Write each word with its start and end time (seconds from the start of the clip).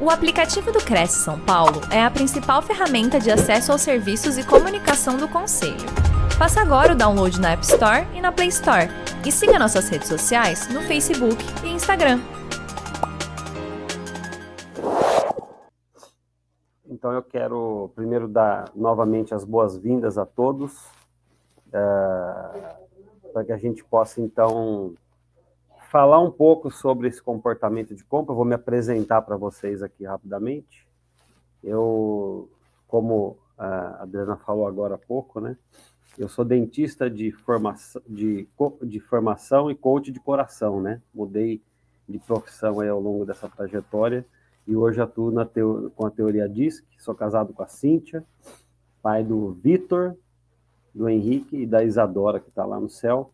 O 0.00 0.10
aplicativo 0.10 0.70
do 0.70 0.78
Cresce 0.78 1.24
São 1.24 1.40
Paulo 1.40 1.80
é 1.92 2.00
a 2.00 2.08
principal 2.08 2.62
ferramenta 2.62 3.18
de 3.18 3.32
acesso 3.32 3.72
aos 3.72 3.80
serviços 3.80 4.38
e 4.38 4.46
comunicação 4.46 5.16
do 5.16 5.26
Conselho. 5.26 5.74
Faça 6.38 6.60
agora 6.60 6.92
o 6.92 6.96
download 6.96 7.40
na 7.40 7.50
App 7.50 7.64
Store 7.64 8.06
e 8.14 8.20
na 8.20 8.30
Play 8.30 8.46
Store. 8.46 8.86
E 9.26 9.32
siga 9.32 9.58
nossas 9.58 9.88
redes 9.88 10.06
sociais 10.06 10.72
no 10.72 10.82
Facebook 10.82 11.36
e 11.64 11.70
Instagram. 11.70 12.20
Então 16.88 17.10
eu 17.12 17.22
quero 17.22 17.90
primeiro 17.96 18.28
dar 18.28 18.70
novamente 18.76 19.34
as 19.34 19.44
boas-vindas 19.44 20.16
a 20.16 20.24
todos, 20.24 20.74
uh, 21.66 23.32
para 23.32 23.44
que 23.44 23.52
a 23.52 23.56
gente 23.56 23.82
possa 23.82 24.20
então 24.20 24.94
falar 25.90 26.20
um 26.20 26.30
pouco 26.30 26.70
sobre 26.70 27.08
esse 27.08 27.20
comportamento 27.20 27.94
de 27.94 28.04
compra. 28.04 28.32
Eu 28.32 28.36
vou 28.36 28.44
me 28.44 28.54
apresentar 28.54 29.22
para 29.22 29.36
vocês 29.36 29.82
aqui 29.82 30.04
rapidamente. 30.04 30.86
Eu, 31.64 32.48
como 32.86 33.38
a 33.56 34.02
Adriana 34.02 34.36
falou 34.36 34.66
agora 34.66 34.94
há 34.94 34.98
pouco, 34.98 35.40
né? 35.40 35.56
Eu 36.16 36.28
sou 36.28 36.44
dentista 36.44 37.08
de 37.08 37.32
formação, 37.32 38.02
de, 38.06 38.48
de 38.82 39.00
formação 39.00 39.70
e 39.70 39.74
coach 39.74 40.12
de 40.12 40.20
coração, 40.20 40.80
né? 40.80 41.00
Mudei 41.14 41.62
de 42.08 42.18
profissão 42.18 42.80
aí 42.80 42.88
ao 42.88 43.00
longo 43.00 43.24
dessa 43.24 43.48
trajetória 43.48 44.26
e 44.66 44.76
hoje 44.76 45.00
atuo 45.00 45.30
na 45.30 45.44
teo, 45.44 45.90
com 45.96 46.06
a 46.06 46.10
teoria 46.10 46.48
DISC. 46.48 46.84
Sou 46.98 47.14
casado 47.14 47.54
com 47.54 47.62
a 47.62 47.68
Cíntia, 47.68 48.24
pai 49.02 49.24
do 49.24 49.52
Vitor, 49.52 50.16
do 50.94 51.08
Henrique 51.08 51.62
e 51.62 51.66
da 51.66 51.82
Isadora, 51.82 52.40
que 52.40 52.48
está 52.48 52.64
lá 52.64 52.78
no 52.78 52.88
céu. 52.88 53.30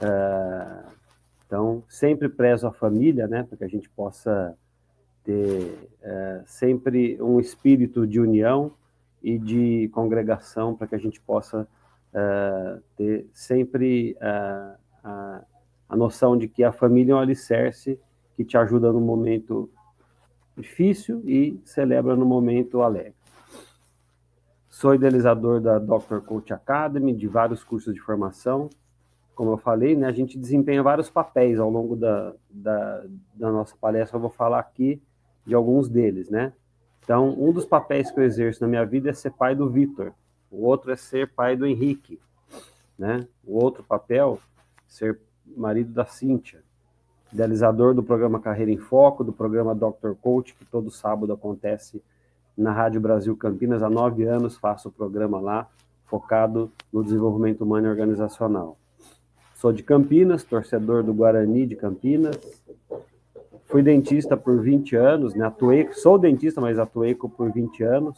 Uh, 0.00 0.94
então, 1.46 1.84
sempre 1.88 2.28
prezo 2.28 2.66
a 2.66 2.72
família, 2.72 3.26
né, 3.28 3.42
para 3.42 3.56
que 3.56 3.64
a 3.64 3.68
gente 3.68 3.88
possa 3.90 4.56
ter 5.22 5.90
é, 6.02 6.42
sempre 6.46 7.20
um 7.20 7.40
espírito 7.40 8.06
de 8.06 8.20
união 8.20 8.72
e 9.22 9.38
de 9.38 9.88
congregação, 9.92 10.74
para 10.74 10.86
que 10.86 10.94
a 10.94 10.98
gente 10.98 11.20
possa 11.20 11.66
é, 12.12 12.78
ter 12.96 13.26
sempre 13.32 14.16
é, 14.20 14.26
a, 15.02 15.44
a 15.88 15.96
noção 15.96 16.36
de 16.36 16.48
que 16.48 16.62
a 16.62 16.72
família 16.72 17.12
é 17.12 17.16
um 17.16 17.20
alicerce 17.20 17.98
que 18.36 18.44
te 18.44 18.56
ajuda 18.56 18.92
no 18.92 19.00
momento 19.00 19.70
difícil 20.56 21.22
e 21.24 21.60
celebra 21.64 22.14
no 22.16 22.24
momento 22.24 22.82
alegre. 22.82 23.14
Sou 24.68 24.94
idealizador 24.94 25.60
da 25.60 25.78
Dr. 25.78 26.18
Coach 26.24 26.52
Academy, 26.52 27.14
de 27.14 27.28
vários 27.28 27.62
cursos 27.62 27.94
de 27.94 28.00
formação, 28.00 28.68
como 29.34 29.52
eu 29.52 29.58
falei, 29.58 29.96
né, 29.96 30.06
a 30.06 30.12
gente 30.12 30.38
desempenha 30.38 30.82
vários 30.82 31.10
papéis 31.10 31.58
ao 31.58 31.70
longo 31.70 31.96
da, 31.96 32.32
da, 32.48 33.04
da, 33.34 33.50
nossa 33.50 33.74
palestra. 33.80 34.16
Eu 34.16 34.20
vou 34.20 34.30
falar 34.30 34.60
aqui 34.60 35.00
de 35.44 35.54
alguns 35.54 35.88
deles, 35.88 36.30
né? 36.30 36.52
Então, 37.02 37.30
um 37.38 37.52
dos 37.52 37.66
papéis 37.66 38.10
que 38.10 38.18
eu 38.18 38.24
exerço 38.24 38.62
na 38.62 38.68
minha 38.68 38.84
vida 38.86 39.10
é 39.10 39.12
ser 39.12 39.32
pai 39.32 39.54
do 39.54 39.68
Vitor. 39.68 40.12
O 40.50 40.64
outro 40.64 40.92
é 40.92 40.96
ser 40.96 41.30
pai 41.34 41.56
do 41.56 41.66
Henrique, 41.66 42.18
né? 42.98 43.26
O 43.44 43.62
outro 43.62 43.82
papel, 43.82 44.38
ser 44.86 45.18
marido 45.56 45.92
da 45.92 46.06
Cíntia. 46.06 46.62
Idealizador 47.32 47.94
do 47.94 48.02
programa 48.02 48.40
Carreira 48.40 48.70
em 48.70 48.78
Foco, 48.78 49.24
do 49.24 49.32
programa 49.32 49.74
Dr. 49.74 50.12
Coach, 50.22 50.54
que 50.54 50.64
todo 50.64 50.90
sábado 50.90 51.32
acontece 51.32 52.00
na 52.56 52.72
Rádio 52.72 53.00
Brasil 53.00 53.36
Campinas. 53.36 53.82
Há 53.82 53.90
nove 53.90 54.24
anos 54.24 54.56
faço 54.56 54.88
o 54.88 54.92
programa 54.92 55.40
lá, 55.40 55.68
focado 56.06 56.70
no 56.92 57.02
desenvolvimento 57.02 57.62
humano 57.62 57.88
e 57.88 57.90
organizacional. 57.90 58.78
Sou 59.64 59.72
de 59.72 59.82
Campinas, 59.82 60.44
torcedor 60.44 61.02
do 61.02 61.14
Guarani 61.14 61.64
de 61.64 61.74
Campinas. 61.74 62.38
Fui 63.64 63.82
dentista 63.82 64.36
por 64.36 64.60
20 64.60 64.94
anos, 64.94 65.34
né? 65.34 65.46
Atuei, 65.46 65.90
sou 65.94 66.18
dentista, 66.18 66.60
mas 66.60 66.78
atuei 66.78 67.14
por 67.14 67.50
20 67.50 67.82
anos. 67.82 68.14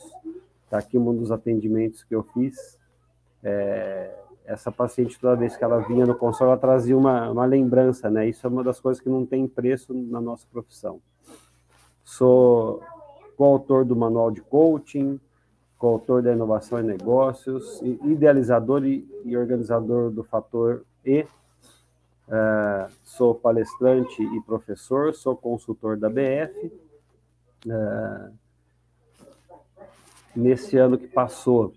Está 0.64 0.78
aqui 0.78 0.98
um 0.98 1.16
dos 1.16 1.30
atendimentos 1.30 2.02
que 2.02 2.16
eu 2.16 2.24
fiz. 2.34 2.76
É, 3.44 4.12
essa 4.44 4.72
paciente, 4.72 5.20
toda 5.20 5.36
vez 5.36 5.56
que 5.56 5.62
ela 5.62 5.78
vinha 5.78 6.04
no 6.04 6.16
consultório, 6.16 6.50
ela 6.50 6.60
trazia 6.60 6.98
uma, 6.98 7.30
uma 7.30 7.46
lembrança, 7.46 8.10
né? 8.10 8.28
Isso 8.28 8.44
é 8.44 8.50
uma 8.50 8.64
das 8.64 8.80
coisas 8.80 9.00
que 9.00 9.08
não 9.08 9.24
tem 9.24 9.46
preço 9.46 9.94
na 9.94 10.20
nossa 10.20 10.48
profissão. 10.52 11.00
Sou 12.02 12.82
coautor 13.36 13.84
do 13.84 13.94
Manual 13.94 14.32
de 14.32 14.40
Coaching, 14.40 15.20
coautor 15.78 16.22
da 16.22 16.32
Inovação 16.32 16.80
em 16.80 16.82
Negócios, 16.82 17.80
idealizador 18.02 18.84
e, 18.84 19.06
e 19.24 19.36
organizador 19.36 20.10
do 20.10 20.24
Fator 20.24 20.82
E, 21.06 21.26
Uh, 22.26 22.90
sou 23.04 23.36
palestrante 23.36 24.20
e 24.20 24.40
professor, 24.40 25.14
sou 25.14 25.36
consultor 25.36 25.96
da 25.96 26.10
BF. 26.10 26.72
Uh, 27.64 27.70
é, 27.70 28.30
nesse 30.34 30.76
ano 30.76 30.98
que 30.98 31.06
passou, 31.06 31.72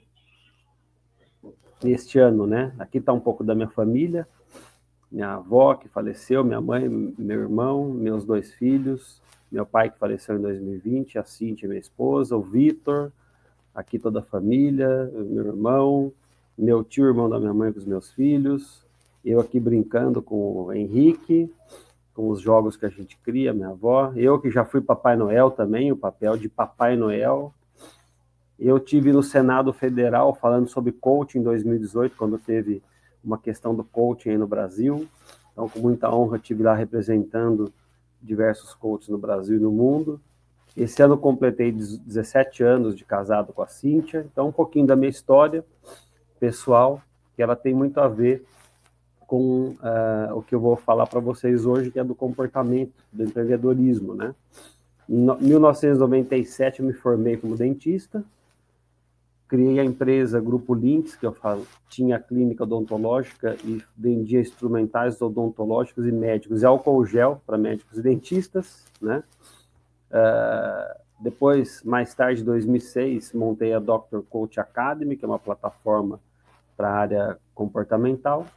neste 1.84 2.18
ano, 2.18 2.48
né? 2.48 2.74
Aqui 2.80 2.98
está 2.98 3.14
um 3.14 3.20
pouco 3.20 3.44
da 3.44 3.54
minha 3.54 3.70
família, 3.70 4.28
minha 5.12 5.36
avó 5.36 5.76
que 5.76 5.88
faleceu, 5.88 6.44
minha 6.44 6.60
mãe, 6.60 6.90
meu 6.90 7.42
irmão, 7.42 7.88
meus 7.88 8.26
dois 8.26 8.52
filhos, 8.52 9.22
meu 9.52 9.68
pai 9.68 9.92
que 9.92 10.00
faleceu 10.00 10.36
em 10.36 10.42
2020, 10.42 11.20
a 11.20 11.24
Cintia, 11.24 11.70
minha 11.70 11.80
esposa, 11.80 12.36
o 12.36 12.42
Vitor, 12.42 13.12
aqui 13.74 14.00
toda 14.00 14.20
a 14.20 14.24
família, 14.24 15.12
meu 15.14 15.46
irmão, 15.46 16.12
meu 16.58 16.84
tio, 16.84 17.06
irmão 17.06 17.30
da 17.30 17.40
minha 17.40 17.54
mãe 17.54 17.72
com 17.72 17.78
os 17.78 17.86
meus 17.86 18.12
filhos, 18.12 18.89
eu 19.24 19.40
aqui 19.40 19.60
brincando 19.60 20.22
com 20.22 20.66
o 20.66 20.74
Henrique, 20.74 21.52
com 22.14 22.30
os 22.30 22.42
jogos 22.42 22.76
que 22.76 22.86
a 22.86 22.90
gente 22.90 23.18
cria, 23.18 23.54
minha 23.54 23.70
avó. 23.70 24.12
Eu 24.16 24.40
que 24.40 24.50
já 24.50 24.66
fui 24.66 24.82
Papai 24.82 25.16
Noel 25.16 25.52
também, 25.52 25.92
o 25.92 25.98
papel 25.98 26.38
de 26.38 26.50
Papai 26.50 26.96
Noel. 26.96 27.54
Eu 28.58 28.80
tive 28.80 29.14
no 29.14 29.24
Senado 29.24 29.72
Federal 29.72 30.36
falando 30.36 30.68
sobre 30.68 30.92
coaching 30.92 31.40
em 31.40 31.44
2018, 31.44 32.16
quando 32.18 32.38
teve 32.38 32.82
uma 33.24 33.38
questão 33.38 33.74
do 33.74 33.84
coaching 33.84 34.32
aí 34.32 34.38
no 34.38 34.48
Brasil. 34.48 35.08
Então, 35.52 35.70
com 35.70 35.80
muita 35.80 36.14
honra, 36.14 36.40
tive 36.40 36.64
lá 36.64 36.74
representando 36.74 37.72
diversos 38.22 38.74
coaches 38.74 39.10
no 39.10 39.18
Brasil 39.18 39.58
e 39.58 39.62
no 39.62 39.72
mundo. 39.72 40.20
Esse 40.76 41.02
ano 41.02 41.18
completei 41.18 41.72
17 41.72 42.64
anos 42.64 42.96
de 42.96 43.04
casado 43.04 43.52
com 43.54 43.62
a 43.62 43.68
Cíntia, 43.68 44.26
então 44.32 44.48
um 44.48 44.52
pouquinho 44.52 44.86
da 44.86 44.96
minha 44.96 45.10
história 45.10 45.66
pessoal, 46.40 47.02
que 47.36 47.42
ela 47.42 47.56
tem 47.56 47.74
muito 47.74 48.00
a 48.00 48.08
ver 48.08 48.46
com 49.30 49.76
uh, 49.76 50.36
o 50.36 50.42
que 50.42 50.56
eu 50.56 50.60
vou 50.60 50.76
falar 50.76 51.06
para 51.06 51.20
vocês 51.20 51.64
hoje, 51.64 51.92
que 51.92 52.00
é 52.00 52.04
do 52.04 52.16
comportamento 52.16 52.94
do 53.14 53.24
empreendedorismo, 53.24 54.16
né? 54.16 54.34
Em 55.08 55.24
1997 55.40 56.80
eu 56.80 56.88
me 56.88 56.94
formei 56.94 57.38
como 57.38 57.56
dentista, 57.56 58.24
criei 59.48 59.80
a 59.80 59.86
empresa 59.86 60.42
Grupo 60.42 60.74
Links, 60.74 61.16
que 61.16 61.28
eu 61.28 61.32
falo, 61.32 61.68
tinha 61.88 62.20
clínica 62.20 62.64
odontológica 62.64 63.56
e 63.64 63.84
vendia 63.96 64.42
instrumentais 64.42 65.22
odontológicos 65.22 66.08
e 66.08 66.12
médicos 66.12 66.64
e 66.64 66.66
álcool 66.66 67.06
gel 67.06 67.40
para 67.46 67.56
médicos 67.56 68.00
e 68.00 68.02
dentistas, 68.02 68.84
né? 69.00 69.24
Uh, 70.10 71.00
depois, 71.20 71.84
mais 71.84 72.16
tarde, 72.16 72.42
em 72.42 72.46
2006, 72.46 73.34
montei 73.34 73.74
a 73.74 73.80
Dr. 73.80 74.22
Coach 74.28 74.60
Academy, 74.60 75.16
que 75.16 75.24
é 75.24 75.28
uma 75.28 75.38
plataforma 75.38 76.20
para 76.76 76.90
a 76.90 76.98
área 76.98 77.38
comportamental. 77.54 78.48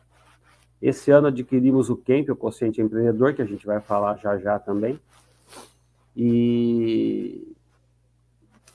Esse 0.83 1.13
ano 1.13 1.29
adquirimos 1.29 1.89
o 1.89 1.97
Camp, 1.97 2.29
o 2.29 2.35
Consciente 2.35 2.83
Empreendedor, 2.83 3.35
que 3.35 3.41
a 3.41 3.47
gente 3.47 3.65
vai 3.65 3.81
falar 3.81 4.17
já 4.17 4.37
já 4.37 4.59
também. 4.59 4.99
E 6.17 7.55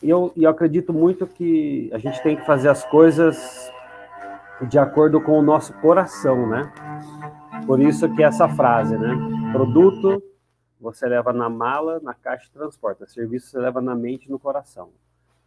eu, 0.01 0.31
eu 0.37 0.49
acredito 0.49 0.93
muito 0.93 1.27
que 1.27 1.89
a 1.91 1.97
gente 1.97 2.23
tem 2.23 2.37
que 2.37 2.45
fazer 2.45 2.69
as 2.69 2.85
coisas 2.85 3.69
de 4.69 4.79
acordo 4.79 5.19
com 5.19 5.37
o 5.37 5.41
nosso 5.41 5.73
coração, 5.81 6.47
né? 6.47 6.71
Por 7.65 7.81
isso 7.81 8.09
que 8.15 8.23
essa 8.23 8.47
frase, 8.47 8.97
né? 8.97 9.13
Produto 9.51 10.23
você 10.79 11.05
leva 11.07 11.33
na 11.33 11.49
mala, 11.49 11.99
na 11.99 12.13
caixa 12.13 12.47
e 12.47 12.57
transporta. 12.57 13.05
Serviço 13.05 13.49
você 13.49 13.59
leva 13.59 13.81
na 13.81 13.93
mente 13.93 14.27
e 14.27 14.31
no 14.31 14.39
coração. 14.39 14.91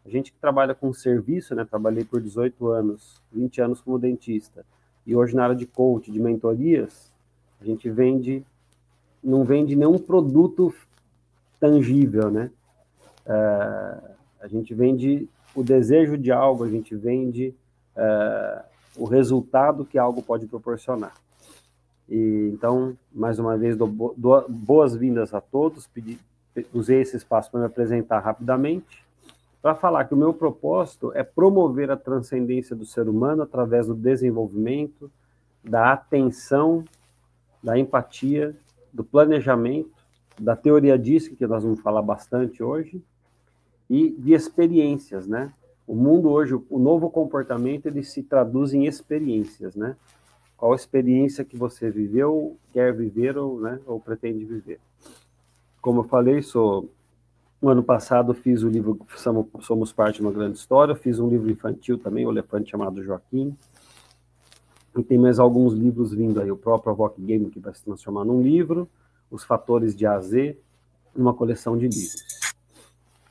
A 0.04 0.10
gente 0.10 0.30
que 0.30 0.38
trabalha 0.38 0.74
com 0.74 0.92
serviço, 0.92 1.54
né? 1.54 1.64
Trabalhei 1.64 2.04
por 2.04 2.20
18 2.20 2.68
anos, 2.68 3.22
20 3.32 3.62
anos 3.62 3.80
como 3.80 3.98
dentista 3.98 4.62
e 5.06 5.14
hoje 5.14 5.35
na 5.35 5.44
área 5.44 5.56
de 5.56 5.67
coach, 5.67 6.11
de 6.11 6.20
mentorias, 6.20 7.12
a 7.61 7.64
gente 7.64 7.91
vende, 7.91 8.44
não 9.23 9.44
vende 9.44 9.76
nenhum 9.76 9.99
produto 9.99 10.75
tangível, 11.58 12.31
né? 12.31 12.50
Uh, 13.26 14.11
a 14.41 14.49
gente 14.49 14.73
vende 14.75 15.29
o 15.55 15.62
desejo 15.62 16.17
de 16.17 16.32
algo, 16.32 16.64
a 16.64 16.69
gente 16.69 16.94
vende 16.97 17.55
uh, 17.97 18.62
o 18.97 19.05
resultado 19.05 19.85
que 19.85 19.99
algo 19.99 20.23
pode 20.23 20.47
proporcionar. 20.47 21.14
E, 22.08 22.50
então, 22.52 22.97
mais 23.12 23.38
uma 23.38 23.56
vez, 23.56 23.76
dou 23.76 23.88
boas-vindas 24.49 25.32
a 25.35 25.41
todos, 25.41 25.87
pedi, 25.87 26.19
usei 26.73 27.00
esse 27.00 27.17
espaço 27.17 27.50
para 27.50 27.61
me 27.61 27.67
apresentar 27.67 28.20
rapidamente 28.20 29.05
para 29.62 29.74
falar 29.74 30.04
que 30.06 30.14
o 30.14 30.16
meu 30.16 30.32
propósito 30.32 31.12
é 31.14 31.22
promover 31.22 31.90
a 31.90 31.96
transcendência 31.96 32.74
do 32.74 32.86
ser 32.86 33.08
humano 33.08 33.42
através 33.42 33.86
do 33.86 33.94
desenvolvimento, 33.94 35.10
da 35.62 35.92
atenção, 35.92 36.84
da 37.62 37.78
empatia, 37.78 38.56
do 38.92 39.04
planejamento 39.04 40.00
da 40.40 40.56
teoria 40.56 40.98
DISC, 40.98 41.36
que 41.36 41.46
nós 41.46 41.62
vamos 41.62 41.80
falar 41.80 42.00
bastante 42.00 42.62
hoje, 42.62 43.02
e 43.88 44.10
de 44.10 44.32
experiências, 44.32 45.26
né? 45.26 45.52
O 45.86 45.94
mundo 45.94 46.30
hoje, 46.30 46.54
o 46.54 46.78
novo 46.78 47.10
comportamento, 47.10 47.86
ele 47.86 48.02
se 48.02 48.22
traduz 48.22 48.72
em 48.72 48.86
experiências, 48.86 49.76
né? 49.76 49.96
Qual 50.56 50.74
experiência 50.74 51.44
que 51.44 51.56
você 51.56 51.90
viveu, 51.90 52.56
quer 52.72 52.94
viver 52.94 53.36
ou, 53.36 53.60
né, 53.60 53.80
ou 53.86 53.98
pretende 53.98 54.44
viver. 54.44 54.78
Como 55.80 56.00
eu 56.00 56.04
falei, 56.04 56.42
sou 56.42 56.88
no 57.60 57.68
ano 57.68 57.82
passado 57.82 58.32
fiz 58.32 58.62
o 58.62 58.68
livro 58.68 58.98
Somos 59.60 59.92
Parte 59.92 60.16
de 60.16 60.22
uma 60.22 60.32
Grande 60.32 60.56
História, 60.56 60.94
fiz 60.94 61.18
um 61.18 61.28
livro 61.28 61.50
infantil 61.50 61.98
também, 61.98 62.26
O 62.26 62.30
Elefante 62.30 62.70
Chamado 62.70 63.02
Joaquim, 63.02 63.54
e 64.96 65.02
tem 65.02 65.18
mais 65.18 65.38
alguns 65.38 65.74
livros 65.74 66.12
vindo 66.12 66.40
aí, 66.40 66.50
o 66.50 66.56
próprio 66.56 66.92
Avoc 66.92 67.20
Game, 67.20 67.50
que 67.50 67.60
vai 67.60 67.74
se 67.74 67.84
transformar 67.84 68.24
num 68.24 68.40
livro, 68.40 68.88
Os 69.30 69.44
Fatores 69.44 69.94
de 69.94 70.06
AZ, 70.06 70.54
uma 71.14 71.34
coleção 71.34 71.76
de 71.76 71.86
livros. 71.86 72.24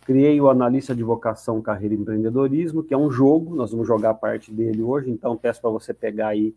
Criei 0.06 0.40
o 0.40 0.50
Analista 0.50 0.96
de 0.96 1.04
Vocação, 1.04 1.62
Carreira 1.62 1.96
e 1.96 1.98
Empreendedorismo, 1.98 2.84
que 2.84 2.94
é 2.94 2.98
um 2.98 3.12
jogo, 3.12 3.56
nós 3.56 3.72
vamos 3.72 3.88
jogar 3.88 4.14
parte 4.14 4.52
dele 4.52 4.82
hoje, 4.82 5.10
então 5.10 5.36
peço 5.36 5.62
para 5.62 5.70
você 5.70 5.94
pegar 5.94 6.30
aí 6.30 6.56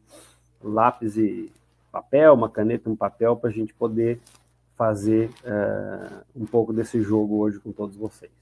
lápis 0.62 1.16
e 1.16 1.50
papel, 1.90 2.34
uma 2.34 2.48
caneta 2.48 2.88
um 2.88 2.96
papel, 2.96 3.36
para 3.36 3.50
a 3.50 3.52
gente 3.52 3.74
poder 3.74 4.20
fazer 4.82 5.30
uh, 5.44 6.24
um 6.34 6.44
pouco 6.44 6.72
desse 6.72 7.00
jogo 7.00 7.36
hoje 7.36 7.60
com 7.60 7.70
todos 7.70 7.96
vocês. 7.96 8.32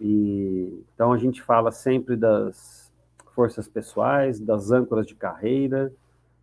E, 0.00 0.84
então 0.94 1.12
a 1.12 1.18
gente 1.18 1.42
fala 1.42 1.72
sempre 1.72 2.14
das 2.14 2.92
forças 3.34 3.66
pessoais, 3.66 4.38
das 4.38 4.70
âncoras 4.70 5.08
de 5.08 5.16
carreira, 5.16 5.92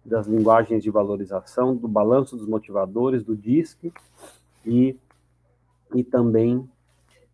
das 0.04 0.28
linguagens 0.28 0.84
de 0.84 0.92
valorização, 0.92 1.74
do 1.74 1.88
balanço 1.88 2.36
dos 2.36 2.46
motivadores, 2.46 3.24
do 3.24 3.34
DISC 3.34 3.94
e, 4.66 4.98
e 5.96 6.04
também 6.04 6.70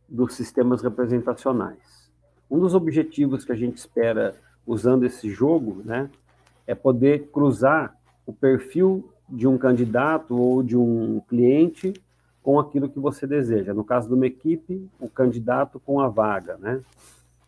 dos 0.08 0.36
sistemas 0.36 0.84
representacionais. 0.84 2.12
Um 2.52 2.60
dos 2.60 2.76
objetivos 2.76 3.44
que 3.44 3.52
a 3.52 3.56
gente 3.56 3.78
espera 3.78 4.36
usando 4.64 5.06
esse 5.06 5.28
jogo, 5.28 5.82
né, 5.84 6.08
é 6.68 6.76
poder 6.76 7.30
cruzar 7.32 7.98
o 8.28 8.32
perfil 8.32 9.12
de 9.30 9.48
um 9.48 9.58
candidato 9.58 10.38
ou 10.38 10.62
de 10.62 10.78
um 10.78 11.22
cliente 11.28 11.94
com 12.42 12.60
aquilo 12.60 12.90
que 12.90 13.00
você 13.00 13.26
deseja. 13.26 13.74
No 13.74 13.84
caso 13.84 14.08
de 14.08 14.14
uma 14.14 14.28
equipe, 14.28 14.88
o 15.00 15.10
candidato 15.10 15.80
com 15.80 16.00
a 16.02 16.10
vaga, 16.10 16.58
né? 16.58 16.82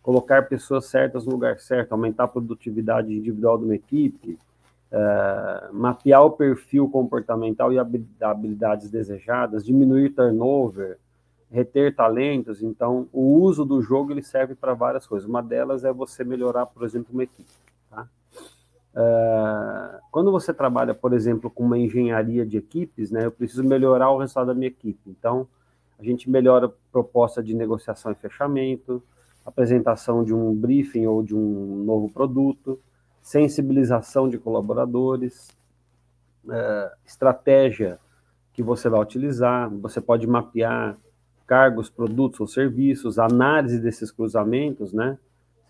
Colocar 0.02 0.48
pessoas 0.48 0.86
certas 0.86 1.26
no 1.26 1.32
lugar 1.34 1.60
certo, 1.60 1.92
aumentar 1.92 2.26
a 2.26 2.28
produtividade 2.28 3.14
individual 3.14 3.58
de 3.58 3.66
uma 3.66 3.76
equipe, 3.76 4.40
uh, 4.92 5.74
mapear 5.74 6.24
o 6.24 6.32
perfil 6.32 6.88
comportamental 6.88 7.74
e 7.74 7.80
habilidades 8.22 8.90
desejadas, 8.90 9.66
diminuir 9.66 10.12
turnover, 10.12 10.98
reter 11.52 11.94
talentos. 11.96 12.62
Então, 12.62 13.08
o 13.12 13.42
uso 13.42 13.66
do 13.66 13.82
jogo 13.82 14.12
ele 14.12 14.22
serve 14.22 14.56
para 14.56 14.74
várias 14.74 15.06
coisas. 15.06 15.28
Uma 15.28 15.42
delas 15.42 15.84
é 15.84 15.92
você 15.92 16.24
melhorar, 16.24 16.68
por 16.68 16.84
exemplo, 16.84 17.08
uma 17.12 17.24
equipe. 17.24 17.50
Uh, 18.96 20.00
quando 20.10 20.32
você 20.32 20.54
trabalha, 20.54 20.94
por 20.94 21.12
exemplo, 21.12 21.50
com 21.50 21.66
uma 21.66 21.78
engenharia 21.78 22.46
de 22.46 22.58
equipes, 22.58 23.12
né, 23.12 23.26
eu 23.26 23.32
preciso 23.32 23.62
melhorar 23.62 24.10
o 24.12 24.18
resultado 24.18 24.48
da 24.48 24.54
minha 24.54 24.70
equipe. 24.70 25.02
Então, 25.10 25.48
a 26.00 26.04
gente 26.04 26.30
melhora 26.30 26.68
a 26.68 26.72
proposta 26.92 27.44
de 27.44 27.54
negociação 27.54 28.12
e 28.14 28.16
fechamento, 28.16 29.04
apresentação 29.46 30.24
de 30.24 30.34
um 30.34 30.56
briefing 30.56 31.06
ou 31.06 31.22
de 31.22 31.36
um 31.36 31.84
novo 31.84 32.10
produto, 32.10 32.80
sensibilização 33.22 34.30
de 34.30 34.38
colaboradores, 34.38 35.50
uh, 36.46 36.96
estratégia 37.06 38.00
que 38.54 38.64
você 38.64 38.88
vai 38.88 39.02
utilizar, 39.02 39.70
você 39.70 40.00
pode 40.00 40.26
mapear 40.26 40.98
cargos, 41.46 41.90
produtos 41.90 42.40
ou 42.40 42.48
serviços, 42.48 43.20
análise 43.20 43.80
desses 43.80 44.12
cruzamentos, 44.12 44.94
né? 44.94 45.18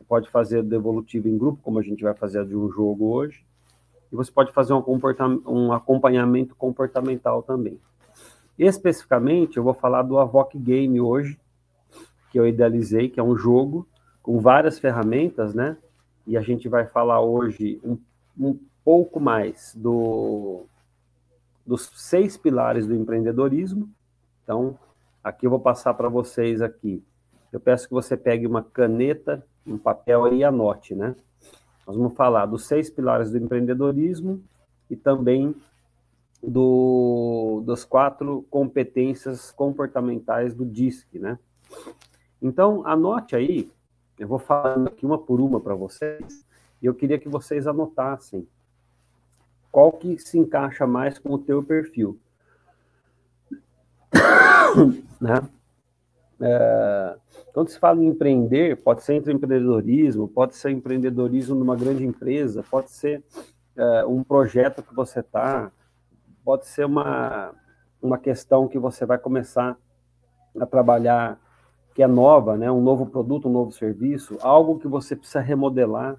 Pode 0.08 0.30
fazer 0.30 0.64
devolutivo 0.64 1.28
em 1.28 1.38
grupo, 1.38 1.62
como 1.64 1.80
a 1.80 1.82
gente 1.82 2.04
vai 2.04 2.14
fazer 2.14 2.46
de 2.46 2.56
um 2.56 2.70
jogo 2.70 3.14
hoje, 3.14 3.46
e 4.12 4.16
você 4.16 4.32
pode 4.32 4.52
fazer 4.52 4.74
um, 4.74 4.84
um 5.46 5.74
acompanhamento 5.74 6.56
comportamental 6.56 7.44
também. 7.44 7.80
Especificamente, 8.58 9.58
eu 9.58 9.64
vou 9.64 9.74
falar 9.74 10.04
do 10.04 10.18
Avoc 10.18 10.58
Game 10.58 11.00
hoje, 11.02 11.40
que 12.32 12.40
eu 12.40 12.48
idealizei, 12.48 13.10
que 13.10 13.20
é 13.20 13.24
um 13.24 13.36
jogo 13.36 13.88
com 14.22 14.40
várias 14.40 14.80
ferramentas, 14.80 15.54
né? 15.54 15.78
E 16.26 16.38
a 16.38 16.42
gente 16.42 16.68
vai 16.68 16.86
falar 16.86 17.22
hoje 17.22 17.80
um, 17.84 17.98
um 18.38 18.58
pouco 18.84 19.20
mais 19.20 19.74
do, 19.76 20.66
dos 21.66 21.92
seis 21.96 22.38
pilares 22.38 22.88
do 22.88 22.96
empreendedorismo. 22.96 23.90
Então, 24.44 24.78
aqui 25.24 25.46
eu 25.46 25.50
vou 25.50 25.60
passar 25.60 25.94
para 25.94 26.10
vocês 26.10 26.62
aqui. 26.62 27.04
Eu 27.52 27.60
peço 27.60 27.88
que 27.88 27.94
você 27.94 28.16
pegue 28.18 28.48
uma 28.48 28.64
caneta 28.64 29.46
um 29.66 29.78
papel 29.78 30.26
aí 30.26 30.44
anote, 30.44 30.94
né? 30.96 31.16
Nós 31.86 31.96
vamos 31.96 32.16
falar 32.16 32.46
dos 32.46 32.66
seis 32.66 32.90
pilares 32.90 33.32
do 33.32 33.38
empreendedorismo 33.38 34.44
e 34.90 34.96
também 34.96 35.56
do, 36.42 37.64
das 37.66 37.84
quatro 37.84 38.46
competências 38.50 39.52
comportamentais 39.52 40.54
do 40.54 40.66
DISC, 40.66 41.20
né? 41.20 41.40
Então, 42.42 42.86
anote 42.86 43.36
aí, 43.36 43.72
eu 44.20 44.28
vou 44.28 44.40
falando 44.40 44.88
aqui 44.88 45.06
uma 45.06 45.18
por 45.18 45.42
uma 45.42 45.60
para 45.60 45.76
vocês, 45.76 46.46
e 46.82 46.86
eu 46.86 46.94
queria 46.94 47.20
que 47.20 47.30
vocês 47.30 47.68
anotassem 47.68 48.48
qual 49.72 49.92
que 49.92 50.18
se 50.18 50.38
encaixa 50.38 50.88
mais 50.88 51.20
com 51.20 51.34
o 51.34 51.40
teu 51.40 51.64
perfil. 51.64 52.20
né? 55.20 55.48
É, 56.40 57.18
quando 57.56 57.70
se 57.70 57.80
fala 57.80 58.04
em 58.04 58.08
empreender, 58.08 58.76
pode 58.84 59.02
ser 59.02 59.16
empreendedorismo, 59.16 60.28
pode 60.28 60.58
ser 60.58 60.72
empreendedorismo 60.72 61.56
numa 61.56 61.74
grande 61.74 62.04
empresa, 62.04 62.62
pode 62.70 62.92
ser 62.92 63.24
é, 63.78 64.06
um 64.06 64.26
projeto 64.26 64.84
que 64.84 64.94
você 64.94 65.22
está, 65.22 65.72
pode 66.44 66.68
ser 66.68 66.86
uma, 66.86 67.54
uma 68.02 68.18
questão 68.18 68.68
que 68.68 68.78
você 68.78 69.06
vai 69.06 69.18
começar 69.18 69.78
a 70.60 70.66
trabalhar 70.66 71.40
que 71.94 72.04
é 72.04 72.08
nova, 72.08 72.58
né? 72.58 72.70
um 72.70 72.82
novo 72.82 73.06
produto, 73.06 73.48
um 73.48 73.54
novo 73.54 73.72
serviço, 73.72 74.38
algo 74.42 74.78
que 74.78 74.88
você 74.90 75.16
precisa 75.16 75.40
remodelar. 75.40 76.18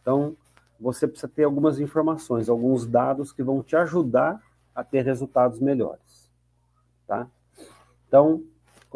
Então, 0.00 0.36
você 0.78 1.08
precisa 1.08 1.26
ter 1.26 1.42
algumas 1.42 1.80
informações, 1.80 2.48
alguns 2.48 2.86
dados 2.86 3.32
que 3.32 3.42
vão 3.42 3.60
te 3.60 3.74
ajudar 3.74 4.40
a 4.72 4.84
ter 4.84 5.04
resultados 5.04 5.58
melhores. 5.58 6.30
Tá? 7.08 7.26
Então, 8.06 8.44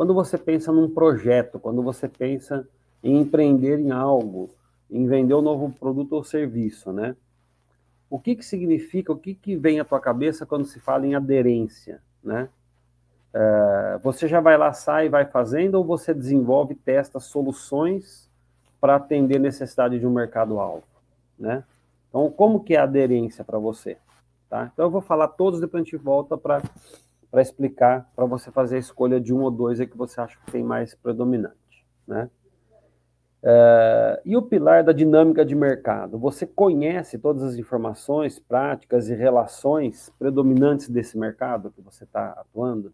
quando 0.00 0.14
você 0.14 0.38
pensa 0.38 0.72
num 0.72 0.88
projeto, 0.88 1.60
quando 1.60 1.82
você 1.82 2.08
pensa 2.08 2.66
em 3.04 3.20
empreender 3.20 3.78
em 3.78 3.90
algo, 3.90 4.48
em 4.90 5.06
vender 5.06 5.34
um 5.34 5.42
novo 5.42 5.70
produto 5.78 6.14
ou 6.14 6.24
serviço, 6.24 6.90
né? 6.90 7.14
O 8.08 8.18
que 8.18 8.34
que 8.34 8.42
significa, 8.42 9.12
o 9.12 9.18
que 9.18 9.34
que 9.34 9.56
vem 9.56 9.78
à 9.78 9.84
tua 9.84 10.00
cabeça 10.00 10.46
quando 10.46 10.64
se 10.64 10.80
fala 10.80 11.06
em 11.06 11.14
aderência, 11.14 12.00
né? 12.24 12.48
É, 13.34 14.00
você 14.02 14.26
já 14.26 14.40
vai 14.40 14.56
lá, 14.56 14.72
sai, 14.72 15.10
vai 15.10 15.26
fazendo, 15.26 15.74
ou 15.74 15.84
você 15.84 16.14
desenvolve, 16.14 16.74
testa 16.76 17.20
soluções 17.20 18.26
para 18.80 18.96
atender 18.96 19.38
necessidade 19.38 19.98
de 19.98 20.06
um 20.06 20.14
mercado-alvo, 20.14 20.84
né? 21.38 21.62
Então, 22.08 22.30
como 22.30 22.64
que 22.64 22.74
é 22.74 22.78
a 22.78 22.84
aderência 22.84 23.44
para 23.44 23.58
você? 23.58 23.98
Tá? 24.48 24.70
Então, 24.72 24.86
eu 24.86 24.90
vou 24.90 25.02
falar 25.02 25.28
todos, 25.28 25.60
depois 25.60 25.82
a 25.82 25.84
gente 25.84 25.98
volta 25.98 26.38
para 26.38 26.62
para 27.30 27.42
explicar, 27.42 28.10
para 28.14 28.24
você 28.24 28.50
fazer 28.50 28.76
a 28.76 28.80
escolha 28.80 29.20
de 29.20 29.32
um 29.32 29.42
ou 29.42 29.50
dois 29.50 29.80
aí 29.80 29.86
que 29.86 29.96
você 29.96 30.20
acha 30.20 30.38
que 30.44 30.50
tem 30.50 30.64
mais 30.64 30.94
predominante, 30.94 31.86
né? 32.06 32.28
É, 33.42 34.20
e 34.24 34.36
o 34.36 34.42
pilar 34.42 34.84
da 34.84 34.92
dinâmica 34.92 35.44
de 35.44 35.54
mercado? 35.54 36.18
Você 36.18 36.46
conhece 36.46 37.18
todas 37.18 37.42
as 37.42 37.56
informações, 37.56 38.38
práticas 38.38 39.08
e 39.08 39.14
relações 39.14 40.12
predominantes 40.18 40.88
desse 40.90 41.16
mercado 41.16 41.70
que 41.70 41.80
você 41.80 42.04
está 42.04 42.32
atuando? 42.32 42.92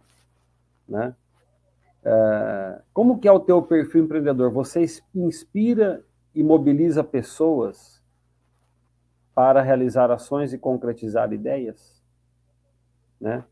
Né? 0.88 1.14
É, 2.04 2.80
como 2.92 3.18
que 3.18 3.26
é 3.26 3.32
o 3.32 3.40
teu 3.40 3.60
perfil 3.60 4.04
empreendedor? 4.04 4.52
Você 4.52 4.86
inspira 5.12 6.04
e 6.32 6.44
mobiliza 6.44 7.02
pessoas 7.02 8.00
para 9.34 9.60
realizar 9.62 10.12
ações 10.12 10.52
e 10.52 10.58
concretizar 10.58 11.32
ideias? 11.32 12.00
Né? 13.20 13.42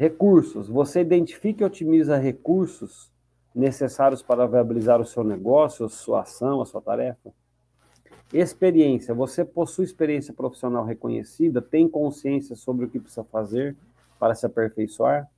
Recursos. 0.00 0.66
Você 0.66 1.02
identifica 1.02 1.62
e 1.62 1.66
otimiza 1.66 2.16
recursos 2.16 3.12
necessários 3.54 4.22
para 4.22 4.46
viabilizar 4.46 4.98
o 4.98 5.04
seu 5.04 5.22
negócio, 5.22 5.84
a 5.84 5.90
sua 5.90 6.22
ação, 6.22 6.62
a 6.62 6.64
sua 6.64 6.80
tarefa. 6.80 7.30
Experiência. 8.32 9.12
Você 9.12 9.44
possui 9.44 9.84
experiência 9.84 10.32
profissional 10.32 10.86
reconhecida, 10.86 11.60
tem 11.60 11.86
consciência 11.86 12.56
sobre 12.56 12.86
o 12.86 12.88
que 12.88 12.98
precisa 12.98 13.24
fazer 13.24 13.76
para 14.18 14.34
se 14.34 14.46
aperfeiçoar. 14.46 15.30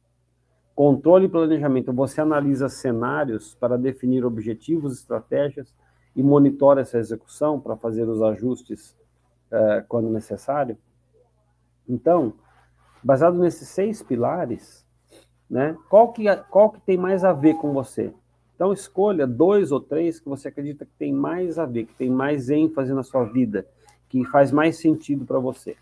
Controle 0.76 1.26
e 1.26 1.28
planejamento. 1.28 1.92
Você 1.92 2.20
analisa 2.20 2.68
cenários 2.68 3.56
para 3.56 3.76
definir 3.76 4.24
objetivos, 4.24 4.96
estratégias 4.96 5.74
e 6.14 6.22
monitora 6.22 6.82
essa 6.82 6.98
execução 6.98 7.58
para 7.58 7.76
fazer 7.76 8.08
os 8.08 8.22
ajustes 8.22 8.96
uh, 9.50 9.84
quando 9.88 10.08
necessário. 10.08 10.78
Então, 11.88 12.34
Baseado 13.02 13.38
nesses 13.38 13.68
seis 13.68 14.02
pilares, 14.02 14.86
né? 15.50 15.76
Qual 15.88 16.12
que, 16.12 16.24
qual 16.50 16.70
que 16.70 16.80
tem 16.80 16.96
mais 16.96 17.24
a 17.24 17.32
ver 17.32 17.54
com 17.54 17.72
você? 17.72 18.12
Então 18.54 18.72
escolha 18.72 19.26
dois 19.26 19.72
ou 19.72 19.80
três 19.80 20.20
que 20.20 20.28
você 20.28 20.48
acredita 20.48 20.84
que 20.84 20.92
tem 20.98 21.12
mais 21.12 21.58
a 21.58 21.66
ver, 21.66 21.86
que 21.86 21.94
tem 21.94 22.10
mais 22.10 22.48
ênfase 22.48 22.92
na 22.92 23.02
sua 23.02 23.24
vida, 23.24 23.66
que 24.08 24.24
faz 24.26 24.52
mais 24.52 24.76
sentido 24.76 25.24
para 25.24 25.38
você. 25.38 25.76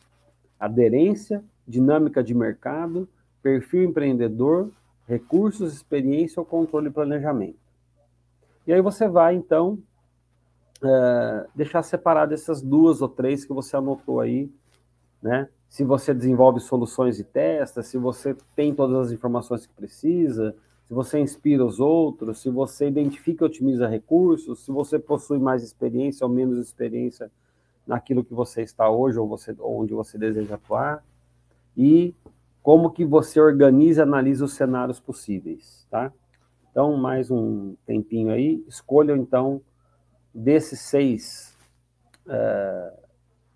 Aderência, 0.58 1.44
dinâmica 1.66 2.22
de 2.22 2.34
mercado, 2.34 3.08
perfil 3.42 3.84
empreendedor, 3.84 4.70
recursos, 5.06 5.74
experiência 5.74 6.40
ou 6.40 6.46
controle 6.46 6.88
e 6.88 6.92
planejamento. 6.92 7.58
E 8.66 8.72
aí 8.72 8.80
você 8.80 9.08
vai, 9.08 9.34
então, 9.34 9.78
é, 10.82 11.46
deixar 11.54 11.82
separado 11.82 12.32
essas 12.32 12.62
duas 12.62 13.02
ou 13.02 13.08
três 13.08 13.44
que 13.44 13.52
você 13.52 13.76
anotou 13.76 14.20
aí, 14.20 14.50
né? 15.22 15.48
Se 15.70 15.84
você 15.84 16.12
desenvolve 16.12 16.58
soluções 16.58 17.20
e 17.20 17.24
testa, 17.24 17.80
se 17.80 17.96
você 17.96 18.36
tem 18.56 18.74
todas 18.74 19.06
as 19.06 19.12
informações 19.12 19.64
que 19.64 19.72
precisa, 19.72 20.52
se 20.84 20.92
você 20.92 21.20
inspira 21.20 21.64
os 21.64 21.78
outros, 21.78 22.42
se 22.42 22.50
você 22.50 22.88
identifica 22.88 23.44
e 23.44 23.46
otimiza 23.46 23.86
recursos, 23.86 24.64
se 24.64 24.72
você 24.72 24.98
possui 24.98 25.38
mais 25.38 25.62
experiência 25.62 26.26
ou 26.26 26.32
menos 26.32 26.58
experiência 26.58 27.30
naquilo 27.86 28.24
que 28.24 28.34
você 28.34 28.62
está 28.62 28.90
hoje 28.90 29.16
ou 29.16 29.28
você, 29.28 29.54
onde 29.60 29.94
você 29.94 30.18
deseja 30.18 30.56
atuar, 30.56 31.04
e 31.76 32.16
como 32.64 32.90
que 32.90 33.04
você 33.04 33.40
organiza 33.40 34.00
e 34.00 34.02
analisa 34.02 34.44
os 34.44 34.54
cenários 34.54 34.98
possíveis, 34.98 35.86
tá? 35.88 36.12
Então, 36.72 36.96
mais 36.96 37.30
um 37.30 37.76
tempinho 37.86 38.32
aí, 38.32 38.64
escolham 38.66 39.16
então 39.16 39.62
desses 40.34 40.80
seis 40.80 41.56
uh, 42.26 42.99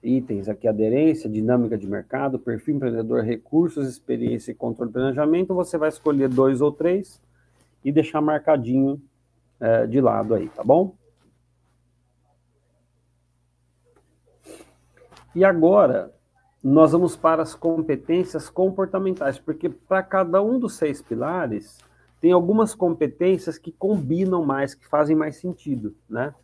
itens 0.05 0.49
aqui, 0.49 0.69
aderência, 0.69 1.29
dinâmica 1.29 1.79
de 1.79 1.87
mercado, 1.87 2.39
perfil 2.39 2.77
empreendedor, 2.77 3.23
recursos, 3.23 3.89
experiência 3.89 4.53
e 4.53 4.55
controle 4.55 4.91
de 4.91 4.95
planejamento, 4.95 5.55
você 5.55 5.79
vai 5.79 5.89
escolher 5.89 6.29
dois 6.29 6.61
ou 6.61 6.71
três 6.71 7.21
e 7.85 7.91
deixar 7.91 8.21
marcadinho 8.21 9.01
é, 9.59 9.87
de 9.87 10.01
lado 10.01 10.35
aí, 10.35 10.49
tá 10.51 10.63
bom? 10.63 10.95
E 15.35 15.45
agora, 15.45 16.13
nós 16.63 16.93
vamos 16.93 17.17
para 17.17 17.43
as 17.43 17.55
competências 17.55 18.49
comportamentais, 18.49 19.39
porque 19.39 19.69
para 19.69 20.03
cada 20.03 20.41
um 20.43 20.59
dos 20.59 20.75
seis 20.75 21.03
pilares, 21.03 21.79
tem 22.21 22.33
algumas 22.33 22.75
competências 22.75 23.59
que 23.59 23.73
combinam 23.73 24.45
mais, 24.45 24.75
que 24.75 24.87
fazem 24.87 25.17
mais 25.17 25.37
sentido, 25.37 25.95
né? 26.09 26.35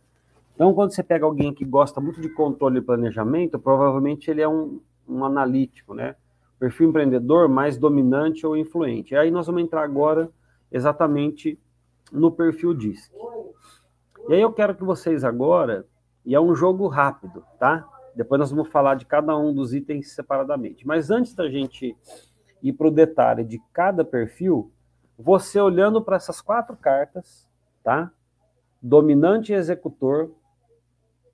Então, 0.55 0.73
quando 0.73 0.91
você 0.93 1.01
pega 1.01 1.25
alguém 1.25 1.53
que 1.53 1.65
gosta 1.65 1.99
muito 1.99 2.21
de 2.21 2.29
controle 2.29 2.79
e 2.79 2.81
planejamento, 2.81 3.57
provavelmente 3.57 4.29
ele 4.29 4.41
é 4.41 4.47
um, 4.47 4.79
um 5.07 5.25
analítico, 5.25 5.93
né? 5.93 6.15
Perfil 6.59 6.89
empreendedor 6.89 7.49
mais 7.49 7.77
dominante 7.77 8.45
ou 8.45 8.55
influente. 8.55 9.13
E 9.13 9.17
aí 9.17 9.31
nós 9.31 9.47
vamos 9.47 9.63
entrar 9.63 9.83
agora 9.83 10.29
exatamente 10.71 11.59
no 12.11 12.31
perfil 12.31 12.73
DISC. 12.73 13.11
E 14.29 14.33
aí 14.33 14.41
eu 14.41 14.53
quero 14.53 14.75
que 14.75 14.83
vocês 14.83 15.23
agora, 15.23 15.85
e 16.25 16.35
é 16.35 16.39
um 16.39 16.53
jogo 16.53 16.87
rápido, 16.87 17.43
tá? 17.59 17.87
Depois 18.15 18.39
nós 18.39 18.51
vamos 18.51 18.69
falar 18.69 18.95
de 18.95 19.05
cada 19.05 19.37
um 19.37 19.53
dos 19.53 19.73
itens 19.73 20.13
separadamente. 20.13 20.85
Mas 20.85 21.09
antes 21.09 21.33
da 21.33 21.49
gente 21.49 21.95
ir 22.61 22.73
para 22.73 22.87
o 22.87 22.91
detalhe 22.91 23.43
de 23.43 23.59
cada 23.73 24.05
perfil, 24.05 24.71
você 25.17 25.59
olhando 25.59 26.01
para 26.01 26.17
essas 26.17 26.41
quatro 26.41 26.75
cartas, 26.75 27.49
tá? 27.83 28.11
Dominante 28.81 29.53
executor, 29.53 30.31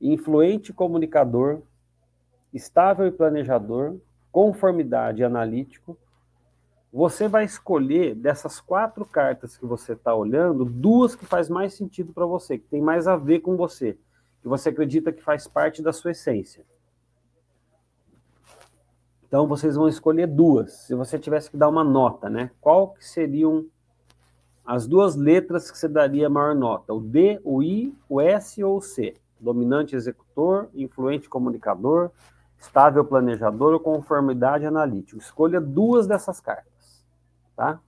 influente 0.02 0.74
comunicador, 0.74 1.62
estável 2.54 3.08
e 3.08 3.12
planejador, 3.12 3.98
conformidade 4.32 5.24
analítico, 5.24 5.98
você 6.92 7.28
vai 7.28 7.44
escolher 7.44 8.16
dessas 8.16 8.60
quatro 8.60 9.06
cartas 9.06 9.58
que 9.58 9.66
você 9.66 9.94
está 9.94 10.16
olhando, 10.16 10.66
duas 10.66 11.16
que 11.16 11.26
faz 11.26 11.50
mais 11.50 11.74
sentido 11.74 12.14
para 12.14 12.26
você, 12.26 12.58
que 12.58 12.68
tem 12.68 12.82
mais 12.82 13.08
a 13.08 13.16
ver 13.16 13.42
com 13.42 13.58
você, 13.58 13.98
que 14.42 14.48
você 14.48 14.70
acredita 14.70 15.12
que 15.12 15.22
faz 15.22 15.48
parte 15.48 15.82
da 15.82 15.92
sua 15.92 16.12
essência. 16.12 16.66
Então 19.28 19.46
vocês 19.46 19.76
vão 19.76 19.90
escolher 19.90 20.26
duas. 20.26 20.72
Se 20.72 20.96
você 20.96 21.20
tivesse 21.20 21.52
que 21.52 21.58
dar 21.58 21.68
uma 21.68 21.84
nota, 21.84 22.30
né? 22.30 22.50
Qual 22.62 22.94
que 22.94 23.06
seriam 23.06 23.66
as 24.66 24.88
duas 24.88 25.16
letras 25.16 25.70
que 25.70 25.78
você 25.78 25.88
daria 25.88 26.30
maior 26.30 26.56
nota? 26.56 26.94
O 26.94 27.02
D, 27.02 27.40
o 27.44 27.62
I, 27.62 27.94
o 28.08 28.22
S 28.22 28.64
ou 28.64 28.78
o 28.78 28.82
C? 28.82 29.16
Dominante 29.40 29.96
executor, 29.96 30.70
influente 30.74 31.30
comunicador, 31.30 32.12
estável 32.60 33.06
planejador 33.06 33.74
ou 33.74 33.80
conformidade 33.80 34.66
analítico. 34.66 35.20
Escolha 35.20 35.62
duas 35.62 36.08
dessas 36.08 36.40
cartas, 36.40 37.06
tá? 37.56 37.80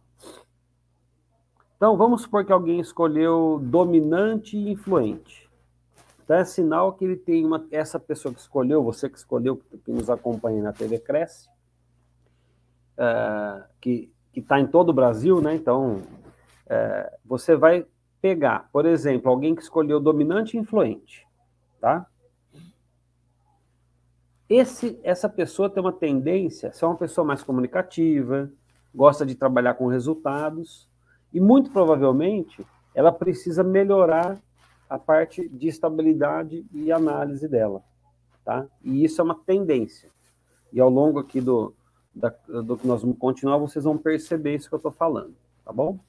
Então, 1.75 1.95
vamos 1.95 2.23
supor 2.23 2.43
que 2.43 2.51
alguém 2.51 2.79
escolheu 2.79 3.59
dominante 3.63 4.57
e 4.57 4.71
influente. 4.71 5.49
Então, 6.23 6.35
é 6.35 6.43
sinal 6.43 6.93
que 6.93 7.05
ele 7.05 7.15
tem 7.15 7.45
uma. 7.45 7.65
Essa 7.71 7.99
pessoa 7.99 8.33
que 8.33 8.39
escolheu, 8.39 8.83
você 8.83 9.09
que 9.09 9.17
escolheu, 9.17 9.61
que 9.85 9.91
nos 9.91 10.09
acompanha 10.09 10.61
na 10.61 10.73
TV 10.73 10.99
Cresce, 10.99 11.49
é, 12.97 13.63
que 13.79 14.11
está 14.35 14.59
em 14.59 14.67
todo 14.67 14.89
o 14.89 14.93
Brasil, 14.93 15.41
né? 15.41 15.55
Então, 15.55 16.01
é, 16.67 17.17
você 17.25 17.55
vai 17.55 17.85
pegar, 18.21 18.69
por 18.73 18.85
exemplo, 18.85 19.31
alguém 19.31 19.55
que 19.55 19.61
escolheu 19.61 20.01
dominante 20.01 20.57
e 20.57 20.59
influente 20.59 21.28
tá? 21.79 22.05
Esse, 24.49 24.99
essa 25.03 25.29
pessoa 25.29 25.69
tem 25.69 25.81
uma 25.81 25.93
tendência 25.93 26.69
a 26.69 26.71
ser 26.71 26.85
uma 26.85 26.95
pessoa 26.95 27.25
mais 27.25 27.43
comunicativa, 27.43 28.51
gosta 28.93 29.25
de 29.25 29.35
trabalhar 29.35 29.75
com 29.75 29.85
resultados, 29.87 30.89
e 31.31 31.39
muito 31.39 31.69
provavelmente 31.71 32.65
ela 32.95 33.11
precisa 33.11 33.63
melhorar 33.63 34.39
a 34.89 34.97
parte 34.97 35.47
de 35.47 35.67
estabilidade 35.67 36.65
e 36.73 36.91
análise 36.91 37.47
dela, 37.47 37.83
tá? 38.43 38.65
E 38.83 39.03
isso 39.03 39.21
é 39.21 39.23
uma 39.23 39.35
tendência. 39.35 40.09
E 40.73 40.79
ao 40.79 40.89
longo 40.89 41.19
aqui 41.19 41.39
do, 41.39 41.75
da, 42.13 42.29
do 42.47 42.75
que 42.75 42.87
nós 42.87 43.03
vamos 43.03 43.19
continuar, 43.19 43.57
vocês 43.59 43.85
vão 43.85 43.97
perceber 43.97 44.55
isso 44.55 44.67
que 44.67 44.73
eu 44.73 44.77
estou 44.77 44.91
falando, 44.91 45.35
tá 45.63 45.71
bom? 45.71 45.99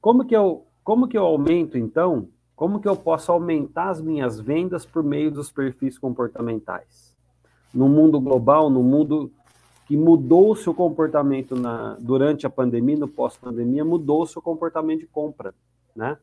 Como 0.00 0.24
que 0.24 0.34
eu, 0.34 0.66
como 0.82 1.06
que 1.06 1.18
eu 1.18 1.24
aumento, 1.24 1.76
então, 1.76 2.28
como 2.60 2.78
que 2.78 2.86
eu 2.86 2.94
posso 2.94 3.32
aumentar 3.32 3.88
as 3.88 4.02
minhas 4.02 4.38
vendas 4.38 4.84
por 4.84 5.02
meio 5.02 5.30
dos 5.30 5.50
perfis 5.50 5.98
comportamentais? 5.98 7.16
No 7.72 7.88
mundo 7.88 8.20
global, 8.20 8.68
no 8.68 8.82
mundo 8.82 9.32
que 9.86 9.96
mudou 9.96 10.50
o 10.50 10.54
seu 10.54 10.74
comportamento 10.74 11.56
na, 11.56 11.96
durante 11.98 12.46
a 12.46 12.50
pandemia, 12.50 12.98
no 12.98 13.08
pós-pandemia, 13.08 13.82
mudou 13.82 14.24
o 14.24 14.26
seu 14.26 14.42
comportamento 14.42 15.00
de 15.00 15.06
compra, 15.06 15.54
né? 15.96 16.18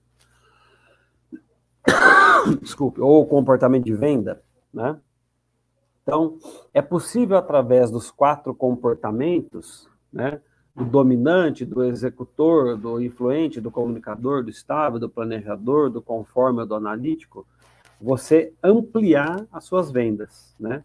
Desculpe, 2.62 3.02
ou 3.02 3.26
comportamento 3.26 3.86
de 3.86 3.96
venda, 3.96 4.44
né? 4.72 4.96
Então, 6.04 6.38
é 6.72 6.84
possível 6.84 7.36
através 7.36 7.90
dos 7.90 8.12
quatro 8.12 8.54
comportamentos, 8.54 9.90
né? 10.14 10.40
Do 10.78 10.86
dominante, 10.86 11.66
do 11.66 11.84
executor, 11.84 12.78
do 12.78 13.02
influente, 13.02 13.60
do 13.60 13.72
comunicador, 13.72 14.44
do 14.44 14.52
estável, 14.52 15.00
do 15.00 15.10
planejador, 15.10 15.90
do 15.90 16.04
conforme, 16.04 16.64
do 16.68 16.76
analítico, 16.76 17.48
você 18.00 18.54
ampliar 18.64 19.48
as 19.52 19.64
suas 19.64 19.92
vendas, 19.92 20.56
né? 20.60 20.84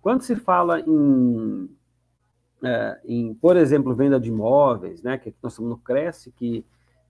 Quando 0.00 0.22
se 0.22 0.34
fala 0.34 0.80
em, 0.80 1.68
é, 2.64 2.98
em 3.04 3.34
por 3.34 3.58
exemplo, 3.58 3.94
venda 3.94 4.18
de 4.18 4.30
imóveis, 4.30 5.02
né, 5.02 5.18
que 5.18 5.34
nós 5.42 5.52
estamos 5.52 5.70
no 5.70 5.76
Cresce, 5.76 6.32
que 6.32 6.64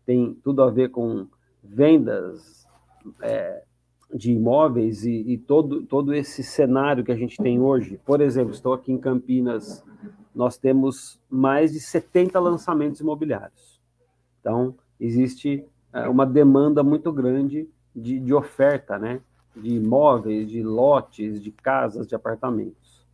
tem 0.04 0.34
tudo 0.42 0.62
a 0.62 0.70
ver 0.70 0.88
com 0.90 1.28
vendas 1.62 2.66
é, 3.22 3.62
de 4.12 4.32
imóveis 4.32 5.04
e, 5.04 5.20
e, 5.32 5.38
todo, 5.38 5.82
todo 5.82 6.12
esse 6.12 6.42
cenário 6.42 7.04
que 7.04 7.12
a 7.12 7.16
gente 7.16 7.36
tem 7.36 7.60
hoje. 7.60 8.00
Por 8.04 8.20
exemplo, 8.20 8.52
estou 8.52 8.72
aqui 8.72 8.90
em 8.90 8.98
Campinas 8.98 9.84
nós 10.38 10.56
temos 10.56 11.20
mais 11.28 11.72
de 11.72 11.80
70 11.80 12.38
lançamentos 12.38 13.00
imobiliários. 13.00 13.80
Então, 14.40 14.76
existe 15.00 15.66
é, 15.92 16.08
uma 16.08 16.24
demanda 16.24 16.80
muito 16.84 17.12
grande 17.12 17.68
de, 17.92 18.20
de 18.20 18.32
oferta, 18.32 18.96
né? 19.00 19.20
De 19.56 19.74
imóveis, 19.74 20.48
de 20.48 20.62
lotes, 20.62 21.42
de 21.42 21.50
casas, 21.50 22.06
de 22.06 22.14
apartamentos. 22.14 23.04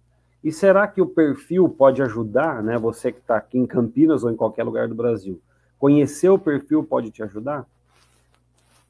E 0.43 0.53
será 0.53 0.87
que 0.87 1.01
o 1.01 1.07
perfil 1.07 1.67
pode 1.67 2.03
ajudar, 2.03 2.63
né? 2.63 2.77
Você 2.77 3.11
que 3.11 3.21
está 3.21 3.39
aqui 3.39 3.57
em 3.57 3.67
Campinas 3.67 4.23
ou 4.23 4.31
em 4.31 4.37
qualquer 4.37 4.65
lugar 4.65 4.87
do 4.87 4.95
Brasil, 4.95 5.41
conhecer 5.79 6.29
o 6.29 6.39
perfil 6.39 6.85
pode 6.85 7.11
te 7.11 7.23
ajudar? 7.23 7.67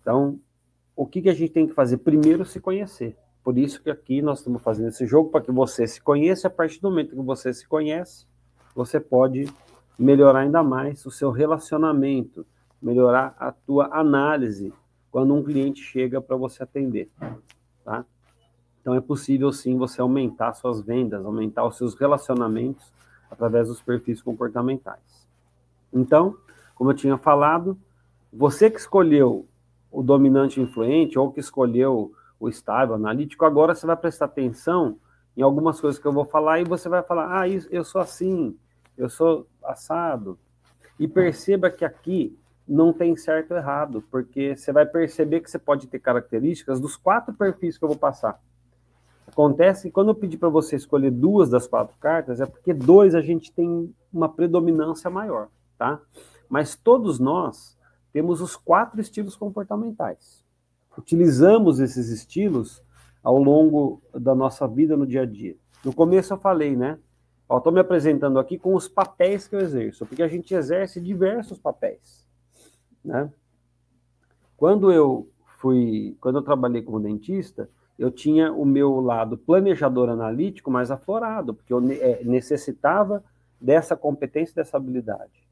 Então, 0.02 0.40
o 0.96 1.06
que, 1.06 1.22
que 1.22 1.28
a 1.28 1.34
gente 1.34 1.52
tem 1.52 1.68
que 1.68 1.72
fazer? 1.72 1.98
Primeiro, 1.98 2.44
se 2.44 2.58
conhecer. 2.58 3.16
Por 3.44 3.58
isso 3.58 3.82
que 3.82 3.90
aqui 3.90 4.22
nós 4.22 4.38
estamos 4.38 4.62
fazendo 4.62 4.88
esse 4.88 5.06
jogo 5.06 5.28
para 5.28 5.42
que 5.42 5.52
você 5.52 5.86
se 5.86 6.00
conheça. 6.00 6.48
A 6.48 6.50
partir 6.50 6.80
do 6.80 6.88
momento 6.88 7.10
que 7.10 7.22
você 7.22 7.52
se 7.52 7.68
conhece, 7.68 8.26
você 8.74 8.98
pode 8.98 9.52
melhorar 9.98 10.40
ainda 10.40 10.62
mais 10.62 11.04
o 11.04 11.10
seu 11.10 11.30
relacionamento, 11.30 12.46
melhorar 12.80 13.36
a 13.38 13.52
tua 13.52 13.88
análise 13.92 14.72
quando 15.10 15.34
um 15.34 15.44
cliente 15.44 15.82
chega 15.82 16.20
para 16.22 16.36
você 16.36 16.62
atender, 16.62 17.08
tá? 17.84 18.04
Então 18.80 18.94
é 18.94 19.00
possível 19.00 19.52
sim 19.52 19.78
você 19.78 20.00
aumentar 20.00 20.54
suas 20.54 20.80
vendas, 20.80 21.24
aumentar 21.24 21.64
os 21.66 21.76
seus 21.76 21.94
relacionamentos 21.94 22.92
através 23.30 23.68
dos 23.68 23.80
perfis 23.80 24.20
comportamentais. 24.20 25.28
Então, 25.92 26.36
como 26.74 26.90
eu 26.90 26.94
tinha 26.94 27.16
falado, 27.16 27.78
você 28.32 28.68
que 28.68 28.80
escolheu 28.80 29.46
o 29.90 30.02
dominante 30.02 30.60
influente 30.60 31.18
ou 31.18 31.30
que 31.30 31.40
escolheu 31.40 32.12
o 32.38 32.48
estável 32.48 32.94
analítico, 32.94 33.44
agora 33.44 33.74
você 33.74 33.86
vai 33.86 33.96
prestar 33.96 34.26
atenção 34.26 34.98
em 35.36 35.42
algumas 35.42 35.80
coisas 35.80 36.00
que 36.00 36.06
eu 36.06 36.12
vou 36.12 36.24
falar 36.24 36.60
e 36.60 36.64
você 36.64 36.88
vai 36.88 37.02
falar: 37.02 37.40
ah, 37.40 37.48
eu 37.48 37.84
sou 37.84 38.00
assim, 38.00 38.56
eu 38.96 39.08
sou 39.08 39.46
assado. 39.62 40.38
E 40.98 41.08
perceba 41.08 41.70
que 41.70 41.84
aqui 41.84 42.38
não 42.66 42.92
tem 42.92 43.16
certo 43.16 43.50
ou 43.50 43.56
errado, 43.56 44.02
porque 44.10 44.56
você 44.56 44.72
vai 44.72 44.86
perceber 44.86 45.40
que 45.40 45.50
você 45.50 45.58
pode 45.58 45.86
ter 45.86 45.98
características 45.98 46.80
dos 46.80 46.96
quatro 46.96 47.34
perfis 47.34 47.76
que 47.76 47.84
eu 47.84 47.88
vou 47.88 47.98
passar. 47.98 48.40
Acontece 49.26 49.88
que 49.88 49.90
quando 49.90 50.08
eu 50.08 50.14
pedi 50.14 50.36
para 50.36 50.48
você 50.48 50.76
escolher 50.76 51.10
duas 51.10 51.50
das 51.50 51.66
quatro 51.66 51.96
cartas, 51.98 52.40
é 52.40 52.46
porque 52.46 52.72
dois 52.72 53.14
a 53.14 53.20
gente 53.20 53.50
tem 53.52 53.92
uma 54.12 54.28
predominância 54.28 55.10
maior, 55.10 55.48
tá? 55.76 56.00
Mas 56.48 56.76
todos 56.76 57.18
nós 57.18 57.76
temos 58.12 58.40
os 58.40 58.54
quatro 58.54 59.00
estilos 59.00 59.34
comportamentais. 59.34 60.43
Utilizamos 60.96 61.80
esses 61.80 62.08
estilos 62.10 62.82
ao 63.22 63.38
longo 63.42 64.02
da 64.12 64.34
nossa 64.34 64.66
vida 64.68 64.96
no 64.96 65.06
dia 65.06 65.22
a 65.22 65.26
dia. 65.26 65.56
No 65.84 65.92
começo 65.92 66.32
eu 66.32 66.38
falei, 66.38 66.76
né? 66.76 66.98
Estou 67.50 67.72
me 67.72 67.80
apresentando 67.80 68.38
aqui 68.38 68.58
com 68.58 68.74
os 68.74 68.88
papéis 68.88 69.46
que 69.46 69.54
eu 69.54 69.60
exerço, 69.60 70.06
porque 70.06 70.22
a 70.22 70.28
gente 70.28 70.54
exerce 70.54 71.00
diversos 71.00 71.58
papéis, 71.58 72.26
né? 73.04 73.30
Quando 74.56 74.90
eu 74.90 75.28
fui, 75.58 76.16
quando 76.20 76.36
eu 76.36 76.42
trabalhei 76.42 76.82
como 76.82 77.00
dentista, 77.00 77.68
eu 77.98 78.10
tinha 78.10 78.52
o 78.52 78.64
meu 78.64 79.00
lado 79.00 79.36
planejador 79.36 80.08
analítico 80.08 80.70
mais 80.70 80.90
aflorado, 80.90 81.54
porque 81.54 81.72
eu 81.72 81.82
é, 81.90 82.24
necessitava 82.24 83.22
dessa 83.60 83.96
competência, 83.96 84.54
dessa 84.54 84.76
habilidade. 84.76 85.46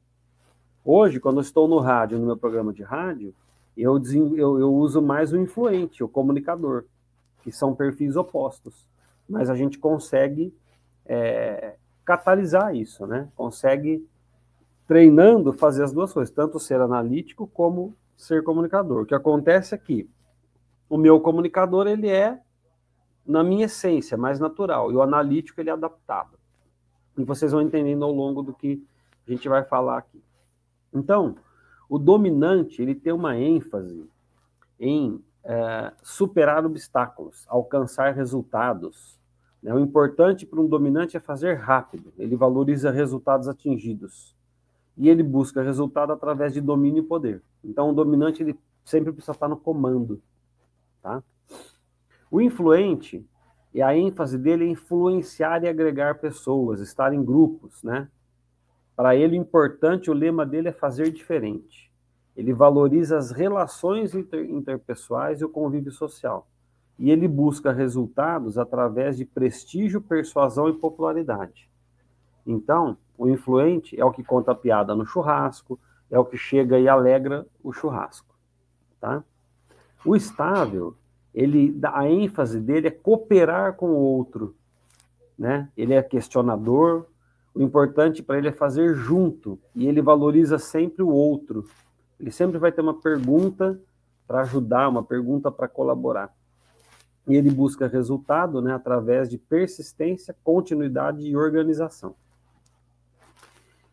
Hoje, 0.83 1.19
quando 1.19 1.37
eu 1.37 1.41
estou 1.41 1.67
no 1.67 1.79
rádio, 1.79 2.19
no 2.19 2.25
meu 2.25 2.37
programa 2.37 2.73
de 2.73 2.83
rádio, 2.83 3.33
eu, 3.75 4.01
eu, 4.35 4.59
eu 4.59 4.73
uso 4.73 5.01
mais 5.01 5.33
o 5.33 5.37
influente, 5.37 6.03
o 6.03 6.07
comunicador, 6.07 6.85
que 7.41 7.51
são 7.51 7.75
perfis 7.75 8.15
opostos. 8.15 8.87
Mas 9.27 9.49
a 9.49 9.55
gente 9.55 9.79
consegue 9.79 10.53
é, 11.05 11.75
catalisar 12.05 12.75
isso, 12.75 13.07
né? 13.07 13.29
Consegue, 13.35 14.07
treinando, 14.87 15.53
fazer 15.53 15.83
as 15.83 15.91
duas 15.91 16.13
coisas, 16.13 16.33
tanto 16.33 16.59
ser 16.59 16.79
analítico 16.79 17.47
como 17.47 17.95
ser 18.15 18.43
comunicador. 18.43 19.03
O 19.03 19.05
que 19.05 19.15
acontece 19.15 19.73
é 19.73 19.77
que 19.77 20.09
o 20.89 20.97
meu 20.97 21.19
comunicador, 21.19 21.87
ele 21.87 22.09
é, 22.09 22.39
na 23.25 23.43
minha 23.43 23.65
essência, 23.65 24.17
mais 24.17 24.39
natural, 24.39 24.91
e 24.91 24.95
o 24.95 25.01
analítico, 25.01 25.59
ele 25.59 25.69
é 25.69 25.73
adaptado. 25.73 26.37
E 27.17 27.23
vocês 27.23 27.51
vão 27.51 27.61
entendendo 27.61 28.03
ao 28.03 28.11
longo 28.11 28.43
do 28.43 28.53
que 28.53 28.85
a 29.27 29.31
gente 29.31 29.47
vai 29.47 29.63
falar 29.63 29.97
aqui. 29.97 30.21
Então, 30.93 31.35
o 31.93 31.99
dominante, 31.99 32.81
ele 32.81 32.95
tem 32.95 33.13
uma 33.13 33.37
ênfase 33.37 34.09
em 34.79 35.23
é, 35.43 35.93
superar 36.01 36.65
obstáculos, 36.65 37.45
alcançar 37.47 38.15
resultados. 38.15 39.19
Né? 39.61 39.71
O 39.71 39.79
importante 39.79 40.43
para 40.43 40.59
um 40.59 40.67
dominante 40.67 41.15
é 41.15 41.19
fazer 41.19 41.53
rápido, 41.53 42.11
ele 42.17 42.35
valoriza 42.35 42.89
resultados 42.89 43.47
atingidos. 43.47 44.35
E 44.97 45.07
ele 45.07 45.21
busca 45.21 45.61
resultado 45.61 46.11
através 46.11 46.51
de 46.51 46.61
domínio 46.61 47.03
e 47.03 47.05
poder. 47.05 47.43
Então, 47.63 47.91
o 47.91 47.93
dominante 47.93 48.41
ele 48.41 48.59
sempre 48.83 49.11
precisa 49.11 49.33
estar 49.33 49.47
no 49.47 49.57
comando. 49.57 50.19
Tá? 50.99 51.21
O 52.31 52.41
influente, 52.41 53.23
e 53.71 53.83
a 53.83 53.95
ênfase 53.95 54.39
dele 54.39 54.65
é 54.65 54.67
influenciar 54.67 55.63
e 55.63 55.67
agregar 55.67 56.17
pessoas, 56.17 56.79
estar 56.79 57.13
em 57.13 57.23
grupos, 57.23 57.83
né? 57.83 58.09
Para 58.95 59.15
ele, 59.15 59.37
o 59.37 59.41
importante, 59.41 60.11
o 60.11 60.13
lema 60.13 60.45
dele 60.45 60.69
é 60.69 60.71
fazer 60.71 61.11
diferente. 61.11 61.91
Ele 62.35 62.53
valoriza 62.53 63.17
as 63.17 63.31
relações 63.31 64.13
inter 64.13 64.49
interpessoais 64.49 65.41
e 65.41 65.45
o 65.45 65.49
convívio 65.49 65.91
social. 65.91 66.47
E 66.97 67.09
ele 67.11 67.27
busca 67.27 67.71
resultados 67.71 68.57
através 68.57 69.17
de 69.17 69.25
prestígio, 69.25 70.01
persuasão 70.01 70.69
e 70.69 70.73
popularidade. 70.73 71.69
Então, 72.45 72.97
o 73.17 73.29
influente 73.29 73.99
é 73.99 74.05
o 74.05 74.11
que 74.11 74.23
conta 74.23 74.51
a 74.51 74.55
piada 74.55 74.95
no 74.95 75.05
churrasco, 75.05 75.79
é 76.09 76.19
o 76.19 76.25
que 76.25 76.37
chega 76.37 76.79
e 76.79 76.87
alegra 76.87 77.45
o 77.63 77.71
churrasco, 77.71 78.35
tá? 78.99 79.23
O 80.05 80.15
estável, 80.15 80.95
ele 81.33 81.79
a 81.83 82.07
ênfase 82.07 82.59
dele 82.59 82.87
é 82.87 82.91
cooperar 82.91 83.73
com 83.73 83.87
o 83.87 83.97
outro, 83.97 84.55
né? 85.37 85.69
Ele 85.75 85.93
é 85.93 86.03
questionador. 86.03 87.07
O 87.53 87.61
importante 87.61 88.23
para 88.23 88.37
ele 88.37 88.47
é 88.47 88.51
fazer 88.51 88.95
junto 88.95 89.59
e 89.75 89.87
ele 89.87 90.01
valoriza 90.01 90.57
sempre 90.57 91.03
o 91.03 91.09
outro. 91.09 91.65
Ele 92.19 92.31
sempre 92.31 92.57
vai 92.57 92.71
ter 92.71 92.81
uma 92.81 92.99
pergunta 92.99 93.79
para 94.27 94.41
ajudar, 94.41 94.89
uma 94.89 95.03
pergunta 95.03 95.51
para 95.51 95.67
colaborar. 95.67 96.33
E 97.27 97.35
ele 97.35 97.51
busca 97.51 97.87
resultado, 97.87 98.61
né, 98.61 98.73
através 98.73 99.29
de 99.29 99.37
persistência, 99.37 100.35
continuidade 100.43 101.25
e 101.27 101.35
organização. 101.35 102.15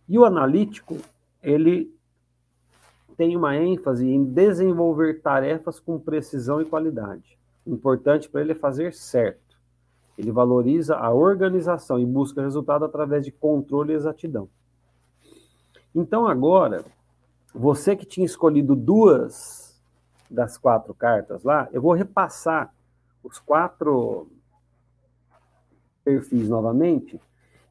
E 0.08 0.18
o 0.18 0.24
analítico, 0.24 0.96
ele 1.42 1.94
tem 3.16 3.36
uma 3.36 3.56
ênfase 3.56 4.08
em 4.08 4.24
desenvolver 4.24 5.20
tarefas 5.20 5.78
com 5.78 6.00
precisão 6.00 6.60
e 6.60 6.64
qualidade. 6.64 7.38
O 7.66 7.74
importante 7.74 8.28
para 8.28 8.40
ele 8.40 8.52
é 8.52 8.56
fazer 8.56 8.94
certo. 8.94 9.49
Ele 10.20 10.30
valoriza 10.30 10.96
a 10.96 11.10
organização 11.10 11.98
e 11.98 12.04
busca 12.04 12.42
resultado 12.42 12.84
através 12.84 13.24
de 13.24 13.32
controle 13.32 13.94
e 13.94 13.96
exatidão. 13.96 14.50
Então, 15.94 16.28
agora, 16.28 16.84
você 17.54 17.96
que 17.96 18.04
tinha 18.04 18.26
escolhido 18.26 18.76
duas 18.76 19.82
das 20.30 20.58
quatro 20.58 20.92
cartas 20.92 21.42
lá, 21.42 21.70
eu 21.72 21.80
vou 21.80 21.94
repassar 21.94 22.70
os 23.24 23.38
quatro 23.38 24.28
perfis 26.04 26.50
novamente 26.50 27.18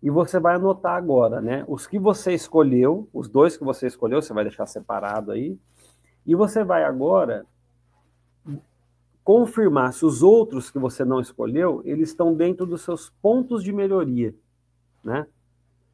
e 0.02 0.10
você 0.10 0.40
vai 0.40 0.56
anotar 0.56 0.96
agora, 0.96 1.40
né? 1.42 1.64
Os 1.68 1.86
que 1.86 2.00
você 2.00 2.34
escolheu, 2.34 3.08
os 3.14 3.30
dois 3.30 3.56
que 3.58 3.64
você 3.64 3.86
escolheu, 3.86 4.24
você 4.24 4.34
vai 4.34 4.44
deixar 4.44 4.66
separado 4.66 5.32
aí. 5.32 5.56
E 6.26 6.34
você 6.34 6.64
vai 6.64 6.84
agora 6.84 7.46
confirmar 9.30 9.94
se 9.94 10.04
os 10.04 10.24
outros 10.24 10.72
que 10.72 10.80
você 10.80 11.06
não 11.06 11.22
escolheu, 11.22 11.84
eles 11.86 12.10
estão 12.10 12.34
dentro 12.34 12.66
dos 12.66 12.82
seus 12.82 13.12
pontos 13.22 13.64
de 13.64 13.72
melhoria, 13.72 14.34
né? 15.04 15.28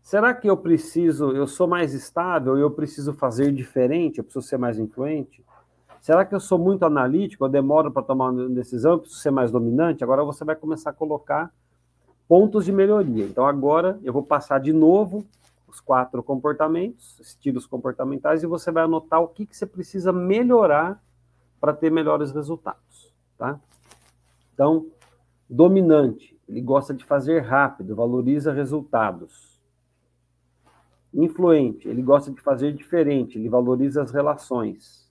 Será 0.02 0.34
que 0.34 0.50
eu 0.50 0.56
preciso, 0.56 1.34
eu 1.34 1.46
sou 1.46 1.68
mais 1.68 1.94
estável 1.94 2.58
eu 2.58 2.72
preciso 2.72 3.12
fazer 3.12 3.52
diferente, 3.52 4.20
eu 4.20 4.24
preciso 4.24 4.48
ser 4.48 4.58
mais 4.58 4.80
influente? 4.80 5.44
Será 6.00 6.24
que 6.24 6.34
eu 6.34 6.40
sou 6.40 6.58
muito 6.58 6.86
analítico, 6.86 7.44
eu 7.44 7.50
demoro 7.50 7.92
para 7.92 8.04
tomar 8.04 8.30
uma 8.30 8.48
decisão, 8.48 8.94
eu 8.94 9.00
preciso 9.00 9.20
ser 9.20 9.32
mais 9.32 9.52
dominante? 9.52 10.02
Agora 10.02 10.24
você 10.24 10.46
vai 10.46 10.56
começar 10.56 10.92
a 10.92 10.94
colocar 10.94 11.54
pontos 12.30 12.64
de 12.64 12.72
melhoria. 12.72 13.26
Então, 13.26 13.46
agora 13.46 14.00
eu 14.02 14.14
vou 14.14 14.24
passar 14.24 14.62
de 14.62 14.72
novo 14.72 15.26
os 15.68 15.82
quatro 15.82 16.24
comportamentos, 16.24 17.20
estilos 17.20 17.68
comportamentais, 17.68 18.44
e 18.44 18.48
você 18.48 18.72
vai 18.72 18.86
anotar 18.86 19.22
o 19.22 19.28
que, 19.28 19.46
que 19.46 19.58
você 19.58 19.66
precisa 19.66 20.14
melhorar 20.14 21.04
para 21.60 21.74
ter 21.74 21.92
melhores 21.92 22.32
resultados. 22.32 22.85
Tá? 23.38 23.60
Então, 24.54 24.88
dominante, 25.50 26.40
ele 26.48 26.62
gosta 26.62 26.94
de 26.94 27.04
fazer 27.04 27.40
rápido, 27.42 27.96
valoriza 27.96 28.54
resultados. 28.54 29.60
Influente, 31.14 31.88
ele 31.88 32.02
gosta 32.02 32.32
de 32.32 32.42
fazer 32.42 32.74
diferente, 32.74 33.38
ele 33.38 33.50
valoriza 33.50 34.02
as 34.02 34.12
relações. 34.12 35.10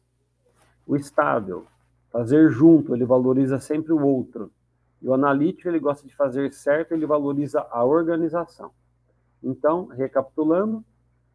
O 0.87 0.97
estável, 0.97 1.67
fazer 2.11 2.51
junto, 2.51 2.95
ele 2.95 3.05
valoriza 3.05 3.59
sempre 3.59 3.93
o 3.93 4.05
outro. 4.05 4.51
E 5.01 5.09
o 5.09 5.15
analítico, 5.15 5.69
ele 5.69 5.79
gosta 5.79 6.07
de 6.07 6.15
fazer 6.15 6.53
certo, 6.53 6.93
ele 6.93 7.07
valoriza 7.07 7.67
a 7.71 7.85
organização. 7.85 8.71
Então, 9.43 9.87
recapitulando, 9.87 10.85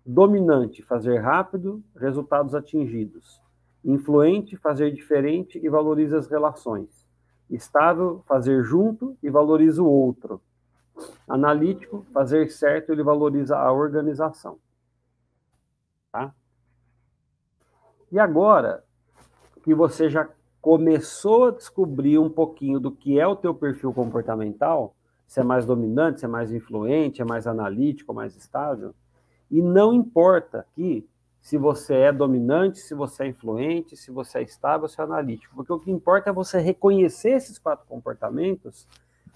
dominante, 0.06 0.82
fazer 0.82 1.18
rápido, 1.18 1.84
resultados 1.96 2.56
atingidos. 2.56 3.42
Influente, 3.84 4.58
fazer 4.58 4.92
diferente 4.92 5.60
e 5.64 5.70
valoriza 5.70 6.18
as 6.18 6.28
relações. 6.28 7.08
Estável, 7.50 8.24
fazer 8.28 8.64
junto 8.64 9.18
e 9.24 9.30
valoriza 9.30 9.82
o 9.82 9.88
outro. 9.88 10.42
Analítico, 11.28 12.06
fazer 12.14 12.50
certo, 12.50 12.92
ele 12.92 13.04
valoriza 13.04 13.58
a 13.58 13.72
organização. 13.72 14.60
Tá? 16.12 16.34
E 18.12 18.20
agora 18.20 18.84
que 19.64 19.74
você 19.74 20.10
já 20.10 20.28
começou 20.62 21.48
a 21.48 21.52
descobrir 21.52 22.18
um 22.18 22.30
pouquinho 22.30 22.80
do 22.80 22.92
que 22.92 23.20
é 23.20 23.26
o 23.26 23.36
teu 23.36 23.54
perfil 23.54 23.94
comportamental, 23.94 24.96
se 25.28 25.40
é 25.40 25.44
mais 25.44 25.66
dominante, 25.66 26.20
se 26.20 26.26
é 26.26 26.30
mais 26.30 26.52
influente, 26.52 27.22
é 27.22 27.26
mais 27.26 27.46
analítico, 27.48 28.14
mais 28.14 28.36
estável, 28.36 28.94
e 29.50 29.62
não 29.62 29.94
importa 29.94 30.60
aqui 30.60 31.08
se 31.42 31.58
você 31.58 31.96
é 31.96 32.12
dominante, 32.12 32.80
se 32.80 32.94
você 32.94 33.24
é 33.24 33.28
influente, 33.28 33.96
se 33.96 34.12
você 34.12 34.40
é 34.40 34.44
estável, 34.44 34.88
se 34.88 35.00
é 35.00 35.04
analítico, 35.04 35.56
porque 35.56 35.74
o 35.74 35.80
que 35.80 35.92
importa 35.92 36.30
é 36.30 36.34
você 36.34 36.60
reconhecer 36.60 37.32
esses 37.32 37.58
quatro 37.58 37.86
comportamentos 37.88 38.88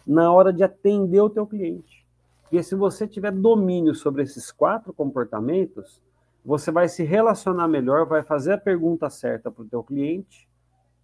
na 0.06 0.32
hora 0.32 0.52
de 0.52 0.64
atender 0.64 1.22
o 1.22 1.30
teu 1.30 1.48
cliente. 1.48 2.06
Porque 2.44 2.62
se 2.62 2.76
você 2.76 3.08
tiver 3.08 3.32
domínio 3.32 3.96
sobre 3.96 4.22
esses 4.22 4.52
quatro 4.52 4.94
comportamentos, 4.94 6.02
você 6.46 6.72
vai 6.72 6.90
se 6.90 7.04
relacionar 7.04 7.68
melhor, 7.68 8.06
vai 8.06 8.22
fazer 8.22 8.54
a 8.54 8.58
pergunta 8.58 9.10
certa 9.10 9.50
para 9.50 9.64
o 9.64 9.68
teu 9.68 9.82
cliente 9.82 10.48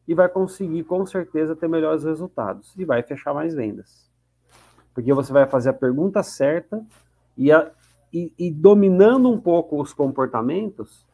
e 0.08 0.14
vai 0.14 0.28
conseguir 0.28 0.84
com 0.84 1.06
certeza 1.06 1.56
ter 1.56 1.70
melhores 1.70 2.04
resultados 2.04 2.76
e 2.78 2.84
vai 2.84 3.02
fechar 3.02 3.34
mais 3.34 3.56
vendas. 3.56 4.10
Porque 4.94 5.14
você 5.14 5.32
vai 5.32 5.48
fazer 5.48 5.70
a 5.70 5.74
pergunta 5.74 6.22
certa 6.24 6.84
e, 7.38 7.52
a, 7.52 7.72
e, 8.14 8.34
e 8.38 8.52
dominando 8.52 9.30
um 9.30 9.40
pouco 9.40 9.82
os 9.82 9.94
comportamentos, 9.94 11.06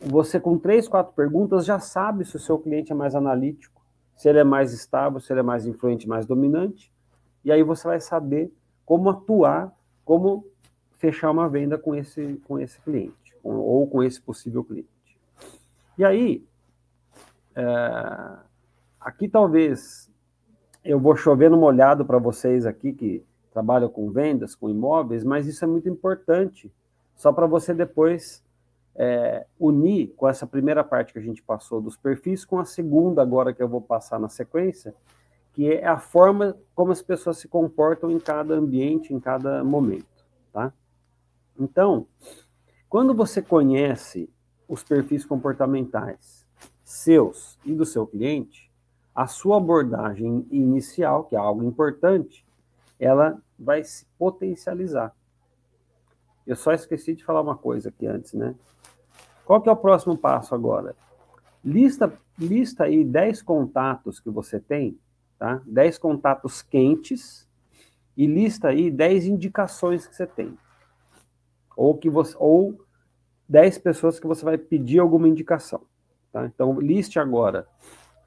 você 0.00 0.40
com 0.40 0.58
três, 0.58 0.88
quatro 0.88 1.12
perguntas 1.14 1.64
já 1.64 1.78
sabe 1.78 2.24
se 2.24 2.36
o 2.36 2.40
seu 2.40 2.58
cliente 2.58 2.90
é 2.90 2.94
mais 2.94 3.14
analítico, 3.14 3.82
se 4.16 4.28
ele 4.28 4.38
é 4.38 4.44
mais 4.44 4.72
estável, 4.72 5.20
se 5.20 5.32
ele 5.32 5.40
é 5.40 5.42
mais 5.42 5.66
influente, 5.66 6.08
mais 6.08 6.26
dominante, 6.26 6.92
e 7.44 7.52
aí 7.52 7.62
você 7.62 7.86
vai 7.86 8.00
saber 8.00 8.52
como 8.84 9.08
atuar, 9.10 9.72
como 10.04 10.46
fechar 10.98 11.30
uma 11.30 11.48
venda 11.48 11.78
com 11.78 11.94
esse, 11.94 12.40
com 12.46 12.58
esse 12.58 12.80
cliente, 12.80 13.34
com, 13.42 13.54
ou 13.56 13.86
com 13.86 14.02
esse 14.02 14.20
possível 14.20 14.64
cliente. 14.64 14.88
E 15.96 16.04
aí, 16.04 16.44
é, 17.54 18.38
aqui 19.00 19.28
talvez 19.28 20.10
eu 20.84 20.98
vou 20.98 21.16
chover 21.16 21.50
no 21.50 21.58
molhado 21.58 22.04
para 22.04 22.18
vocês 22.18 22.64
aqui 22.64 22.92
que 22.92 23.24
trabalham 23.52 23.88
com 23.88 24.10
vendas, 24.10 24.54
com 24.54 24.68
imóveis, 24.70 25.24
mas 25.24 25.46
isso 25.46 25.64
é 25.64 25.68
muito 25.68 25.88
importante, 25.88 26.72
só 27.16 27.32
para 27.32 27.46
você 27.46 27.74
depois 27.74 28.42
é, 28.94 29.46
unir 29.58 30.14
com 30.16 30.28
essa 30.28 30.46
primeira 30.46 30.84
parte 30.84 31.12
que 31.12 31.18
a 31.18 31.22
gente 31.22 31.42
passou 31.42 31.80
dos 31.80 31.96
perfis 31.96 32.44
com 32.44 32.58
a 32.58 32.64
segunda 32.64 33.22
agora 33.22 33.52
que 33.52 33.62
eu 33.62 33.68
vou 33.68 33.80
passar 33.80 34.18
na 34.18 34.28
sequência, 34.28 34.94
que 35.52 35.72
é 35.72 35.86
a 35.86 35.98
forma 35.98 36.56
como 36.74 36.92
as 36.92 37.02
pessoas 37.02 37.38
se 37.38 37.48
comportam 37.48 38.10
em 38.10 38.18
cada 38.18 38.54
ambiente, 38.54 39.12
em 39.12 39.20
cada 39.20 39.64
momento, 39.64 40.06
tá? 40.52 40.72
Então, 41.58 42.06
quando 42.88 43.14
você 43.14 43.42
conhece 43.42 44.30
os 44.68 44.82
perfis 44.82 45.24
comportamentais 45.24 46.46
seus 46.84 47.58
e 47.64 47.72
do 47.72 47.84
seu 47.84 48.06
cliente, 48.06 48.70
a 49.14 49.26
sua 49.26 49.58
abordagem 49.58 50.46
inicial, 50.50 51.24
que 51.24 51.36
é 51.36 51.38
algo 51.38 51.62
importante, 51.62 52.44
ela 53.00 53.42
vai 53.58 53.82
se 53.82 54.06
potencializar. 54.18 55.16
Eu 56.46 56.54
só 56.54 56.72
esqueci 56.72 57.14
de 57.14 57.24
falar 57.24 57.40
uma 57.40 57.56
coisa 57.56 57.88
aqui 57.88 58.06
antes, 58.06 58.34
né? 58.34 58.54
Qual 59.44 59.60
que 59.60 59.68
é 59.68 59.72
o 59.72 59.76
próximo 59.76 60.16
passo 60.16 60.54
agora? 60.54 60.94
Lista, 61.64 62.12
lista 62.38 62.84
aí 62.84 63.02
10 63.02 63.42
contatos 63.42 64.20
que 64.20 64.30
você 64.30 64.60
tem, 64.60 64.98
tá? 65.38 65.62
10 65.64 65.98
contatos 65.98 66.62
quentes 66.62 67.48
e 68.16 68.26
lista 68.26 68.68
aí 68.68 68.90
10 68.90 69.26
indicações 69.26 70.06
que 70.06 70.14
você 70.14 70.26
tem. 70.26 70.56
Ou 71.76 71.96
que 71.96 72.10
você 72.10 72.36
ou 72.38 72.78
10 73.48 73.78
pessoas 73.78 74.20
que 74.20 74.26
você 74.26 74.44
vai 74.44 74.58
pedir 74.58 74.98
alguma 74.98 75.26
indicação, 75.26 75.82
tá? 76.30 76.44
Então 76.46 76.78
liste 76.78 77.18
agora 77.18 77.66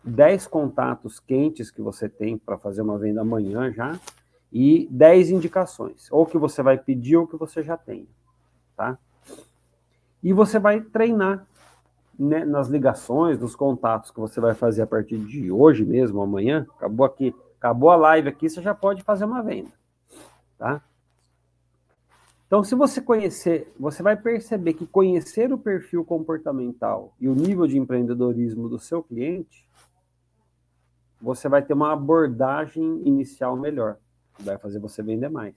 10 0.03 0.47
contatos 0.47 1.19
quentes 1.19 1.69
que 1.69 1.81
você 1.81 2.09
tem 2.09 2.37
para 2.37 2.57
fazer 2.57 2.81
uma 2.81 2.97
venda 2.97 3.21
amanhã 3.21 3.71
já 3.71 3.99
e 4.53 4.87
10 4.91 5.31
indicações, 5.31 6.07
ou 6.11 6.27
que 6.27 6.37
você 6.37 6.61
vai 6.61 6.77
pedir 6.77 7.17
ou 7.17 7.25
que 7.25 7.35
você 7.35 7.63
já 7.63 7.75
tem, 7.75 8.07
tá? 8.77 8.99
E 10.21 10.31
você 10.31 10.59
vai 10.59 10.79
treinar 10.79 11.47
né, 12.17 12.45
nas 12.45 12.67
ligações, 12.67 13.39
nos 13.39 13.55
contatos 13.55 14.11
que 14.11 14.19
você 14.19 14.39
vai 14.39 14.53
fazer 14.53 14.83
a 14.83 14.87
partir 14.87 15.17
de 15.17 15.51
hoje 15.51 15.83
mesmo, 15.83 16.21
amanhã. 16.21 16.67
Acabou 16.77 17.03
aqui, 17.03 17.35
acabou 17.57 17.89
a 17.89 17.95
live 17.95 18.29
aqui, 18.29 18.47
você 18.47 18.61
já 18.61 18.75
pode 18.75 19.01
fazer 19.01 19.25
uma 19.25 19.41
venda, 19.41 19.71
tá? 20.59 20.83
Então, 22.45 22.63
se 22.63 22.75
você 22.75 23.01
conhecer, 23.01 23.73
você 23.79 24.03
vai 24.03 24.15
perceber 24.15 24.75
que 24.75 24.85
conhecer 24.85 25.51
o 25.51 25.57
perfil 25.57 26.05
comportamental 26.05 27.15
e 27.19 27.27
o 27.27 27.33
nível 27.33 27.65
de 27.65 27.79
empreendedorismo 27.79 28.69
do 28.69 28.77
seu 28.77 29.01
cliente, 29.01 29.67
você 31.19 31.49
vai 31.49 31.63
ter 31.63 31.73
uma 31.73 31.91
abordagem 31.91 33.01
inicial 33.07 33.57
melhor, 33.57 33.97
vai 34.39 34.57
fazer 34.57 34.79
você 34.79 35.01
vender 35.01 35.29
mais. 35.29 35.55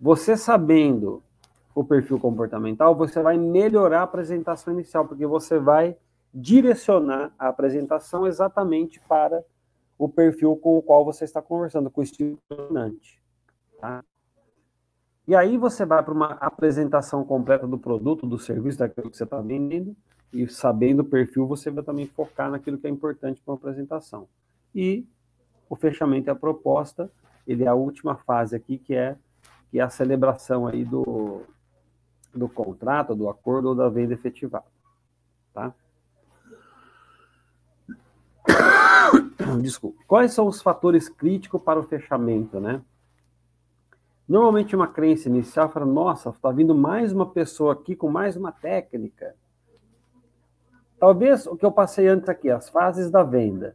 Você 0.00 0.36
sabendo 0.36 1.22
o 1.74 1.84
perfil 1.84 2.18
comportamental, 2.18 2.94
você 2.94 3.22
vai 3.22 3.36
melhorar 3.36 4.00
a 4.00 4.04
apresentação 4.04 4.72
inicial, 4.72 5.06
porque 5.06 5.26
você 5.26 5.58
vai 5.58 5.96
direcionar 6.32 7.32
a 7.38 7.48
apresentação 7.48 8.26
exatamente 8.26 9.00
para 9.00 9.44
o 9.98 10.08
perfil 10.08 10.56
com 10.56 10.78
o 10.78 10.82
qual 10.82 11.04
você 11.04 11.24
está 11.24 11.42
conversando, 11.42 11.90
com 11.90 12.00
o 12.00 12.04
estilo 12.04 12.38
dominante. 12.48 13.20
Tá? 13.80 14.04
E 15.26 15.34
aí 15.34 15.58
você 15.58 15.84
vai 15.84 16.02
para 16.02 16.14
uma 16.14 16.32
apresentação 16.34 17.24
completa 17.24 17.66
do 17.66 17.78
produto, 17.78 18.26
do 18.26 18.38
serviço, 18.38 18.78
daquilo 18.78 19.10
que 19.10 19.16
você 19.16 19.24
está 19.24 19.40
vendendo, 19.40 19.94
e 20.32 20.46
sabendo 20.48 21.00
o 21.00 21.04
perfil, 21.04 21.46
você 21.46 21.70
vai 21.70 21.82
também 21.82 22.06
focar 22.06 22.50
naquilo 22.50 22.78
que 22.78 22.86
é 22.86 22.90
importante 22.90 23.40
para 23.42 23.52
uma 23.52 23.58
apresentação. 23.58 24.28
E 24.74 25.06
o 25.68 25.76
fechamento 25.76 26.28
e 26.28 26.30
a 26.30 26.34
proposta, 26.34 27.10
ele 27.46 27.64
é 27.64 27.66
a 27.66 27.74
última 27.74 28.16
fase 28.16 28.56
aqui, 28.56 28.78
que 28.78 28.94
é, 28.94 29.16
que 29.70 29.78
é 29.78 29.82
a 29.82 29.90
celebração 29.90 30.66
aí 30.66 30.84
do, 30.84 31.42
do 32.34 32.48
contrato, 32.48 33.14
do 33.14 33.28
acordo 33.28 33.68
ou 33.68 33.74
da 33.74 33.88
venda 33.88 34.14
efetivada. 34.14 34.66
Tá? 35.52 35.74
Desculpe. 39.60 40.04
Quais 40.06 40.32
são 40.32 40.46
os 40.46 40.60
fatores 40.60 41.08
críticos 41.08 41.62
para 41.62 41.78
o 41.80 41.84
fechamento, 41.84 42.60
né? 42.60 42.82
Normalmente 44.28 44.76
uma 44.76 44.88
crença 44.88 45.28
inicial 45.28 45.70
fala, 45.70 45.86
nossa, 45.86 46.28
está 46.28 46.50
vindo 46.50 46.74
mais 46.74 47.12
uma 47.12 47.30
pessoa 47.30 47.72
aqui 47.72 47.96
com 47.96 48.10
mais 48.10 48.36
uma 48.36 48.52
técnica. 48.52 49.34
Talvez 51.00 51.46
o 51.46 51.56
que 51.56 51.64
eu 51.64 51.72
passei 51.72 52.08
antes 52.08 52.28
aqui, 52.28 52.50
as 52.50 52.68
fases 52.68 53.10
da 53.10 53.22
venda 53.22 53.74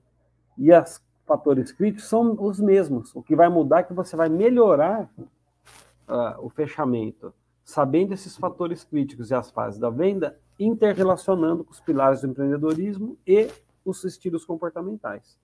e 0.55 0.71
os 0.71 1.01
fatores 1.25 1.71
críticos 1.71 2.07
são 2.07 2.35
os 2.39 2.59
mesmos. 2.59 3.15
O 3.15 3.21
que 3.21 3.35
vai 3.35 3.49
mudar 3.49 3.79
é 3.79 3.83
que 3.83 3.93
você 3.93 4.15
vai 4.15 4.29
melhorar 4.29 5.09
uh, 5.17 6.45
o 6.45 6.49
fechamento 6.49 7.33
sabendo 7.63 8.13
esses 8.13 8.35
fatores 8.35 8.83
críticos 8.83 9.31
e 9.31 9.35
as 9.35 9.49
fases 9.49 9.79
da 9.79 9.89
venda, 9.89 10.37
interrelacionando 10.59 11.63
com 11.63 11.71
os 11.71 11.79
pilares 11.79 12.21
do 12.21 12.27
empreendedorismo 12.27 13.17
e 13.25 13.49
os 13.85 14.03
estilos 14.03 14.45
comportamentais. 14.45 15.37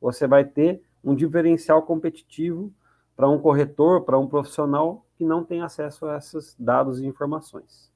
Você 0.00 0.26
vai 0.26 0.44
ter 0.44 0.82
um 1.02 1.14
diferencial 1.14 1.82
competitivo 1.82 2.72
para 3.16 3.28
um 3.28 3.38
corretor, 3.38 4.02
para 4.02 4.18
um 4.18 4.26
profissional 4.26 5.04
que 5.16 5.24
não 5.24 5.44
tem 5.44 5.62
acesso 5.62 6.06
a 6.06 6.16
esses 6.16 6.56
dados 6.58 7.00
e 7.00 7.06
informações. 7.06 7.92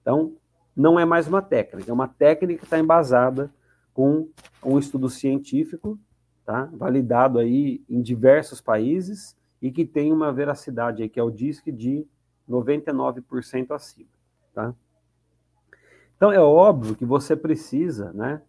Então, 0.00 0.34
não 0.74 0.98
é 0.98 1.04
mais 1.04 1.28
uma 1.28 1.42
técnica, 1.42 1.90
é 1.90 1.94
uma 1.94 2.08
técnica 2.08 2.60
que 2.60 2.64
está 2.64 2.78
embasada 2.78 3.52
com 3.92 4.28
um 4.64 4.78
estudo 4.78 5.08
científico, 5.08 5.98
tá? 6.44 6.68
validado 6.72 7.38
aí 7.38 7.82
em 7.88 8.00
diversos 8.00 8.60
países 8.60 9.36
e 9.60 9.70
que 9.70 9.84
tem 9.84 10.12
uma 10.12 10.32
veracidade 10.32 11.02
aí, 11.02 11.08
que 11.08 11.20
é 11.20 11.22
o 11.22 11.30
DISC 11.30 11.70
de 11.70 12.06
99% 12.48 13.70
acima, 13.70 14.08
tá? 14.52 14.74
Então 16.16 16.32
é 16.32 16.40
óbvio 16.40 16.94
que 16.94 17.04
você 17.04 17.34
precisa, 17.34 18.12
né, 18.12 18.42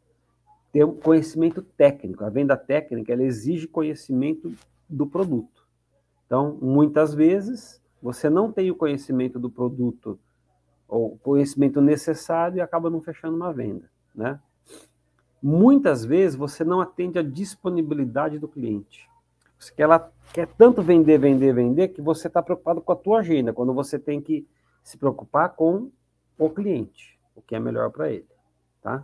ter 0.71 0.84
um 0.84 0.95
conhecimento 0.95 1.62
técnico. 1.62 2.23
A 2.23 2.29
venda 2.29 2.58
técnica 2.58 3.13
ela 3.13 3.23
exige 3.23 3.67
conhecimento 3.67 4.51
do 4.89 5.06
produto. 5.06 5.67
Então, 6.25 6.58
muitas 6.60 7.13
vezes 7.13 7.82
você 8.01 8.29
não 8.29 8.51
tem 8.51 8.71
o 8.71 8.75
conhecimento 8.75 9.39
do 9.39 9.49
produto 9.49 10.19
ou 10.88 11.17
conhecimento 11.19 11.79
necessário 11.79 12.58
e 12.58 12.62
acaba 12.62 12.89
não 12.89 13.01
fechando 13.01 13.36
uma 13.36 13.53
venda, 13.53 13.89
né? 14.13 14.39
Muitas 15.43 16.06
vezes 16.06 16.38
você 16.38 16.63
não 16.63 16.79
atende 16.79 17.19
a 17.19 17.23
disponibilidade 17.23 18.39
do 18.39 18.47
cliente 18.47 19.12
que 19.71 19.82
ela 19.82 20.12
quer 20.34 20.47
tanto 20.47 20.82
vender, 20.82 21.17
vender, 21.17 21.53
vender, 21.53 21.89
que 21.89 22.01
você 22.01 22.27
está 22.27 22.41
preocupado 22.41 22.82
com 22.82 22.91
a 22.91 22.95
tua 22.95 23.19
agenda, 23.19 23.53
quando 23.53 23.73
você 23.73 23.99
tem 23.99 24.21
que 24.21 24.47
se 24.84 24.97
preocupar 24.97 25.49
com 25.49 25.89
o 26.38 26.49
cliente, 26.49 27.19
o 27.36 27.41
que 27.41 27.56
é 27.56 27.60
melhor 27.60 27.91
para 27.91 28.12
ele, 28.12 28.27
tá? 28.82 29.03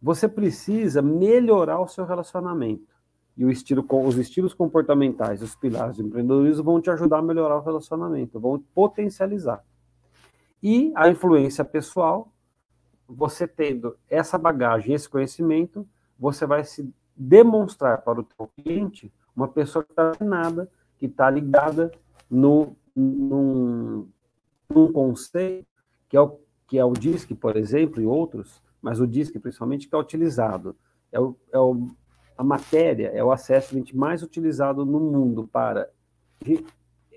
Você 0.00 0.28
precisa 0.28 1.02
melhorar 1.02 1.80
o 1.80 1.88
seu 1.88 2.04
relacionamento. 2.04 2.90
E 3.36 3.44
estilo, 3.50 3.84
os 3.88 4.16
estilos 4.18 4.52
comportamentais, 4.52 5.40
os 5.42 5.54
pilares 5.54 5.96
do 5.96 6.02
empreendedorismo 6.02 6.64
vão 6.64 6.80
te 6.80 6.90
ajudar 6.90 7.18
a 7.18 7.22
melhorar 7.22 7.56
o 7.56 7.62
relacionamento, 7.62 8.38
vão 8.38 8.62
potencializar. 8.74 9.64
E 10.62 10.92
a 10.94 11.08
influência 11.08 11.64
pessoal, 11.64 12.30
você 13.14 13.46
tendo 13.46 13.96
essa 14.08 14.38
bagagem, 14.38 14.94
esse 14.94 15.08
conhecimento, 15.08 15.86
você 16.18 16.46
vai 16.46 16.64
se 16.64 16.92
demonstrar 17.16 18.02
para 18.02 18.20
o 18.20 18.22
teu 18.24 18.48
cliente 18.56 19.12
uma 19.34 19.48
pessoa 19.48 19.84
que 19.84 19.92
está 19.92 20.12
nada, 20.20 20.70
que 20.98 21.06
está 21.06 21.28
ligada 21.28 21.90
no, 22.30 22.76
num, 22.94 24.08
num 24.68 24.92
conceito 24.92 25.66
que 26.08 26.16
é, 26.16 26.20
o, 26.20 26.38
que 26.66 26.78
é 26.78 26.84
o 26.84 26.92
DISC, 26.92 27.34
por 27.34 27.56
exemplo, 27.56 28.00
e 28.00 28.06
outros, 28.06 28.62
mas 28.80 29.00
o 29.00 29.06
DISC 29.06 29.38
principalmente 29.38 29.88
que 29.88 29.94
é 29.94 29.98
utilizado. 29.98 30.76
É, 31.10 31.18
o, 31.20 31.36
é 31.50 31.58
o, 31.58 31.88
a 32.36 32.44
matéria, 32.44 33.08
é 33.08 33.22
o 33.22 33.32
assessment 33.32 33.84
mais 33.94 34.22
utilizado 34.22 34.84
no 34.84 35.00
mundo 35.00 35.48
para 35.50 35.88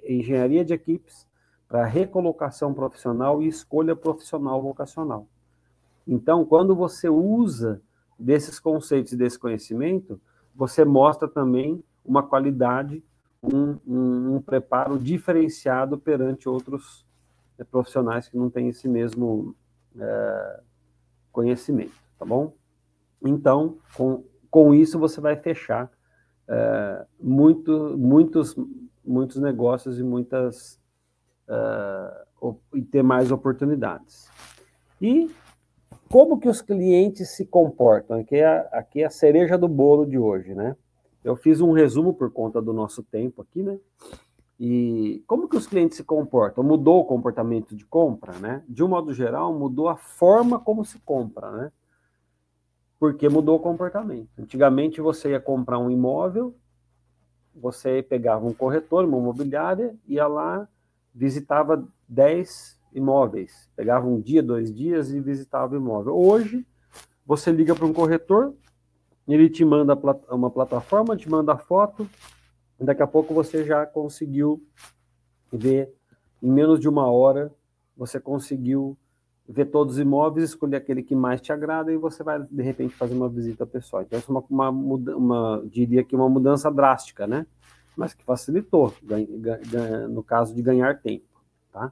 engenharia 0.07 0.63
de 0.63 0.73
equipes, 0.73 1.27
para 1.67 1.85
recolocação 1.85 2.73
profissional 2.73 3.41
e 3.41 3.47
escolha 3.47 3.95
profissional 3.95 4.61
vocacional. 4.61 5.27
Então, 6.07 6.45
quando 6.45 6.75
você 6.75 7.09
usa 7.09 7.81
desses 8.17 8.59
conceitos 8.59 9.13
e 9.13 9.17
desse 9.17 9.37
conhecimento, 9.37 10.19
você 10.53 10.85
mostra 10.85 11.27
também 11.27 11.83
uma 12.03 12.23
qualidade, 12.23 13.03
um, 13.41 13.77
um, 13.85 14.35
um 14.35 14.41
preparo 14.41 14.97
diferenciado 14.97 15.97
perante 15.97 16.47
outros 16.47 17.05
é, 17.57 17.63
profissionais 17.63 18.27
que 18.27 18.37
não 18.37 18.49
têm 18.49 18.69
esse 18.69 18.87
mesmo 18.87 19.55
é, 19.99 20.59
conhecimento, 21.31 21.93
tá 22.17 22.25
bom? 22.25 22.53
Então, 23.21 23.77
com, 23.95 24.23
com 24.49 24.73
isso 24.73 24.99
você 24.99 25.19
vai 25.19 25.35
fechar 25.35 25.91
é, 26.47 27.05
muito, 27.19 27.97
muitos, 27.97 28.55
muitos 29.03 29.37
negócios 29.37 29.99
e 29.99 30.03
muitas 30.03 30.79
uh, 31.47 32.57
e 32.73 32.81
ter 32.81 33.03
mais 33.03 33.31
oportunidades. 33.31 34.29
E 35.01 35.29
como 36.09 36.39
que 36.39 36.47
os 36.47 36.61
clientes 36.61 37.29
se 37.29 37.45
comportam? 37.45 38.19
Aqui 38.19 38.35
é, 38.35 38.69
aqui 38.71 39.01
é 39.01 39.05
a 39.05 39.09
cereja 39.09 39.57
do 39.57 39.67
bolo 39.67 40.05
de 40.05 40.17
hoje, 40.17 40.53
né? 40.53 40.75
Eu 41.23 41.35
fiz 41.35 41.59
um 41.59 41.71
resumo 41.71 42.13
por 42.13 42.31
conta 42.31 42.61
do 42.61 42.71
nosso 42.71 43.01
tempo 43.01 43.41
aqui, 43.41 43.63
né? 43.63 43.79
E 44.59 45.23
como 45.27 45.49
que 45.49 45.57
os 45.57 45.67
clientes 45.67 45.97
se 45.97 46.03
comportam? 46.03 46.63
Mudou 46.63 47.01
o 47.01 47.05
comportamento 47.05 47.75
de 47.75 47.85
compra, 47.85 48.33
né? 48.39 48.63
De 48.69 48.83
um 48.83 48.87
modo 48.87 49.13
geral, 49.13 49.53
mudou 49.53 49.89
a 49.89 49.97
forma 49.97 50.59
como 50.59 50.85
se 50.85 50.99
compra, 50.99 51.51
né? 51.51 51.71
Porque 52.99 53.27
mudou 53.27 53.57
o 53.57 53.59
comportamento. 53.59 54.29
Antigamente 54.39 55.01
você 55.01 55.31
ia 55.31 55.39
comprar 55.39 55.79
um 55.79 55.89
imóvel, 55.89 56.55
você 57.53 58.01
pegava 58.01 58.45
um 58.45 58.53
corretor, 58.53 59.03
uma 59.05 59.17
imobiliária, 59.17 59.95
ia 60.07 60.27
lá, 60.27 60.67
visitava 61.13 61.85
10 62.07 62.74
imóveis, 62.95 63.69
pegava 63.75 64.07
um 64.07 64.19
dia, 64.19 64.41
dois 64.41 64.73
dias 64.73 65.11
e 65.11 65.19
visitava 65.19 65.75
o 65.75 65.77
imóvel. 65.77 66.15
Hoje, 66.15 66.65
você 67.25 67.51
liga 67.51 67.75
para 67.75 67.85
um 67.85 67.93
corretor, 67.93 68.53
ele 69.27 69.49
te 69.49 69.63
manda 69.63 69.97
uma 70.31 70.49
plataforma, 70.49 71.15
te 71.15 71.29
manda 71.29 71.57
foto, 71.57 72.09
daqui 72.79 73.03
a 73.03 73.07
pouco 73.07 73.33
você 73.33 73.63
já 73.63 73.85
conseguiu 73.85 74.63
ver, 75.51 75.93
em 76.41 76.49
menos 76.49 76.79
de 76.79 76.89
uma 76.89 77.09
hora, 77.09 77.51
você 77.97 78.19
conseguiu 78.19 78.97
ver 79.47 79.65
todos 79.65 79.95
os 79.95 79.99
imóveis, 79.99 80.49
escolher 80.49 80.77
aquele 80.77 81.03
que 81.03 81.15
mais 81.15 81.39
te 81.39 81.51
agrada 81.51 81.91
e 81.91 81.97
você 81.97 82.23
vai, 82.23 82.41
de 82.41 82.63
repente, 82.63 82.95
fazer 82.95 83.13
uma 83.13 83.29
visita 83.29 83.65
pessoal. 83.65 84.01
Então, 84.01 84.17
isso 84.17 84.31
é 84.31 84.43
uma, 84.49 84.69
uma, 84.69 85.15
uma 85.15 85.63
diria 85.65 86.03
que 86.03 86.15
uma 86.15 86.27
mudança 86.27 86.71
drástica, 86.71 87.27
né? 87.27 87.45
mas 87.95 88.13
que 88.13 88.23
facilitou, 88.23 88.93
no 90.09 90.21
caso 90.23 90.53
de 90.53 90.61
ganhar 90.61 91.01
tempo. 91.01 91.25
Tá? 91.71 91.91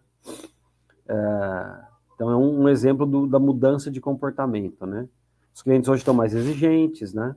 É, 1.08 1.94
então, 2.16 2.30
é 2.32 2.36
um, 2.36 2.64
um 2.64 2.70
exemplo 2.70 3.06
do, 3.06 3.28
da 3.28 3.40
mudança 3.40 3.90
de 3.92 4.00
comportamento. 4.00 4.86
Né? 4.86 5.08
Os 5.54 5.62
clientes 5.62 5.90
hoje 5.90 6.02
estão 6.02 6.14
mais 6.14 6.34
exigentes, 6.34 7.14
né? 7.14 7.36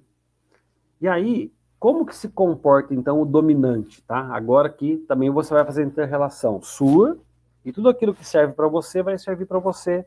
E 1.00 1.06
aí, 1.08 1.52
como 1.78 2.06
que 2.06 2.16
se 2.16 2.28
comporta, 2.28 2.94
então, 2.94 3.20
o 3.20 3.26
dominante, 3.26 4.02
tá? 4.02 4.18
Agora 4.34 4.68
que 4.68 4.96
também 5.08 5.30
você 5.30 5.52
vai 5.52 5.64
fazer 5.64 5.84
inter-relação 5.84 6.62
sua 6.62 7.18
e 7.64 7.72
tudo 7.72 7.88
aquilo 7.88 8.14
que 8.14 8.24
serve 8.24 8.54
para 8.54 8.66
você 8.68 9.02
vai 9.02 9.18
servir 9.18 9.46
para 9.46 9.58
você 9.58 10.06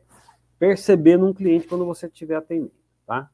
perceber 0.58 1.16
num 1.16 1.32
cliente 1.32 1.68
quando 1.68 1.86
você 1.86 2.06
estiver 2.06 2.36
atendendo, 2.36 2.72
tá? 3.06 3.30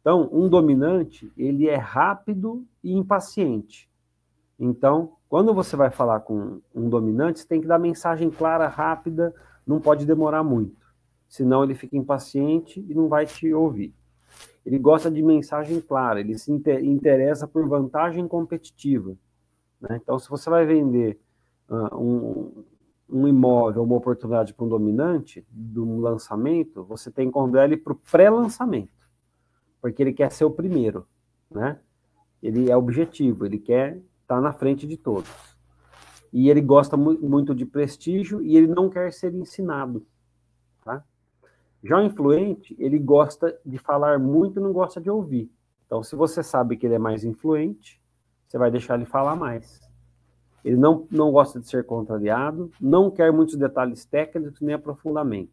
Então, 0.00 0.28
um 0.32 0.48
dominante, 0.48 1.30
ele 1.36 1.68
é 1.68 1.76
rápido 1.76 2.64
e 2.82 2.92
impaciente. 2.92 3.88
Então, 4.58 5.12
quando 5.28 5.54
você 5.54 5.76
vai 5.76 5.90
falar 5.90 6.20
com 6.20 6.60
um 6.74 6.88
dominante, 6.88 7.40
você 7.40 7.46
tem 7.46 7.60
que 7.60 7.66
dar 7.66 7.78
mensagem 7.78 8.30
clara, 8.30 8.68
rápida, 8.68 9.34
não 9.66 9.80
pode 9.80 10.06
demorar 10.06 10.42
muito. 10.42 10.86
Senão 11.28 11.62
ele 11.62 11.74
fica 11.74 11.96
impaciente 11.96 12.84
e 12.88 12.94
não 12.94 13.08
vai 13.08 13.26
te 13.26 13.52
ouvir. 13.52 13.94
Ele 14.64 14.78
gosta 14.78 15.10
de 15.10 15.22
mensagem 15.22 15.80
clara, 15.80 16.20
ele 16.20 16.36
se 16.38 16.52
interessa 16.52 17.46
por 17.46 17.66
vantagem 17.68 18.26
competitiva. 18.28 19.16
Né? 19.80 20.00
Então, 20.02 20.18
se 20.18 20.28
você 20.28 20.50
vai 20.50 20.66
vender 20.66 21.18
uh, 21.68 21.96
um, 21.96 22.64
um, 23.08 23.28
imóvel, 23.28 23.82
uma 23.82 23.96
oportunidade 23.96 24.52
para 24.52 24.64
um 24.64 24.68
dominante, 24.68 25.46
um 25.76 26.00
lançamento, 26.00 26.84
você 26.84 27.10
tem 27.10 27.28
que 27.28 27.32
convidar 27.32 27.64
ele 27.64 27.76
para 27.76 27.92
o 27.92 27.96
pré-lançamento, 27.96 29.08
porque 29.80 30.02
ele 30.02 30.12
quer 30.12 30.30
ser 30.30 30.44
o 30.44 30.50
primeiro. 30.50 31.06
Né? 31.50 31.78
Ele 32.42 32.70
é 32.70 32.76
objetivo, 32.76 33.46
ele 33.46 33.58
quer 33.58 34.00
está 34.30 34.40
na 34.40 34.52
frente 34.52 34.86
de 34.86 34.96
todos. 34.96 35.49
E 36.32 36.48
ele 36.48 36.60
gosta 36.60 36.96
mu 36.96 37.18
muito 37.20 37.54
de 37.54 37.66
prestígio 37.66 38.42
e 38.42 38.56
ele 38.56 38.68
não 38.68 38.88
quer 38.88 39.12
ser 39.12 39.34
ensinado. 39.34 40.06
Tá? 40.84 41.04
Já 41.82 41.98
o 41.98 42.02
influente, 42.02 42.76
ele 42.78 42.98
gosta 42.98 43.58
de 43.64 43.78
falar 43.78 44.18
muito 44.18 44.60
e 44.60 44.62
não 44.62 44.72
gosta 44.72 45.00
de 45.00 45.10
ouvir. 45.10 45.50
Então, 45.86 46.02
se 46.02 46.14
você 46.14 46.42
sabe 46.42 46.76
que 46.76 46.86
ele 46.86 46.94
é 46.94 46.98
mais 46.98 47.24
influente, 47.24 48.00
você 48.46 48.58
vai 48.58 48.70
deixar 48.70 48.94
ele 48.94 49.06
falar 49.06 49.34
mais. 49.34 49.80
Ele 50.64 50.76
não, 50.76 51.06
não 51.10 51.32
gosta 51.32 51.58
de 51.58 51.68
ser 51.68 51.84
contrariado, 51.84 52.70
não 52.80 53.10
quer 53.10 53.32
muitos 53.32 53.56
detalhes 53.56 54.04
técnicos 54.04 54.60
nem 54.60 54.74
aprofundamento. 54.74 55.52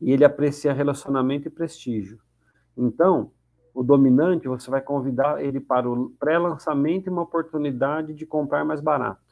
E 0.00 0.12
ele 0.12 0.24
aprecia 0.24 0.72
relacionamento 0.72 1.48
e 1.48 1.50
prestígio. 1.50 2.18
Então, 2.76 3.30
o 3.74 3.82
dominante, 3.82 4.48
você 4.48 4.70
vai 4.70 4.80
convidar 4.80 5.42
ele 5.42 5.60
para 5.60 5.88
o 5.88 6.10
pré-lançamento 6.18 7.06
e 7.06 7.10
uma 7.10 7.22
oportunidade 7.22 8.12
de 8.12 8.26
comprar 8.26 8.64
mais 8.64 8.80
barato. 8.80 9.27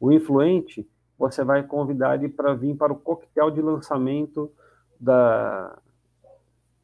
O 0.00 0.10
influente, 0.10 0.88
você 1.18 1.44
vai 1.44 1.62
convidar 1.62 2.16
ele 2.16 2.28
para 2.28 2.54
vir 2.54 2.74
para 2.74 2.92
o 2.92 2.96
coquetel 2.96 3.50
de 3.50 3.60
lançamento 3.60 4.50
da, 4.98 5.78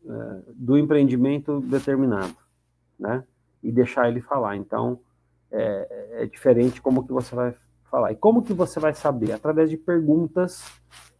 é, 0.05 0.43
do 0.55 0.79
empreendimento 0.79 1.61
determinado, 1.61 2.37
né? 2.99 3.25
E 3.63 3.73
deixar 3.73 4.09
ele 4.09 4.21
falar. 4.21 4.57
Então, 4.57 5.01
é, 5.51 6.21
é, 6.23 6.27
diferente 6.27 6.83
como 6.83 7.07
que 7.07 7.13
você 7.13 7.35
vai 7.35 7.55
falar. 7.91 8.13
E 8.13 8.17
como 8.17 8.43
que 8.43 8.53
você 8.53 8.79
vai 8.79 8.95
saber? 8.95 9.33
Através 9.33 9.71
de 9.71 9.77
perguntas, 9.77 10.63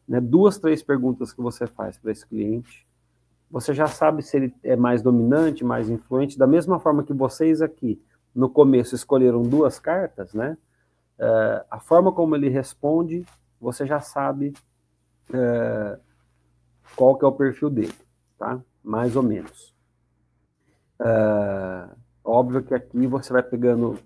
né? 0.07 0.21
Duas, 0.21 0.59
três 0.59 0.83
perguntas 0.83 1.33
que 1.33 1.41
você 1.41 1.67
faz 1.67 1.97
para 1.97 2.13
esse 2.13 2.27
cliente 2.27 2.87
você 3.51 3.73
já 3.73 3.87
sabe 3.87 4.23
se 4.23 4.37
ele 4.37 4.55
é 4.63 4.77
mais 4.77 5.03
dominante, 5.03 5.65
mais 5.65 5.89
influente, 5.89 6.39
da 6.39 6.47
mesma 6.47 6.79
forma 6.81 7.05
que 7.05 7.13
vocês 7.13 7.63
aqui 7.63 8.01
no 8.35 8.51
começo 8.51 8.95
escolheram 8.95 9.43
duas 9.43 9.79
cartas, 9.79 10.35
né? 10.35 10.59
Uh, 11.19 11.65
a 11.71 11.81
forma 11.81 12.13
como 12.13 12.37
ele 12.37 12.49
responde, 12.49 13.25
você 13.61 13.87
já 13.87 14.01
sabe 14.01 14.53
uh, 15.31 15.99
qual 16.95 17.17
que 17.17 17.25
é 17.25 17.29
o 17.29 17.33
perfil 17.33 17.71
dele, 17.71 17.95
tá? 18.39 18.61
Mais 18.83 19.17
ou 19.17 19.23
menos. 19.23 19.75
Uh, 21.01 21.95
óbvio 22.25 22.63
que 22.63 22.75
aqui 22.75 23.07
você 23.07 23.33
vai 23.33 23.43
pegando, 23.43 23.99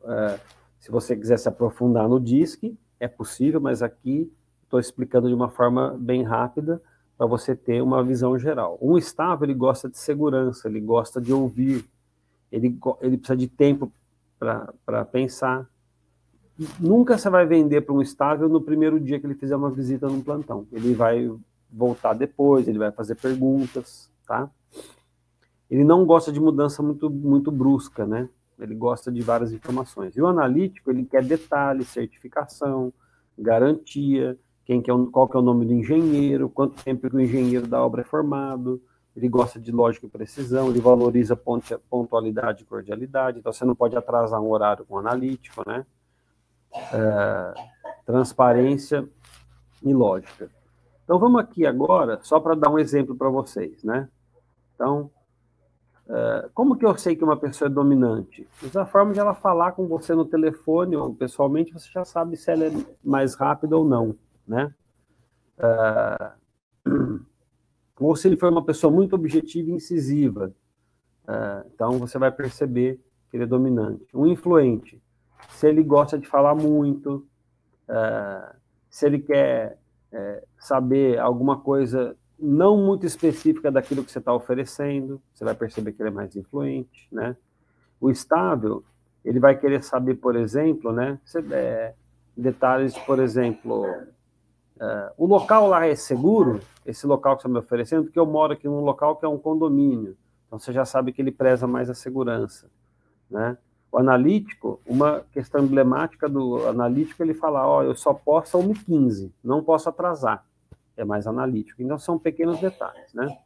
se 0.78 0.90
você 0.90 1.16
quiser 1.16 1.38
se 1.38 1.48
aprofundar 1.48 2.08
no 2.08 2.20
DISC, 2.20 2.76
é 2.98 3.08
possível, 3.08 3.60
mas 3.60 3.82
aqui 3.82 4.32
estou 4.62 4.78
explicando 4.78 5.28
de 5.28 5.34
uma 5.34 5.48
forma 5.48 5.96
bem 5.98 6.22
rápida, 6.22 6.80
para 7.20 7.26
você 7.26 7.54
ter 7.54 7.82
uma 7.82 8.02
visão 8.02 8.38
geral. 8.38 8.78
Um 8.80 8.96
estável, 8.96 9.44
ele 9.44 9.52
gosta 9.52 9.90
de 9.90 9.98
segurança, 9.98 10.68
ele 10.68 10.80
gosta 10.80 11.20
de 11.20 11.34
ouvir, 11.34 11.84
ele, 12.50 12.78
ele 13.02 13.18
precisa 13.18 13.36
de 13.36 13.46
tempo 13.46 13.92
para 14.38 15.04
pensar. 15.04 15.68
Nunca 16.78 17.16
você 17.16 17.30
vai 17.30 17.46
vender 17.46 17.80
para 17.80 17.94
um 17.94 18.02
estável 18.02 18.48
no 18.48 18.60
primeiro 18.60 19.00
dia 19.00 19.18
que 19.18 19.26
ele 19.26 19.34
fizer 19.34 19.56
uma 19.56 19.70
visita 19.70 20.08
no 20.08 20.22
plantão. 20.22 20.66
Ele 20.70 20.92
vai 20.94 21.30
voltar 21.72 22.12
depois, 22.12 22.68
ele 22.68 22.78
vai 22.78 22.92
fazer 22.92 23.14
perguntas, 23.14 24.10
tá? 24.26 24.50
Ele 25.70 25.84
não 25.84 26.04
gosta 26.04 26.30
de 26.30 26.40
mudança 26.40 26.82
muito, 26.82 27.08
muito 27.08 27.50
brusca, 27.50 28.04
né? 28.06 28.28
Ele 28.58 28.74
gosta 28.74 29.10
de 29.10 29.22
várias 29.22 29.52
informações. 29.52 30.16
E 30.16 30.20
o 30.20 30.26
analítico, 30.26 30.90
ele 30.90 31.04
quer 31.04 31.24
detalhes, 31.24 31.88
certificação, 31.88 32.92
garantia, 33.38 34.36
quem 34.66 34.82
que 34.82 34.90
é, 34.90 34.94
qual 35.10 35.28
que 35.28 35.36
é 35.36 35.40
o 35.40 35.42
nome 35.42 35.64
do 35.64 35.72
engenheiro, 35.72 36.48
quanto 36.50 36.82
tempo 36.82 37.08
que 37.08 37.16
o 37.16 37.20
engenheiro 37.20 37.66
da 37.66 37.82
obra 37.82 38.02
é 38.02 38.04
formado, 38.04 38.82
ele 39.16 39.28
gosta 39.28 39.58
de 39.58 39.72
lógica 39.72 40.06
e 40.06 40.10
precisão, 40.10 40.68
ele 40.68 40.80
valoriza 40.80 41.34
pontualidade 41.88 42.62
e 42.62 42.66
cordialidade, 42.66 43.38
então 43.38 43.52
você 43.52 43.64
não 43.64 43.74
pode 43.74 43.96
atrasar 43.96 44.40
um 44.40 44.50
horário 44.50 44.84
com 44.84 44.98
analítico, 44.98 45.62
né? 45.66 45.86
É, 46.74 47.54
transparência 48.04 49.08
e 49.82 49.92
lógica. 49.92 50.50
Então 51.04 51.18
vamos 51.18 51.40
aqui 51.40 51.66
agora, 51.66 52.20
só 52.22 52.38
para 52.38 52.54
dar 52.54 52.70
um 52.70 52.78
exemplo 52.78 53.16
para 53.16 53.28
vocês, 53.28 53.82
né? 53.82 54.08
Então, 54.74 55.10
é, 56.08 56.48
como 56.54 56.76
que 56.76 56.84
eu 56.84 56.96
sei 56.96 57.16
que 57.16 57.24
uma 57.24 57.36
pessoa 57.36 57.68
é 57.68 57.72
dominante? 57.72 58.46
Da 58.72 58.86
forma 58.86 59.12
de 59.12 59.18
ela 59.18 59.34
falar 59.34 59.72
com 59.72 59.86
você 59.86 60.14
no 60.14 60.24
telefone 60.24 60.96
ou 60.96 61.14
pessoalmente, 61.14 61.72
você 61.72 61.88
já 61.90 62.04
sabe 62.04 62.36
se 62.36 62.50
ela 62.50 62.64
é 62.64 62.72
mais 63.02 63.34
rápida 63.34 63.76
ou 63.76 63.84
não 63.84 64.16
né? 64.50 64.74
Uh, 66.84 67.20
ou 68.00 68.16
se 68.16 68.26
ele 68.26 68.36
for 68.36 68.50
uma 68.50 68.64
pessoa 68.64 68.92
muito 68.92 69.14
objetiva 69.14 69.70
e 69.70 69.74
incisiva. 69.74 70.52
Uh, 71.22 71.70
então 71.72 71.98
você 71.98 72.18
vai 72.18 72.32
perceber 72.32 72.98
que 73.30 73.36
ele 73.36 73.44
é 73.44 73.46
dominante. 73.46 74.04
Um 74.12 74.26
influente, 74.26 75.00
se 75.48 75.66
ele 75.68 75.82
gosta 75.82 76.18
de 76.18 76.26
falar 76.26 76.54
muito, 76.54 77.26
uh, 77.88 78.54
se 78.88 79.06
ele 79.06 79.18
quer 79.18 79.78
é, 80.12 80.42
saber 80.58 81.18
alguma 81.18 81.58
coisa 81.60 82.16
não 82.38 82.76
muito 82.76 83.06
específica 83.06 83.70
daquilo 83.70 84.02
que 84.02 84.10
você 84.10 84.18
está 84.18 84.32
oferecendo, 84.32 85.20
você 85.32 85.44
vai 85.44 85.54
perceber 85.54 85.92
que 85.92 86.02
ele 86.02 86.08
é 86.08 86.12
mais 86.12 86.34
influente, 86.34 87.06
né? 87.12 87.36
O 88.00 88.10
estável, 88.10 88.82
ele 89.24 89.38
vai 89.38 89.56
querer 89.56 89.84
saber, 89.84 90.14
por 90.14 90.34
exemplo, 90.34 90.90
né? 90.90 91.18
É, 91.52 91.94
detalhes, 92.34 92.96
por 92.98 93.20
exemplo, 93.20 93.86
é, 94.80 95.12
o 95.18 95.26
local 95.26 95.68
lá 95.68 95.86
é 95.86 95.94
seguro, 95.94 96.60
esse 96.86 97.06
local 97.06 97.36
que 97.36 97.42
você 97.42 97.48
está 97.48 97.52
me 97.52 97.64
oferecendo, 97.64 98.04
porque 98.04 98.18
eu 98.18 98.26
moro 98.26 98.54
aqui 98.54 98.66
num 98.66 98.80
local 98.80 99.16
que 99.16 99.24
é 99.24 99.28
um 99.28 99.38
condomínio, 99.38 100.16
então 100.46 100.58
você 100.58 100.72
já 100.72 100.86
sabe 100.86 101.12
que 101.12 101.20
ele 101.20 101.30
preza 101.30 101.66
mais 101.66 101.90
a 101.90 101.94
segurança, 101.94 102.70
né? 103.30 103.58
O 103.92 103.98
analítico, 103.98 104.80
uma 104.86 105.24
questão 105.32 105.64
emblemática 105.64 106.28
do 106.28 106.68
analítico, 106.68 107.22
ele 107.22 107.34
fala, 107.34 107.66
ó, 107.66 107.78
oh, 107.78 107.82
eu 107.82 107.94
só 107.94 108.14
posso 108.14 108.56
a 108.56 108.60
1h15, 108.60 109.30
não 109.42 109.64
posso 109.64 109.88
atrasar. 109.88 110.44
É 110.96 111.04
mais 111.04 111.26
analítico. 111.26 111.82
Então 111.82 111.98
são 111.98 112.18
pequenos 112.18 112.60
detalhes, 112.60 113.12
né? 113.14 113.36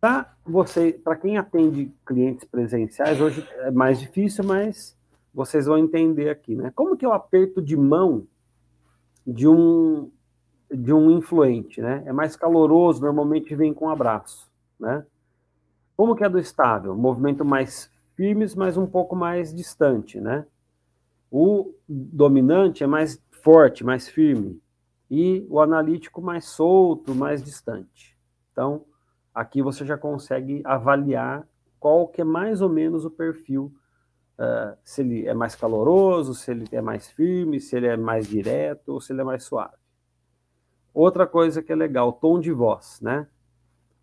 Para 0.00 0.32
você, 0.44 0.92
para 0.92 1.16
quem 1.16 1.36
atende 1.36 1.92
clientes 2.06 2.44
presenciais, 2.44 3.20
hoje 3.20 3.46
é 3.58 3.70
mais 3.70 3.98
difícil, 3.98 4.44
mas 4.44 4.96
vocês 5.34 5.66
vão 5.66 5.76
entender 5.76 6.30
aqui, 6.30 6.54
né? 6.54 6.70
Como 6.74 6.96
que 6.96 7.04
é 7.04 7.08
o 7.08 7.12
aperto 7.12 7.60
de 7.60 7.76
mão 7.76 8.26
de 9.26 9.48
um 9.48 10.10
de 10.70 10.92
um 10.92 11.10
influente, 11.10 11.80
né? 11.80 12.02
É 12.06 12.12
mais 12.12 12.36
caloroso, 12.36 13.00
normalmente 13.00 13.54
vem 13.54 13.72
com 13.72 13.86
um 13.86 13.90
abraço, 13.90 14.48
né? 14.78 15.04
Como 15.96 16.14
que 16.14 16.22
é 16.22 16.28
do 16.28 16.38
estável? 16.38 16.94
Movimento 16.94 17.44
mais 17.44 17.90
firmes, 18.18 18.56
mas 18.56 18.76
um 18.76 18.84
pouco 18.84 19.14
mais 19.14 19.54
distante, 19.54 20.20
né? 20.20 20.44
O 21.30 21.72
dominante 21.88 22.82
é 22.82 22.86
mais 22.86 23.22
forte, 23.30 23.84
mais 23.84 24.08
firme, 24.08 24.60
e 25.08 25.46
o 25.48 25.60
analítico 25.60 26.20
mais 26.20 26.46
solto, 26.46 27.14
mais 27.14 27.44
distante. 27.44 28.18
Então, 28.50 28.84
aqui 29.32 29.62
você 29.62 29.86
já 29.86 29.96
consegue 29.96 30.62
avaliar 30.64 31.46
qual 31.78 32.08
que 32.08 32.20
é 32.20 32.24
mais 32.24 32.60
ou 32.60 32.68
menos 32.68 33.04
o 33.04 33.10
perfil, 33.10 33.72
uh, 34.36 34.76
se 34.82 35.00
ele 35.00 35.24
é 35.24 35.32
mais 35.32 35.54
caloroso, 35.54 36.34
se 36.34 36.50
ele 36.50 36.64
é 36.72 36.80
mais 36.80 37.08
firme, 37.08 37.60
se 37.60 37.76
ele 37.76 37.86
é 37.86 37.96
mais 37.96 38.26
direto 38.26 38.94
ou 38.94 39.00
se 39.00 39.12
ele 39.12 39.20
é 39.20 39.24
mais 39.24 39.44
suave. 39.44 39.76
Outra 40.92 41.24
coisa 41.24 41.62
que 41.62 41.70
é 41.70 41.76
legal, 41.76 42.12
tom 42.14 42.40
de 42.40 42.50
voz, 42.50 43.00
né? 43.00 43.28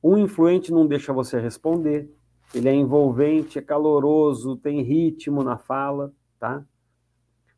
Um 0.02 0.18
influente 0.18 0.72
não 0.72 0.88
deixa 0.88 1.12
você 1.12 1.38
responder, 1.38 2.10
ele 2.54 2.70
é 2.70 2.74
envolvente, 2.74 3.60
é 3.60 3.62
caloroso, 3.62 4.56
tem 4.56 4.82
ritmo 4.82 5.44
na 5.44 5.58
fala, 5.58 6.14
tá? 6.40 6.64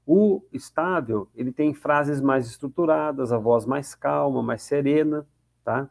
O 0.05 0.41
estável, 0.53 1.27
ele 1.35 1.51
tem 1.51 1.73
frases 1.73 2.21
mais 2.21 2.47
estruturadas, 2.47 3.31
a 3.31 3.37
voz 3.37 3.65
mais 3.65 3.93
calma, 3.93 4.41
mais 4.41 4.61
serena, 4.63 5.27
tá? 5.63 5.89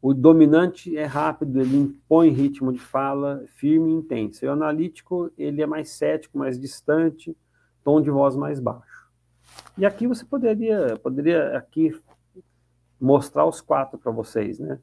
O 0.00 0.14
dominante 0.14 0.96
é 0.96 1.04
rápido, 1.04 1.60
ele 1.60 1.76
impõe 1.76 2.30
ritmo 2.30 2.72
de 2.72 2.78
fala 2.78 3.44
firme 3.56 3.90
e 3.90 3.94
intenso. 3.94 4.44
E 4.44 4.48
o 4.48 4.52
analítico, 4.52 5.30
ele 5.36 5.60
é 5.60 5.66
mais 5.66 5.90
cético, 5.90 6.38
mais 6.38 6.58
distante, 6.58 7.36
tom 7.82 8.00
de 8.00 8.10
voz 8.10 8.36
mais 8.36 8.60
baixo. 8.60 9.10
E 9.76 9.84
aqui 9.84 10.06
você 10.06 10.24
poderia, 10.24 10.96
poderia 11.02 11.58
aqui 11.58 12.00
mostrar 13.00 13.44
os 13.44 13.60
quatro 13.60 13.98
para 13.98 14.12
vocês, 14.12 14.60
né? 14.60 14.78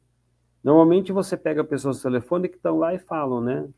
Normalmente 0.66 1.12
você 1.12 1.38
pega 1.38 1.64
pessoas 1.64 1.98
do 1.98 2.02
telefone 2.02 2.50
que 2.50 2.56
estão 2.56 2.80
lá 2.80 2.92
e 2.92 2.98
falam, 2.98 3.40
né? 3.40 3.70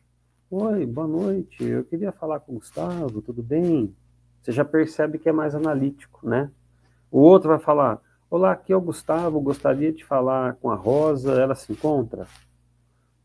Oi, 0.50 0.86
boa 0.86 1.06
noite, 1.06 1.62
eu 1.62 1.84
queria 1.84 2.14
falar 2.14 2.40
com 2.40 2.54
o 2.54 2.56
Gustavo, 2.56 3.22
tudo 3.22 3.44
bem? 3.44 3.94
Você 4.42 4.54
já 4.54 4.64
percebe 4.64 5.20
que 5.20 5.28
é 5.28 5.34
mais 5.34 5.54
analítico, 5.54 6.26
né? 6.26 6.50
O 7.12 7.20
outro 7.20 7.50
vai 7.50 7.60
falar, 7.60 8.02
olá, 8.30 8.54
aqui 8.54 8.72
é 8.72 8.78
o 8.78 8.80
Gustavo, 8.80 9.42
gostaria 9.42 9.92
de 9.92 10.06
falar 10.06 10.54
com 10.62 10.72
a 10.72 10.76
Rosa, 10.76 11.34
ela 11.34 11.56
se 11.56 11.74
encontra? 11.74 12.26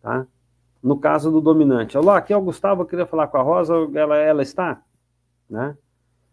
Tá? 0.00 0.26
No 0.82 0.98
caso 0.98 1.30
do 1.30 1.40
dominante, 1.40 1.96
olá, 1.96 2.18
aqui 2.18 2.32
é 2.32 2.36
o 2.36 2.42
Gustavo, 2.42 2.82
eu 2.82 2.86
queria 2.86 3.06
falar 3.06 3.28
com 3.28 3.36
a 3.36 3.42
Rosa, 3.42 3.74
ela, 3.94 4.18
ela 4.18 4.42
está? 4.42 4.82
Né? 5.48 5.76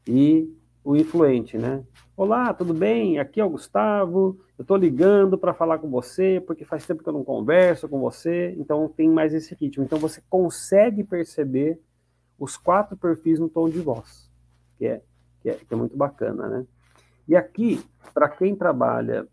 E 0.07 0.51
o 0.89 0.97
influente, 0.97 1.55
né? 1.55 1.83
Olá, 2.17 2.51
tudo 2.51 2.73
bem? 2.73 3.19
Aqui 3.19 3.39
é 3.39 3.45
o 3.45 3.49
Gustavo. 3.51 4.39
Eu 4.57 4.63
estou 4.63 4.75
ligando 4.75 5.37
para 5.37 5.53
falar 5.53 5.77
com 5.77 5.87
você, 5.87 6.41
porque 6.47 6.65
faz 6.65 6.83
tempo 6.83 7.03
que 7.03 7.07
eu 7.07 7.13
não 7.13 7.23
converso 7.23 7.87
com 7.87 7.99
você, 7.99 8.55
então 8.57 8.89
tem 8.89 9.07
mais 9.07 9.31
esse 9.31 9.53
ritmo. 9.53 9.83
Então 9.83 9.99
você 9.99 10.19
consegue 10.27 11.03
perceber 11.03 11.79
os 12.39 12.57
quatro 12.57 12.97
perfis 12.97 13.37
no 13.37 13.47
tom 13.47 13.69
de 13.69 13.79
voz, 13.79 14.31
que 14.79 14.87
é, 14.87 15.03
que 15.43 15.51
é, 15.51 15.53
que 15.53 15.71
é 15.71 15.77
muito 15.77 15.95
bacana, 15.95 16.47
né? 16.47 16.65
E 17.27 17.35
aqui, 17.35 17.79
para 18.11 18.27
quem 18.27 18.55
trabalha 18.55 19.27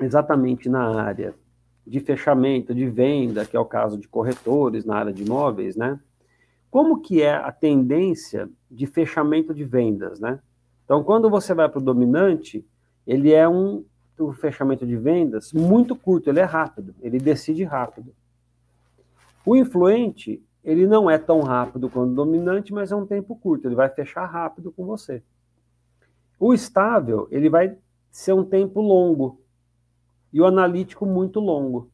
exatamente 0.00 0.68
na 0.68 1.02
área 1.02 1.34
de 1.84 1.98
fechamento, 1.98 2.72
de 2.72 2.88
venda, 2.88 3.44
que 3.44 3.56
é 3.56 3.60
o 3.60 3.64
caso 3.64 3.98
de 3.98 4.06
corretores 4.06 4.84
na 4.84 4.94
área 4.94 5.12
de 5.12 5.24
imóveis, 5.24 5.74
né? 5.74 5.98
Como 6.70 7.00
que 7.00 7.22
é 7.22 7.34
a 7.34 7.50
tendência 7.50 8.48
de 8.70 8.86
fechamento 8.86 9.52
de 9.52 9.64
vendas, 9.64 10.20
né? 10.20 10.38
Então, 10.86 11.02
quando 11.02 11.28
você 11.28 11.52
vai 11.52 11.68
para 11.68 11.80
o 11.80 11.84
dominante, 11.84 12.64
ele 13.04 13.32
é 13.32 13.46
um, 13.48 13.84
um 14.20 14.32
fechamento 14.32 14.86
de 14.86 14.96
vendas 14.96 15.52
muito 15.52 15.96
curto, 15.96 16.30
ele 16.30 16.38
é 16.38 16.44
rápido, 16.44 16.94
ele 17.02 17.18
decide 17.18 17.64
rápido. 17.64 18.14
O 19.44 19.56
influente, 19.56 20.40
ele 20.62 20.86
não 20.86 21.10
é 21.10 21.18
tão 21.18 21.40
rápido 21.40 21.90
quanto 21.90 22.12
o 22.12 22.14
dominante, 22.14 22.72
mas 22.72 22.92
é 22.92 22.96
um 22.96 23.04
tempo 23.04 23.34
curto, 23.34 23.66
ele 23.66 23.74
vai 23.74 23.88
fechar 23.88 24.26
rápido 24.26 24.70
com 24.70 24.86
você. 24.86 25.24
O 26.38 26.54
estável, 26.54 27.26
ele 27.32 27.50
vai 27.50 27.76
ser 28.08 28.32
um 28.32 28.44
tempo 28.44 28.80
longo, 28.80 29.40
e 30.32 30.40
o 30.40 30.46
analítico 30.46 31.04
muito 31.04 31.40
longo. 31.40 31.90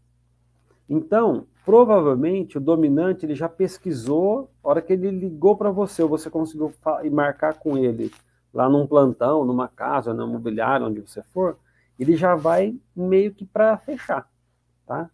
Então, 0.87 1.47
provavelmente 1.65 2.59
o 2.59 2.61
dominante 2.61 3.25
ele 3.25 3.35
já 3.35 3.49
pesquisou, 3.49 4.51
a 4.63 4.69
hora 4.69 4.83
que 4.83 4.93
ele 4.93 5.11
ligou 5.11 5.57
para 5.57 5.71
você, 5.71 6.03
ou 6.03 6.11
você 6.11 6.29
conseguiu 6.29 6.75
marcar 7.11 7.55
com 7.55 7.79
ele 7.79 8.11
lá 8.53 8.69
num 8.69 8.87
plantão, 8.87 9.45
numa 9.45 9.69
casa, 9.69 10.13
no 10.13 10.29
imobiliário, 10.29 10.87
onde 10.87 11.01
você 11.01 11.23
for, 11.23 11.59
ele 11.99 12.17
já 12.17 12.35
vai 12.35 12.77
meio 12.95 13.33
que 13.33 13.45
para 13.45 13.77
fechar, 13.79 14.29
tá? 14.87 15.11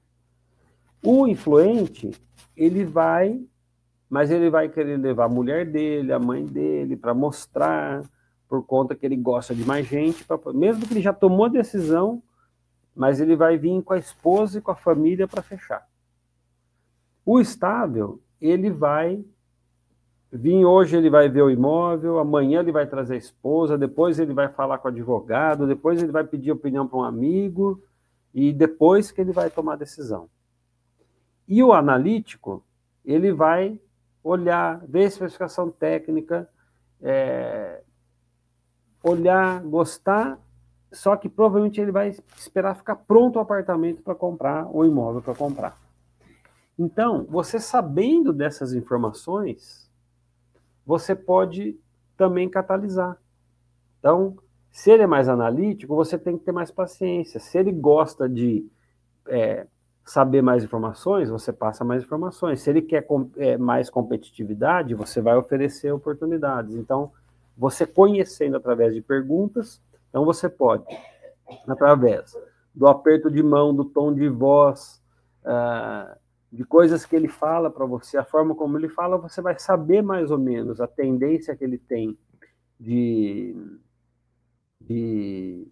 O 1.03 1.27
influente, 1.27 2.11
ele 2.57 2.85
vai, 2.85 3.40
mas 4.11 4.31
ele 4.31 4.51
vai 4.51 4.68
querer 4.68 4.96
levar 4.96 5.27
a 5.27 5.29
mulher 5.29 5.64
dele, 5.64 6.12
a 6.12 6.18
mãe 6.18 6.44
dele, 6.44 6.96
para 6.96 7.14
mostrar, 7.14 8.03
por 8.48 8.64
conta 8.64 8.94
que 8.94 9.07
ele 9.07 9.16
gosta 9.16 9.55
de 9.55 9.64
mais 9.64 9.87
gente, 9.87 10.24
pra, 10.24 10.38
mesmo 10.53 10.87
que 10.87 10.92
ele 10.92 11.03
já 11.03 11.12
tomou 11.12 11.46
a 11.46 11.51
decisão, 11.51 12.22
mas 12.94 13.20
ele 13.20 13.37
vai 13.37 13.57
vir 13.57 13.81
com 13.83 13.92
a 13.92 13.98
esposa 13.98 14.59
e 14.59 14.61
com 14.61 14.72
a 14.72 14.77
família 14.77 15.29
para 15.29 15.42
fechar. 15.42 15.87
O 17.24 17.38
estável, 17.38 18.20
ele 18.40 18.70
vai 18.70 19.24
Vim 20.31 20.64
hoje, 20.64 20.97
ele 20.97 21.09
vai 21.09 21.29
ver 21.29 21.43
o 21.43 21.51
imóvel, 21.51 22.19
amanhã 22.19 22.61
ele 22.61 22.71
vai 22.71 22.87
trazer 22.87 23.14
a 23.14 23.19
esposa, 23.19 23.79
depois 23.79 24.19
ele 24.19 24.35
vai 24.35 24.49
falar 24.49 24.79
com 24.79 24.88
o 24.88 24.91
advogado, 24.91 25.67
depois 25.67 26.03
ele 26.03 26.12
vai 26.12 26.25
pedir 26.25 26.53
opinião 26.53 26.87
para 26.87 26.99
um 26.99 27.03
amigo, 27.03 27.83
e 28.35 28.53
depois 28.53 29.11
que 29.11 29.21
ele 29.21 29.33
vai 29.33 29.49
tomar 29.49 29.73
a 29.73 29.77
decisão. 29.77 30.29
E 31.47 31.62
o 31.62 31.73
analítico, 31.73 32.62
ele 33.05 33.33
vai 33.33 33.81
olhar, 34.23 34.85
ver 34.87 35.05
a 35.05 35.09
especificação 35.09 35.71
técnica, 35.71 36.47
é, 37.01 37.83
olhar, 39.03 39.62
gostar, 39.62 40.38
só 40.93 41.17
que 41.17 41.29
provavelmente 41.29 41.81
ele 41.81 41.93
vai 41.93 42.14
esperar 42.37 42.75
ficar 42.77 42.97
pronto 42.97 43.37
o 43.37 43.41
apartamento 43.41 44.03
para 44.03 44.14
comprar, 44.14 44.69
o 44.71 44.85
imóvel 44.85 45.23
para 45.23 45.35
comprar. 45.35 45.77
Então, 46.79 47.27
você 47.29 47.59
sabendo 47.59 48.33
dessas 48.33 48.75
informações, 48.75 49.88
você 50.88 51.14
pode 51.14 51.79
também 52.16 52.48
catalisar. 52.48 53.18
Então, 53.98 54.39
se 54.70 54.91
ele 54.91 55.03
é 55.03 55.07
mais 55.07 55.28
analítico, 55.28 55.95
você 55.95 56.16
tem 56.16 56.39
que 56.39 56.47
ter 56.47 56.53
mais 56.53 56.70
paciência. 56.70 57.39
Se 57.39 57.59
ele 57.59 57.70
gosta 57.70 58.26
de 58.26 58.66
é, 59.26 59.66
saber 60.03 60.41
mais 60.41 60.64
informações, 60.64 61.28
você 61.28 61.53
passa 61.53 61.84
mais 61.84 62.03
informações. 62.03 62.62
Se 62.62 62.70
ele 62.70 62.80
quer 62.80 63.07
é, 63.36 63.59
mais 63.59 63.91
competitividade, 63.91 64.95
você 64.95 65.20
vai 65.20 65.36
oferecer 65.36 65.93
oportunidades. 65.93 66.74
Então, 66.74 67.12
você 67.55 67.86
conhecendo 67.86 68.57
através 68.57 68.95
de 68.95 69.03
perguntas, 69.03 69.82
então 70.09 70.24
você 70.24 70.49
pode, 70.49 70.84
através 71.68 72.34
do 72.74 72.86
aperto 72.86 73.30
de 73.30 73.43
mão, 73.43 73.74
do 73.74 73.84
tom 73.84 74.14
de 74.14 74.26
voz, 74.26 75.03
uh, 75.45 76.18
de 76.51 76.64
coisas 76.64 77.05
que 77.05 77.14
ele 77.14 77.28
fala 77.28 77.70
para 77.70 77.84
você, 77.84 78.16
a 78.16 78.24
forma 78.24 78.55
como 78.55 78.78
ele 78.78 78.88
fala, 78.88 79.18
você 79.18 79.40
vai 79.40 79.59
saber 79.59 80.03
mais 80.03 80.30
ou 80.30 80.38
menos 80.38 80.80
a 80.80 80.86
tendência 80.86 81.55
que 81.55 81.64
ele 81.64 81.78
tem 81.78 82.18
de, 82.80 83.55
de 84.80 85.66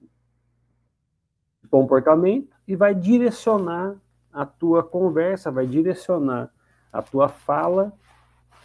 comportamento 1.71 2.55
e 2.69 2.77
vai 2.77 2.95
direcionar 2.95 3.97
a 4.33 4.45
tua 4.45 4.83
conversa, 4.83 5.51
vai 5.51 5.67
direcionar 5.67 6.53
a 6.93 7.01
tua 7.01 7.29
fala 7.29 7.93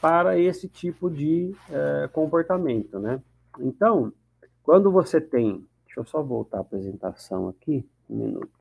para 0.02 0.38
esse 0.38 0.68
tipo 0.68 1.10
de 1.10 1.56
uh, 1.70 2.10
comportamento, 2.10 3.00
né? 3.00 3.22
Então, 3.60 4.12
Quando 4.64 4.92
você 4.92 5.20
tem, 5.20 5.68
deixa 5.86 6.00
eu 6.00 6.06
só 6.06 6.22
voltar 6.22 6.58
a 6.58 6.62
apresentação 6.62 7.48
aqui, 7.48 7.88
um 8.10 8.18
minuto. 8.18 8.61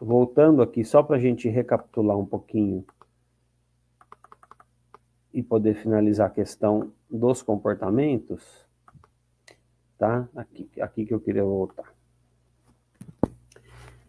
Voltando 0.00 0.62
aqui, 0.62 0.84
só 0.84 1.02
para 1.02 1.16
a 1.16 1.20
gente 1.20 1.48
recapitular 1.48 2.16
um 2.18 2.26
pouquinho 2.26 2.84
e 5.32 5.42
poder 5.42 5.74
finalizar 5.74 6.26
a 6.26 6.30
questão 6.30 6.92
dos 7.08 7.42
comportamentos, 7.42 8.66
tá? 9.96 10.28
Aqui, 10.36 10.68
aqui 10.80 11.06
que 11.06 11.14
eu 11.14 11.20
queria 11.20 11.44
voltar. 11.44 11.92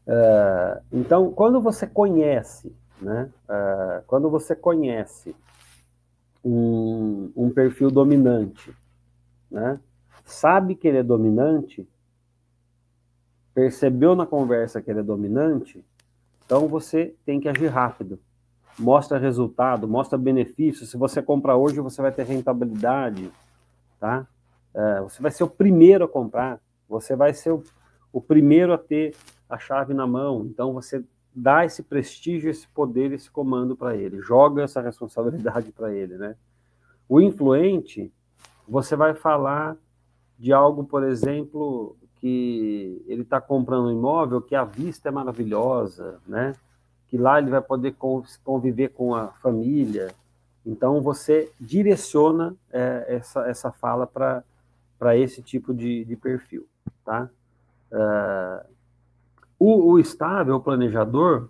Uh, 0.05 0.81
então, 0.91 1.31
quando 1.31 1.61
você 1.61 1.87
conhece, 1.87 2.75
né? 3.01 3.31
Uh, 3.47 4.03
quando 4.05 4.29
você 4.29 4.55
conhece 4.55 5.35
um, 6.43 7.31
um 7.35 7.49
perfil 7.49 7.89
dominante, 7.89 8.75
né? 9.49 9.79
Sabe 10.25 10.75
que 10.75 10.87
ele 10.87 10.97
é 10.97 11.03
dominante, 11.03 11.87
percebeu 13.53 14.15
na 14.15 14.25
conversa 14.25 14.81
que 14.81 14.89
ele 14.89 14.99
é 14.99 15.03
dominante, 15.03 15.83
então 16.45 16.67
você 16.67 17.15
tem 17.25 17.39
que 17.39 17.47
agir 17.47 17.67
rápido. 17.67 18.19
Mostra 18.77 19.19
resultado, 19.19 19.87
mostra 19.87 20.17
benefício. 20.17 20.85
Se 20.85 20.97
você 20.97 21.21
comprar 21.21 21.55
hoje, 21.55 21.79
você 21.79 22.01
vai 22.01 22.11
ter 22.11 22.23
rentabilidade, 22.23 23.31
tá? 23.99 24.27
É, 24.73 25.01
você 25.01 25.21
vai 25.21 25.31
ser 25.31 25.43
o 25.43 25.49
primeiro 25.49 26.05
a 26.05 26.07
comprar, 26.07 26.59
você 26.89 27.15
vai 27.15 27.33
ser 27.33 27.51
o, 27.51 27.63
o 28.11 28.19
primeiro 28.19 28.73
a 28.73 28.77
ter 28.77 29.15
a 29.47 29.59
chave 29.59 29.93
na 29.93 30.07
mão. 30.07 30.45
Então 30.45 30.73
você 30.73 31.03
dá 31.35 31.65
esse 31.65 31.83
prestígio, 31.83 32.49
esse 32.49 32.67
poder, 32.67 33.11
esse 33.11 33.29
comando 33.29 33.75
para 33.75 33.95
ele, 33.95 34.21
joga 34.21 34.63
essa 34.63 34.81
responsabilidade 34.81 35.71
para 35.71 35.93
ele, 35.93 36.17
né? 36.17 36.35
O 37.07 37.21
influente, 37.21 38.11
você 38.67 38.95
vai 38.95 39.13
falar 39.13 39.77
de 40.37 40.51
algo, 40.51 40.83
por 40.83 41.03
exemplo, 41.03 41.95
que 42.23 43.03
ele 43.05 43.23
está 43.23 43.41
comprando 43.41 43.87
um 43.87 43.91
imóvel 43.91 44.41
que 44.41 44.55
a 44.55 44.63
vista 44.63 45.09
é 45.09 45.11
maravilhosa, 45.11 46.21
né? 46.25 46.55
Que 47.09 47.17
lá 47.17 47.37
ele 47.37 47.49
vai 47.49 47.61
poder 47.61 47.97
conviver 48.45 48.93
com 48.93 49.13
a 49.13 49.27
família. 49.27 50.15
Então 50.65 51.01
você 51.01 51.51
direciona 51.59 52.55
é, 52.71 53.07
essa, 53.09 53.45
essa 53.49 53.73
fala 53.73 54.07
para 54.07 55.17
esse 55.17 55.41
tipo 55.41 55.73
de, 55.73 56.05
de 56.05 56.15
perfil, 56.15 56.65
tá? 57.03 57.29
Uh, 57.91 58.65
o, 59.59 59.91
o 59.91 59.99
estável, 59.99 60.55
o 60.55 60.61
planejador, 60.61 61.49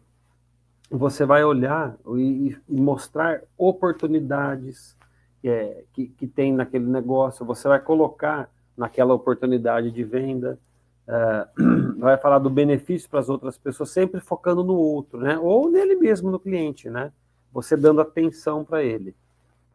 você 0.89 1.23
vai 1.23 1.43
olhar 1.43 1.95
e, 2.15 2.57
e 2.67 2.81
mostrar 2.81 3.43
oportunidades 3.55 4.97
é, 5.43 5.83
que, 5.93 6.07
que 6.07 6.25
tem 6.25 6.51
naquele 6.51 6.87
negócio, 6.87 7.45
você 7.45 7.67
vai 7.67 7.79
colocar 7.79 8.49
naquela 8.75 9.13
oportunidade 9.13 9.91
de 9.91 10.03
venda, 10.03 10.59
uh, 11.07 11.97
vai 11.99 12.17
falar 12.17 12.39
do 12.39 12.49
benefício 12.49 13.09
para 13.09 13.19
as 13.19 13.29
outras 13.29 13.57
pessoas, 13.57 13.91
sempre 13.91 14.19
focando 14.19 14.63
no 14.63 14.75
outro, 14.75 15.19
né? 15.19 15.37
Ou 15.39 15.69
nele 15.69 15.95
mesmo, 15.95 16.31
no 16.31 16.39
cliente, 16.39 16.89
né? 16.89 17.11
Você 17.51 17.77
dando 17.77 18.01
atenção 18.01 18.63
para 18.63 18.83
ele. 18.83 19.15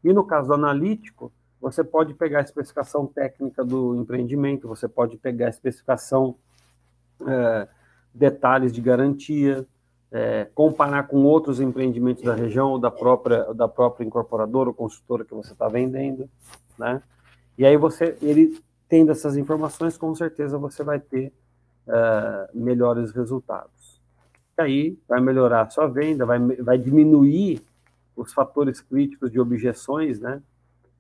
E 0.03 0.13
no 0.13 0.25
caso 0.25 0.49
do 0.49 0.55
analítico, 0.55 1.33
você 1.61 1.83
pode 1.83 2.15
pegar 2.15 2.39
a 2.39 2.43
especificação 2.43 3.07
técnica 3.07 3.65
do 3.65 3.97
empreendimento, 3.97 4.69
você 4.69 4.87
pode 4.89 5.17
pegar 5.17 5.47
a 5.47 5.51
especificação, 5.51 6.37
uh, 7.21 7.69
detalhes 8.15 8.73
de 8.73 8.81
garantia, 8.81 9.67
é, 10.11 10.47
comparar 10.55 11.05
com 11.05 11.23
outros 11.25 11.61
empreendimentos 11.61 12.23
da 12.23 12.35
região 12.35 12.71
ou 12.71 12.79
da 12.79 12.91
própria, 12.91 13.53
da 13.55 13.69
própria 13.69 14.05
incorporadora 14.05 14.71
ou 14.71 14.75
consultora 14.75 15.25
que 15.25 15.35
você 15.35 15.53
está 15.53 15.69
vendendo, 15.69 16.29
né? 16.79 17.03
E 17.57 17.67
aí 17.67 17.77
você, 17.77 18.17
ele 18.23 18.59
tendo 18.89 19.13
essas 19.13 19.37
informações, 19.37 19.99
com 19.99 20.15
certeza 20.15 20.59
você 20.59 20.83
vai 20.83 20.99
ter 20.99 21.33
uh, 21.87 22.59
melhores 22.59 23.13
resultados. 23.13 24.01
E 24.59 24.63
aí 24.63 24.99
vai 25.09 25.21
melhorar 25.21 25.63
a 25.63 25.71
sua 25.71 25.87
venda, 25.87 26.25
vai, 26.25 26.39
vai 26.39 26.79
diminuir 26.79 27.63
os 28.17 28.33
fatores 28.33 28.81
críticos 28.81 29.31
de 29.31 29.39
objeções, 29.39 30.19
né? 30.19 30.43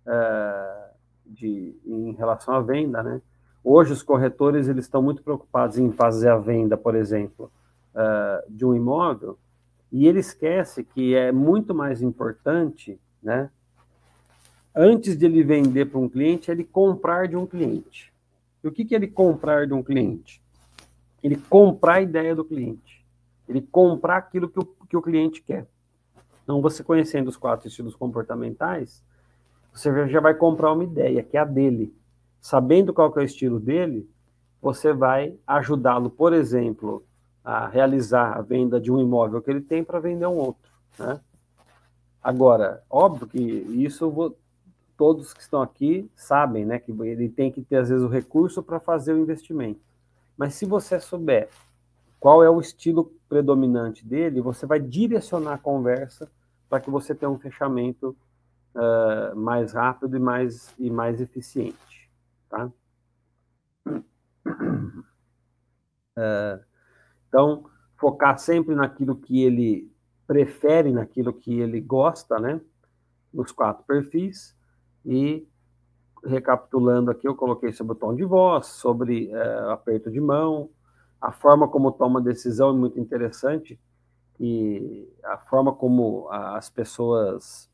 Uh, 0.07 0.89
de, 1.27 1.77
em 1.85 2.13
relação 2.13 2.55
à 2.55 2.61
venda, 2.61 3.03
né? 3.03 3.21
Hoje 3.63 3.93
os 3.93 4.03
corretores 4.03 4.69
eles 4.69 4.85
estão 4.85 5.03
muito 5.03 5.23
preocupados 5.23 5.79
em 5.79 5.91
fazer 5.91 6.31
a 6.31 6.39
venda, 6.39 6.77
por 6.77 6.95
exemplo, 6.95 7.53
uh, 7.95 8.51
de 8.51 8.65
um 8.65 8.75
imóvel, 8.75 9.39
e 9.91 10.07
ele 10.07 10.21
esquece 10.21 10.85
que 10.85 11.15
é 11.15 11.33
muito 11.33 11.75
mais 11.75 12.01
importante, 12.01 12.99
né? 13.23 13.51
Antes 14.81 15.17
de 15.17 15.27
ele 15.27 15.43
vender 15.43 15.87
para 15.87 15.99
um 15.99 16.09
cliente, 16.09 16.51
é 16.51 16.55
ele 16.55 16.63
comprar 16.63 17.27
de 17.27 17.37
um 17.37 17.45
cliente. 17.45 18.13
E 18.63 18.69
o 18.69 18.73
que, 18.73 18.85
que 18.85 18.95
é 18.95 18.99
ele 18.99 19.09
comprar 19.09 19.67
de 19.67 19.75
um 19.75 19.83
cliente? 19.83 20.41
Ele 21.21 21.35
comprar 21.37 21.95
a 21.95 22.01
ideia 22.01 22.33
do 22.33 22.45
cliente. 22.45 23.05
Ele 23.49 23.61
comprar 23.61 24.19
aquilo 24.19 24.49
que 24.49 24.61
o, 24.61 24.65
que 24.89 24.97
o 24.97 25.03
cliente 25.03 25.43
quer. 25.43 25.67
Então, 26.45 26.63
você 26.63 26.85
conhecendo 26.85 27.27
os 27.27 27.37
quatro 27.37 27.67
estilos 27.67 27.97
comportamentais, 27.97 29.03
você 29.73 30.09
já 30.09 30.21
vai 30.21 30.35
comprar 30.35 30.73
uma 30.73 30.85
ideia, 30.85 31.25
que 31.25 31.37
é 31.37 31.41
a 31.41 31.45
dele. 31.45 31.93
Sabendo 32.41 32.95
qual 32.95 33.13
é 33.17 33.21
o 33.21 33.25
estilo 33.25 33.59
dele, 33.59 34.09
você 34.63 34.93
vai 34.93 35.37
ajudá-lo, 35.45 36.09
por 36.09 36.33
exemplo, 36.33 37.05
a 37.45 37.67
realizar 37.67 38.39
a 38.39 38.43
venda 38.43 38.81
de 38.81 38.93
um 38.93 39.01
imóvel 39.01 39.43
que 39.43 39.51
ele 39.51 39.61
tem 39.61 39.83
para 39.83 39.99
vender 39.99 40.27
um 40.27 40.37
outro. 40.37 40.71
Né? 40.97 41.21
Agora, 42.23 42.83
óbvio 42.89 43.27
que 43.27 43.41
isso 43.41 44.39
todos 44.99 45.33
que 45.33 45.41
estão 45.41 45.63
aqui 45.63 46.11
sabem, 46.17 46.67
né, 46.67 46.81
que 46.81 46.91
ele 46.91 47.29
tem 47.29 47.53
que 47.53 47.63
ter 47.63 47.77
às 47.77 47.89
vezes 47.89 48.05
o 48.05 48.09
recurso 48.09 48.63
para 48.63 48.81
fazer 48.81 49.13
o 49.15 49.19
investimento. 49.19 49.81
Mas 50.37 50.55
se 50.55 50.67
você 50.67 50.99
souber 50.99 51.49
qual 52.19 52.43
é 52.43 52.51
o 52.51 52.61
estilo 52.61 53.15
predominante 53.29 54.05
dele, 54.05 54.41
você 54.41 54.67
vai 54.67 54.81
direcionar 54.81 55.55
a 55.55 55.59
conversa 55.59 56.29
para 56.69 56.81
que 56.81 56.91
você 56.91 57.15
tenha 57.15 57.31
um 57.31 57.39
fechamento 57.39 58.15
uh, 58.75 59.37
mais 59.37 59.73
rápido 59.73 60.17
e 60.17 60.21
mais, 60.21 60.75
e 60.77 60.91
mais 60.91 61.21
eficiente. 61.21 62.11
Tá? 62.51 62.69
Uh, 66.17 66.65
então, 67.29 67.71
focar 67.97 68.37
sempre 68.37 68.75
naquilo 68.75 69.15
que 69.15 69.45
ele 69.45 69.93
prefere, 70.27 70.91
naquilo 70.91 71.33
que 71.33 71.61
ele 71.61 71.81
gosta, 71.81 72.41
né? 72.41 72.61
Nos 73.33 73.53
quatro 73.53 73.85
perfis 73.85 74.58
e 75.09 75.49
recapitulando 76.23 77.11
aqui, 77.11 77.27
eu 77.27 77.35
coloquei 77.35 77.73
sobre 77.73 77.95
o 77.95 77.97
tom 77.97 78.15
de 78.15 78.25
voz, 78.25 78.67
sobre 78.67 79.31
é, 79.31 79.59
aperto 79.71 80.11
de 80.11 80.21
mão, 80.21 80.69
a 81.19 81.33
forma 81.33 81.67
como 81.67 81.91
toma 81.91 82.21
decisão 82.21 82.71
é 82.71 82.73
muito 82.75 83.01
interessante 83.01 83.81
e 84.39 85.09
a 85.25 85.39
forma 85.39 85.73
como 85.75 86.29
as 86.31 86.69
pessoas 86.69 87.71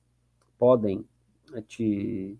podem 0.58 1.04
é, 1.52 1.60
te, 1.60 2.38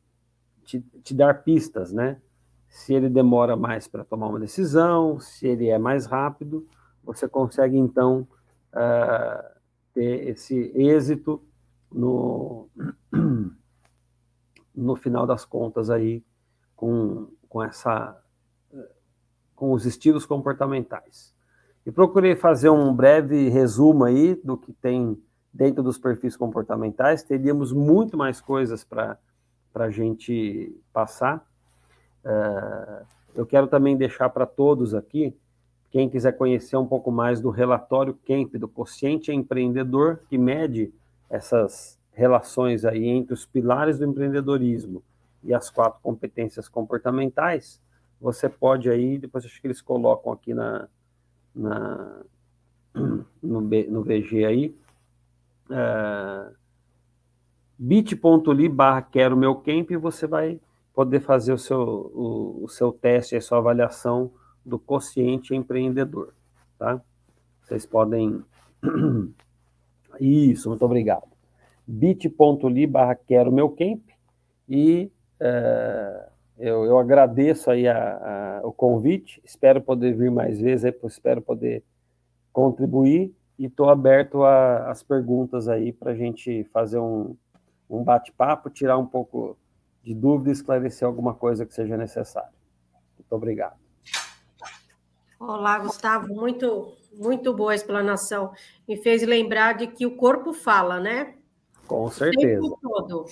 te, 0.64 0.80
te 0.80 1.12
dar 1.12 1.42
pistas, 1.42 1.92
né? 1.92 2.20
Se 2.68 2.94
ele 2.94 3.08
demora 3.08 3.56
mais 3.56 3.88
para 3.88 4.04
tomar 4.04 4.28
uma 4.28 4.38
decisão, 4.38 5.18
se 5.18 5.46
ele 5.46 5.68
é 5.68 5.78
mais 5.78 6.06
rápido, 6.06 6.66
você 7.02 7.28
consegue 7.28 7.76
então 7.76 8.26
uh, 8.72 9.54
ter 9.92 10.28
esse 10.28 10.72
êxito 10.74 11.42
no 11.92 12.68
no 14.74 14.96
final 14.96 15.26
das 15.26 15.44
contas 15.44 15.90
aí 15.90 16.22
com, 16.74 17.28
com 17.48 17.62
essa 17.62 18.20
com 19.54 19.72
os 19.72 19.86
estilos 19.86 20.26
comportamentais. 20.26 21.32
E 21.86 21.92
procurei 21.92 22.34
fazer 22.34 22.70
um 22.70 22.92
breve 22.94 23.48
resumo 23.48 24.04
aí 24.04 24.34
do 24.42 24.56
que 24.56 24.72
tem 24.72 25.20
dentro 25.52 25.82
dos 25.82 25.98
perfis 25.98 26.36
comportamentais. 26.36 27.22
Teríamos 27.22 27.72
muito 27.72 28.16
mais 28.16 28.40
coisas 28.40 28.82
para 28.82 29.18
a 29.74 29.90
gente 29.90 30.74
passar. 30.92 31.46
Uh, 32.24 33.06
eu 33.34 33.46
quero 33.46 33.66
também 33.66 33.96
deixar 33.96 34.28
para 34.30 34.46
todos 34.46 34.94
aqui, 34.94 35.36
quem 35.90 36.08
quiser 36.08 36.32
conhecer 36.32 36.76
um 36.76 36.86
pouco 36.86 37.12
mais 37.12 37.40
do 37.40 37.50
relatório 37.50 38.14
Kemp, 38.14 38.56
do 38.56 38.66
quociente 38.66 39.30
empreendedor, 39.30 40.20
que 40.28 40.36
mede 40.36 40.92
essas 41.30 41.98
relações 42.14 42.84
aí 42.84 43.06
entre 43.06 43.34
os 43.34 43.44
pilares 43.44 43.98
do 43.98 44.06
empreendedorismo 44.06 45.02
e 45.42 45.52
as 45.52 45.68
quatro 45.68 46.00
competências 46.02 46.68
comportamentais, 46.68 47.82
você 48.20 48.48
pode 48.48 48.88
aí, 48.88 49.18
depois 49.18 49.44
acho 49.44 49.60
que 49.60 49.66
eles 49.66 49.82
colocam 49.82 50.32
aqui 50.32 50.54
na, 50.54 50.88
na 51.54 52.22
no, 53.42 53.60
B, 53.60 53.86
no 53.90 54.02
VG 54.02 54.44
aí, 54.44 54.76
uh, 55.68 56.54
bit.ly 57.76 58.68
barra 58.68 59.02
quero 59.02 59.36
meu 59.36 59.56
camp 59.56 59.90
e 59.90 59.96
você 59.96 60.26
vai 60.26 60.60
poder 60.94 61.20
fazer 61.20 61.52
o 61.52 61.58
seu, 61.58 61.80
o, 61.80 62.64
o 62.64 62.68
seu 62.68 62.92
teste, 62.92 63.36
a 63.36 63.40
sua 63.40 63.58
avaliação 63.58 64.32
do 64.64 64.78
quociente 64.78 65.54
empreendedor, 65.54 66.32
tá? 66.78 67.02
Vocês 67.62 67.84
podem... 67.84 68.42
Isso, 70.20 70.68
muito 70.68 70.84
obrigado 70.84 71.33
bit.ly 71.86 72.86
barra 72.86 73.14
quero 73.14 73.52
meu 73.52 73.68
camp 73.70 74.02
e 74.68 75.10
é, 75.40 76.28
eu, 76.58 76.84
eu, 76.84 76.98
agradeço 76.98 77.70
aí 77.70 77.86
a, 77.88 78.60
a, 78.62 78.66
o 78.66 78.72
convite, 78.72 79.42
espero 79.44 79.80
poder 79.80 80.14
vir 80.14 80.30
mais 80.30 80.60
vezes, 80.60 80.84
aí, 80.84 80.94
espero 81.04 81.42
poder 81.42 81.82
contribuir 82.52 83.34
e 83.58 83.66
estou 83.66 83.90
aberto 83.90 84.44
às 84.44 85.02
perguntas 85.02 85.68
aí 85.68 85.92
para 85.92 86.12
a 86.12 86.14
gente 86.14 86.64
fazer 86.72 86.98
um, 86.98 87.36
um 87.90 88.02
bate-papo, 88.02 88.70
tirar 88.70 88.96
um 88.96 89.06
pouco 89.06 89.56
de 90.02 90.14
dúvida 90.14 90.50
esclarecer 90.50 91.06
alguma 91.06 91.34
coisa 91.34 91.66
que 91.66 91.74
seja 91.74 91.96
necessário. 91.96 92.52
Muito 93.18 93.32
obrigado. 93.32 93.76
Olá, 95.38 95.78
Gustavo, 95.78 96.28
muito, 96.28 96.96
muito 97.12 97.52
boa 97.52 97.72
a 97.72 97.74
explanação. 97.74 98.52
Me 98.88 98.96
fez 98.96 99.22
lembrar 99.22 99.74
de 99.74 99.88
que 99.88 100.06
o 100.06 100.16
corpo 100.16 100.52
fala, 100.52 101.00
né? 101.00 101.34
Com 101.86 102.10
certeza. 102.10 102.64
O 102.64 102.78
todo. 102.80 103.26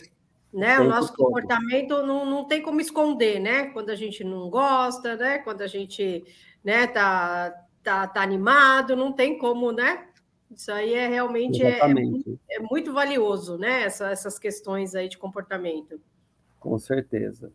Né? 0.52 0.78
O 0.78 0.84
nosso 0.84 1.14
todo. 1.14 1.26
comportamento 1.26 2.02
não, 2.02 2.26
não 2.26 2.44
tem 2.44 2.62
como 2.62 2.80
esconder, 2.80 3.40
né? 3.40 3.66
Quando 3.70 3.90
a 3.90 3.94
gente 3.94 4.22
não 4.22 4.50
gosta, 4.50 5.16
né? 5.16 5.38
Quando 5.38 5.62
a 5.62 5.66
gente 5.66 6.24
né, 6.62 6.86
tá, 6.86 7.54
tá, 7.82 8.06
tá 8.06 8.22
animado, 8.22 8.94
não 8.94 9.12
tem 9.12 9.38
como, 9.38 9.72
né? 9.72 10.06
Isso 10.54 10.70
aí 10.70 10.94
é 10.94 11.08
realmente 11.08 11.62
é, 11.64 11.78
é, 12.50 12.58
muito 12.60 12.92
valioso, 12.92 13.56
né? 13.56 13.84
Essa, 13.84 14.10
essas 14.10 14.38
questões 14.38 14.94
aí 14.94 15.08
de 15.08 15.16
comportamento. 15.16 15.98
Com 16.60 16.78
certeza. 16.78 17.50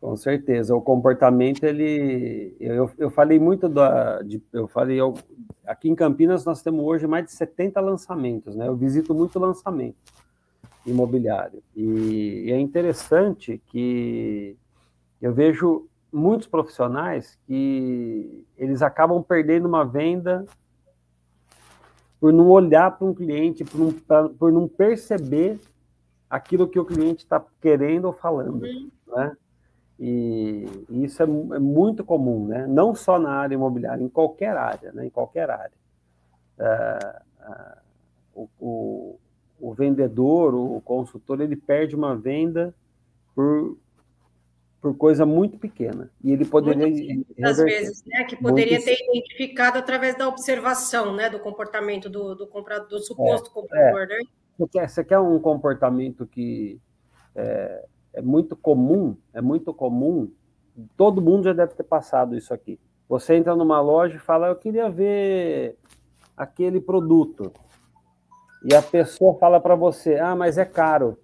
Com 0.00 0.16
certeza. 0.16 0.74
O 0.74 0.80
comportamento, 0.80 1.64
ele. 1.64 2.56
Eu, 2.58 2.90
eu 2.96 3.10
falei 3.10 3.38
muito 3.38 3.68
da. 3.68 4.22
De, 4.22 4.42
eu 4.52 4.66
falei. 4.66 4.98
Eu, 4.98 5.14
aqui 5.66 5.90
em 5.90 5.94
Campinas 5.94 6.44
nós 6.44 6.62
temos 6.62 6.84
hoje 6.84 7.06
mais 7.06 7.26
de 7.26 7.32
70 7.32 7.78
lançamentos, 7.80 8.56
né? 8.56 8.66
Eu 8.66 8.76
visito 8.76 9.14
muito 9.14 9.38
lançamento 9.38 9.96
imobiliário. 10.86 11.62
E, 11.76 12.44
e 12.46 12.52
é 12.52 12.58
interessante 12.58 13.60
que 13.66 14.56
eu 15.20 15.34
vejo 15.34 15.86
muitos 16.10 16.46
profissionais 16.46 17.38
que 17.46 18.44
eles 18.56 18.82
acabam 18.82 19.22
perdendo 19.22 19.68
uma 19.68 19.84
venda 19.84 20.46
por 22.18 22.32
não 22.32 22.48
olhar 22.48 22.90
para 22.96 23.06
um 23.06 23.14
cliente, 23.14 23.64
por 23.64 23.78
não, 23.78 23.92
pra, 23.92 24.28
por 24.28 24.52
não 24.52 24.66
perceber 24.66 25.58
aquilo 26.28 26.68
que 26.68 26.78
o 26.78 26.84
cliente 26.84 27.24
está 27.24 27.42
querendo 27.60 28.06
ou 28.06 28.12
falando, 28.12 28.62
uhum. 28.62 28.90
né? 29.08 29.36
E, 30.00 30.64
e 30.88 31.04
isso 31.04 31.22
é, 31.22 31.26
é, 31.26 31.58
muito 31.58 32.02
comum, 32.02 32.46
né? 32.46 32.66
Não 32.66 32.94
só 32.94 33.18
na 33.18 33.32
área 33.32 33.54
imobiliária, 33.54 34.02
em 34.02 34.08
qualquer 34.08 34.56
área, 34.56 34.90
né? 34.92 35.06
Em 35.06 35.10
qualquer 35.10 35.50
área. 35.50 35.72
É, 36.58 37.22
é, 37.42 37.78
o, 38.34 38.48
o, 38.58 39.18
o 39.60 39.74
vendedor, 39.74 40.54
o 40.54 40.80
consultor, 40.80 41.42
ele 41.42 41.54
perde 41.54 41.94
uma 41.94 42.16
venda 42.16 42.74
por 43.34 43.76
por 44.80 44.96
coisa 44.96 45.26
muito 45.26 45.58
pequena. 45.58 46.10
E 46.24 46.32
ele 46.32 46.44
poderia. 46.44 46.86
Às 47.42 47.58
vezes, 47.58 48.02
né? 48.06 48.24
Que 48.24 48.34
poderia 48.34 48.78
muito... 48.78 48.86
ter 48.86 48.96
identificado 49.04 49.78
através 49.78 50.16
da 50.16 50.26
observação 50.26 51.14
né, 51.14 51.28
do 51.28 51.38
comportamento 51.38 52.08
do, 52.08 52.34
do, 52.34 52.46
comprador, 52.46 52.88
do 52.88 52.98
suposto 53.00 53.50
é, 53.50 53.52
comprador, 53.52 54.02
é. 54.02 54.06
né? 54.06 54.18
Você 54.56 54.68
quer, 54.68 54.88
você 54.88 55.04
quer 55.04 55.18
um 55.18 55.38
comportamento 55.38 56.26
que 56.26 56.80
é, 57.34 57.84
é 58.12 58.20
muito 58.20 58.56
comum, 58.56 59.16
é 59.32 59.40
muito 59.40 59.72
comum, 59.72 60.30
todo 60.96 61.22
mundo 61.22 61.44
já 61.44 61.52
deve 61.52 61.74
ter 61.74 61.82
passado 61.82 62.36
isso 62.36 62.52
aqui. 62.52 62.78
Você 63.08 63.34
entra 63.34 63.56
numa 63.56 63.80
loja 63.80 64.16
e 64.16 64.20
fala, 64.20 64.48
eu 64.48 64.56
queria 64.56 64.88
ver 64.88 65.76
aquele 66.36 66.80
produto. 66.80 67.52
E 68.64 68.74
a 68.74 68.82
pessoa 68.82 69.38
fala 69.38 69.60
para 69.60 69.74
você, 69.74 70.16
ah, 70.16 70.36
mas 70.36 70.58
é 70.58 70.64
caro. 70.64 71.18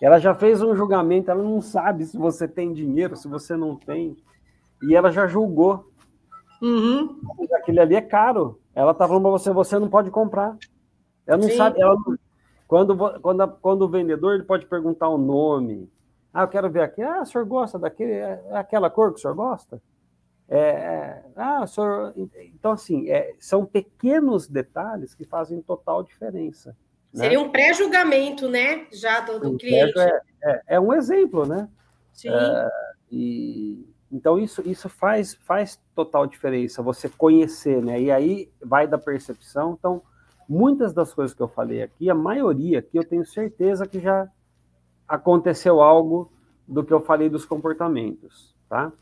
Ela 0.00 0.18
já 0.18 0.34
fez 0.34 0.60
um 0.60 0.74
julgamento, 0.74 1.30
ela 1.30 1.42
não 1.42 1.60
sabe 1.60 2.04
se 2.06 2.18
você 2.18 2.48
tem 2.48 2.72
dinheiro, 2.72 3.16
se 3.16 3.28
você 3.28 3.56
não 3.56 3.76
tem. 3.76 4.16
E 4.82 4.96
ela 4.96 5.12
já 5.12 5.28
julgou. 5.28 5.92
Uhum. 6.60 7.20
Aquele 7.54 7.78
ali 7.78 7.94
é 7.94 8.00
caro. 8.00 8.58
Ela 8.74 8.94
tá 8.94 9.06
falando 9.06 9.22
para 9.22 9.30
você, 9.30 9.52
você 9.52 9.78
não 9.78 9.88
pode 9.88 10.10
comprar. 10.10 10.56
Ela 11.24 11.38
não 11.38 11.48
Sim. 11.48 11.56
sabe. 11.56 11.80
Ela 11.80 11.96
quando, 12.72 13.20
quando, 13.20 13.48
quando 13.60 13.82
o 13.82 13.88
vendedor 13.88 14.34
ele 14.34 14.44
pode 14.44 14.64
perguntar 14.64 15.06
o 15.10 15.18
nome. 15.18 15.92
Ah, 16.32 16.44
eu 16.44 16.48
quero 16.48 16.70
ver 16.70 16.80
aqui. 16.80 17.02
Ah, 17.02 17.20
o 17.20 17.26
senhor 17.26 17.44
gosta 17.44 17.78
daquele? 17.78 18.12
É, 18.12 18.42
é 18.48 18.56
aquela 18.56 18.88
cor 18.88 19.12
que 19.12 19.18
o 19.18 19.20
senhor 19.20 19.34
gosta? 19.34 19.78
É, 20.48 20.58
é, 20.58 21.22
ah, 21.36 21.66
senhor... 21.66 22.14
Então, 22.54 22.72
assim, 22.72 23.10
é, 23.10 23.34
são 23.38 23.66
pequenos 23.66 24.48
detalhes 24.48 25.14
que 25.14 25.26
fazem 25.26 25.60
total 25.60 26.02
diferença. 26.02 26.74
Né? 27.12 27.24
Seria 27.24 27.40
um 27.40 27.50
pré-julgamento, 27.50 28.48
né? 28.48 28.86
Já 28.90 29.20
do, 29.20 29.38
do 29.38 29.58
cliente. 29.58 29.92
É, 30.42 30.62
é, 30.68 30.80
um 30.80 30.94
exemplo, 30.94 31.44
né? 31.44 31.68
Sim. 32.10 32.30
E, 33.10 33.86
então, 34.10 34.38
isso, 34.38 34.66
isso 34.66 34.88
faz, 34.88 35.34
faz 35.34 35.78
total 35.94 36.26
diferença, 36.26 36.82
você 36.82 37.06
conhecer, 37.10 37.82
né? 37.82 38.00
E 38.00 38.10
aí 38.10 38.50
vai 38.64 38.88
da 38.88 38.96
percepção. 38.96 39.76
Então, 39.78 40.02
muitas 40.52 40.92
das 40.92 41.14
coisas 41.14 41.34
que 41.34 41.42
eu 41.42 41.48
falei 41.48 41.82
aqui, 41.82 42.10
a 42.10 42.14
maioria 42.14 42.80
aqui, 42.80 42.98
eu 42.98 43.04
tenho 43.04 43.24
certeza 43.24 43.86
que 43.86 43.98
já 43.98 44.28
aconteceu 45.08 45.80
algo 45.80 46.30
do 46.68 46.84
que 46.84 46.92
eu 46.92 47.00
falei 47.00 47.30
dos 47.30 47.46
comportamentos, 47.46 48.54
tá? 48.68 48.92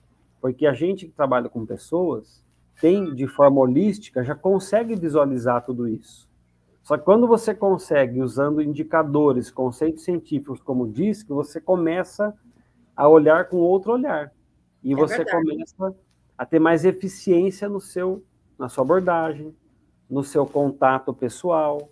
Porque 0.40 0.64
a 0.64 0.72
gente 0.72 1.06
que 1.06 1.12
trabalha 1.12 1.48
com 1.48 1.66
pessoas 1.66 2.40
tem, 2.80 3.14
de 3.14 3.26
forma 3.26 3.60
holística, 3.60 4.22
já 4.22 4.34
consegue 4.34 4.94
visualizar 4.94 5.64
tudo 5.64 5.88
isso. 5.88 6.30
Só 6.82 6.96
que 6.96 7.04
quando 7.04 7.26
você 7.26 7.52
consegue, 7.52 8.22
usando 8.22 8.62
indicadores, 8.62 9.50
conceitos 9.50 10.04
científicos, 10.04 10.60
como 10.60 10.88
diz, 10.88 11.22
que 11.24 11.32
você 11.32 11.60
começa 11.60 12.32
a 12.96 13.08
olhar 13.08 13.48
com 13.48 13.56
outro 13.56 13.92
olhar. 13.92 14.32
E 14.82 14.92
é 14.92 14.96
você 14.96 15.18
verdade. 15.18 15.44
começa 15.44 15.96
a 16.38 16.46
ter 16.46 16.60
mais 16.60 16.84
eficiência 16.84 17.68
no 17.68 17.80
seu, 17.80 18.24
na 18.56 18.68
sua 18.68 18.82
abordagem, 18.82 19.54
no 20.10 20.24
seu 20.24 20.44
contato 20.44 21.14
pessoal, 21.14 21.88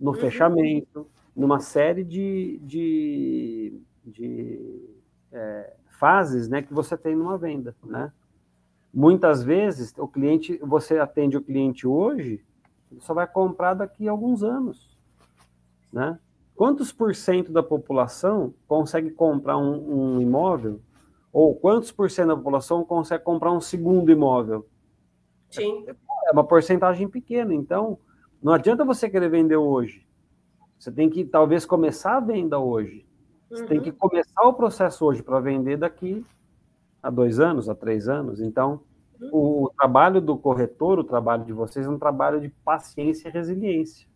no 0.00 0.12
uhum. 0.12 0.16
fechamento, 0.16 1.06
numa 1.36 1.60
série 1.60 2.02
de, 2.02 2.58
de, 2.62 3.80
de 4.04 4.90
é, 5.30 5.74
fases 5.98 6.48
né, 6.48 6.62
que 6.62 6.72
você 6.72 6.96
tem 6.96 7.14
numa 7.14 7.36
venda. 7.36 7.76
Né? 7.84 8.10
Muitas 8.92 9.42
vezes, 9.42 9.92
o 9.98 10.08
cliente, 10.08 10.58
você 10.62 10.98
atende 10.98 11.36
o 11.36 11.42
cliente 11.42 11.86
hoje, 11.86 12.44
ele 12.90 13.00
só 13.00 13.12
vai 13.12 13.26
comprar 13.26 13.74
daqui 13.74 14.08
a 14.08 14.10
alguns 14.10 14.42
anos. 14.42 14.98
Né? 15.92 16.18
Quantos 16.56 16.90
por 16.90 17.14
cento 17.14 17.52
da 17.52 17.62
população 17.62 18.54
consegue 18.66 19.10
comprar 19.10 19.58
um, 19.58 20.16
um 20.16 20.20
imóvel? 20.20 20.80
Ou 21.32 21.54
quantos 21.54 21.92
por 21.92 22.10
cento 22.10 22.28
da 22.28 22.36
população 22.36 22.82
consegue 22.84 23.22
comprar 23.22 23.52
um 23.52 23.60
segundo 23.60 24.10
imóvel? 24.10 24.66
Sim. 25.50 25.84
É 25.86 25.94
uma 26.32 26.44
porcentagem 26.44 27.08
pequena. 27.08 27.54
Então, 27.54 27.98
não 28.42 28.52
adianta 28.52 28.84
você 28.84 29.08
querer 29.08 29.28
vender 29.28 29.56
hoje. 29.56 30.06
Você 30.78 30.92
tem 30.92 31.10
que 31.10 31.24
talvez 31.24 31.66
começar 31.66 32.16
a 32.16 32.20
venda 32.20 32.58
hoje. 32.58 33.06
Você 33.50 33.62
uhum. 33.62 33.68
tem 33.68 33.80
que 33.80 33.92
começar 33.92 34.42
o 34.42 34.52
processo 34.52 35.04
hoje 35.04 35.22
para 35.22 35.40
vender 35.40 35.76
daqui 35.76 36.24
a 37.02 37.10
dois 37.10 37.40
anos, 37.40 37.68
a 37.68 37.74
três 37.74 38.08
anos. 38.08 38.40
Então, 38.40 38.80
o 39.32 39.70
trabalho 39.76 40.20
do 40.20 40.36
corretor, 40.36 40.98
o 40.98 41.04
trabalho 41.04 41.44
de 41.44 41.52
vocês 41.52 41.86
é 41.86 41.88
um 41.88 41.98
trabalho 41.98 42.40
de 42.40 42.48
paciência 42.48 43.28
e 43.28 43.32
resiliência. 43.32 44.06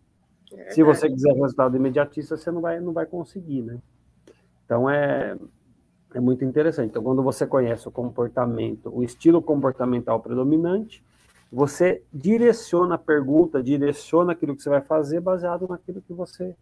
É 0.55 0.71
Se 0.71 0.83
você 0.83 1.09
quiser 1.09 1.33
resultado 1.35 1.77
imediatista, 1.77 2.37
você 2.37 2.51
não 2.51 2.61
vai, 2.61 2.79
não 2.79 2.93
vai 2.93 3.07
conseguir, 3.07 3.63
né? 3.63 3.79
Então 4.65 4.89
é, 4.89 5.37
é 6.15 6.21
muito 6.21 6.45
interessante. 6.45 6.91
Então, 6.91 7.03
quando 7.03 7.23
você 7.23 7.47
conhece 7.47 7.89
o 7.89 7.91
comportamento, 7.91 8.95
o 8.95 9.03
estilo 9.03 9.43
comportamental 9.43 10.21
predominante, 10.21 11.03
você 11.53 12.03
direciona 12.11 12.95
a 12.95 12.99
pergunta, 12.99 13.63
direciona 13.63 14.33
aquilo 14.33 14.57
que 14.57 14.63
você 14.63 14.71
vai 14.71 14.81
fazer 14.81 15.21
baseado 15.21 15.69
naquilo 15.69 16.01
que 16.01 16.15
você 16.15 16.57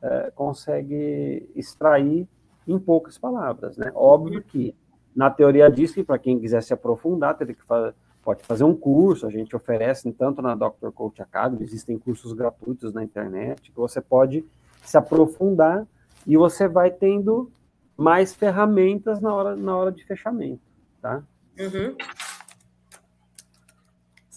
é, 0.00 0.30
consegue 0.34 1.50
extrair 1.56 2.28
em 2.68 2.78
poucas 2.78 3.18
palavras, 3.18 3.76
né? 3.76 3.90
Óbvio 3.92 4.40
que 4.40 4.72
na 5.16 5.28
teoria 5.28 5.68
diz 5.68 5.92
que 5.92 6.04
para 6.04 6.18
quem 6.18 6.38
quiser 6.38 6.62
se 6.62 6.72
aprofundar, 6.72 7.36
teria 7.36 7.54
que 7.54 7.64
fazer, 7.64 7.92
pode 8.22 8.44
fazer 8.44 8.62
um 8.62 8.74
curso, 8.74 9.26
a 9.26 9.30
gente 9.30 9.56
oferece 9.56 10.12
tanto 10.12 10.40
na 10.40 10.54
Dr. 10.54 10.92
Coach 10.94 11.20
Academy, 11.20 11.64
existem 11.64 11.98
cursos 11.98 12.32
gratuitos 12.32 12.92
na 12.92 13.02
internet, 13.02 13.60
que 13.72 13.76
você 13.76 14.00
pode 14.00 14.44
se 14.82 14.96
aprofundar 14.96 15.84
e 16.24 16.36
você 16.36 16.68
vai 16.68 16.92
tendo 16.92 17.50
mais 17.96 18.32
ferramentas 18.32 19.20
na 19.20 19.34
hora, 19.34 19.56
na 19.56 19.76
hora 19.76 19.90
de 19.90 20.04
fechamento, 20.04 20.62
tá? 21.02 21.22
Uhum. 21.58 21.96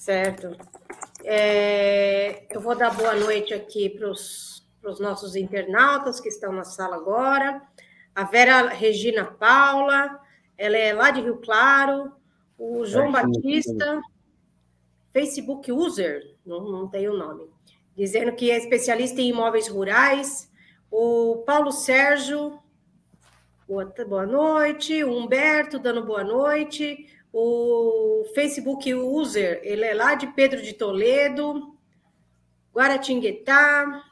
Certo. 0.03 0.57
É, 1.23 2.45
eu 2.53 2.59
vou 2.59 2.75
dar 2.75 2.93
boa 2.93 3.15
noite 3.15 3.53
aqui 3.53 3.89
para 3.89 4.09
os 4.09 4.99
nossos 4.99 5.33
internautas 5.33 6.19
que 6.19 6.27
estão 6.27 6.51
na 6.51 6.65
sala 6.65 6.97
agora. 6.97 7.61
A 8.13 8.25
Vera 8.25 8.67
Regina 8.67 9.23
Paula, 9.23 10.19
ela 10.57 10.75
é 10.75 10.91
lá 10.91 11.09
de 11.09 11.21
Rio 11.21 11.37
Claro. 11.37 12.11
O 12.57 12.85
João 12.85 13.07
é, 13.07 13.23
Batista, 13.23 14.01
Facebook 15.13 15.71
User, 15.71 16.35
não, 16.45 16.69
não 16.69 16.89
tem 16.89 17.07
o 17.07 17.15
nome, 17.15 17.49
dizendo 17.95 18.33
que 18.33 18.51
é 18.51 18.57
especialista 18.57 19.21
em 19.21 19.29
imóveis 19.29 19.69
rurais. 19.69 20.51
O 20.91 21.45
Paulo 21.45 21.71
Sérgio, 21.71 22.59
Boa, 23.65 23.85
boa 24.05 24.25
noite. 24.25 25.01
O 25.05 25.17
Humberto 25.17 25.79
dando 25.79 26.05
boa 26.05 26.25
noite. 26.25 27.07
O 27.33 28.25
Facebook 28.35 28.93
User, 28.93 29.59
ele 29.63 29.83
é 29.83 29.93
lá 29.95 30.13
de 30.13 30.27
Pedro 30.27 30.61
de 30.61 30.71
Toledo, 30.71 31.75
Guaratinguetá. 32.71 34.03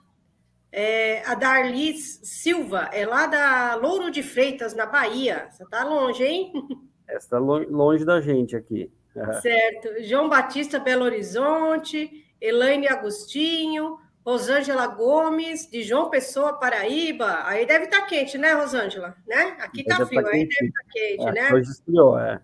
É, 0.72 1.22
a 1.26 1.36
Darlis 1.36 2.20
Silva 2.24 2.90
é 2.94 3.06
lá 3.06 3.28
da 3.28 3.76
Louro 3.76 4.10
de 4.10 4.24
Freitas, 4.24 4.74
na 4.74 4.88
Bahia. 4.88 5.48
Você 5.52 5.64
está 5.64 5.84
longe, 5.84 6.24
hein? 6.24 6.52
Está 7.08 7.38
longe 7.38 8.04
da 8.04 8.20
gente 8.20 8.56
aqui. 8.56 8.92
Certo. 9.42 10.02
João 10.04 10.28
Batista, 10.28 10.80
Belo 10.80 11.04
Horizonte. 11.04 12.26
Elaine 12.40 12.88
Agostinho. 12.88 14.00
Rosângela 14.26 14.86
Gomes, 14.88 15.68
de 15.68 15.84
João 15.84 16.10
Pessoa, 16.10 16.54
Paraíba. 16.54 17.44
Aí 17.46 17.66
deve 17.66 17.86
estar 17.86 18.02
tá 18.02 18.06
quente, 18.06 18.38
né, 18.38 18.54
Rosângela? 18.54 19.16
Né? 19.28 19.58
Aqui 19.60 19.82
está 19.82 20.06
frio, 20.06 20.24
tá 20.24 20.30
aí 20.30 20.48
deve 20.48 20.68
estar 20.68 20.84
tá 20.84 20.90
quente, 20.92 21.28
é, 21.28 21.32
né? 21.32 21.54
Hoje 21.54 21.72
esfriou, 21.72 22.20
é. 22.20 22.40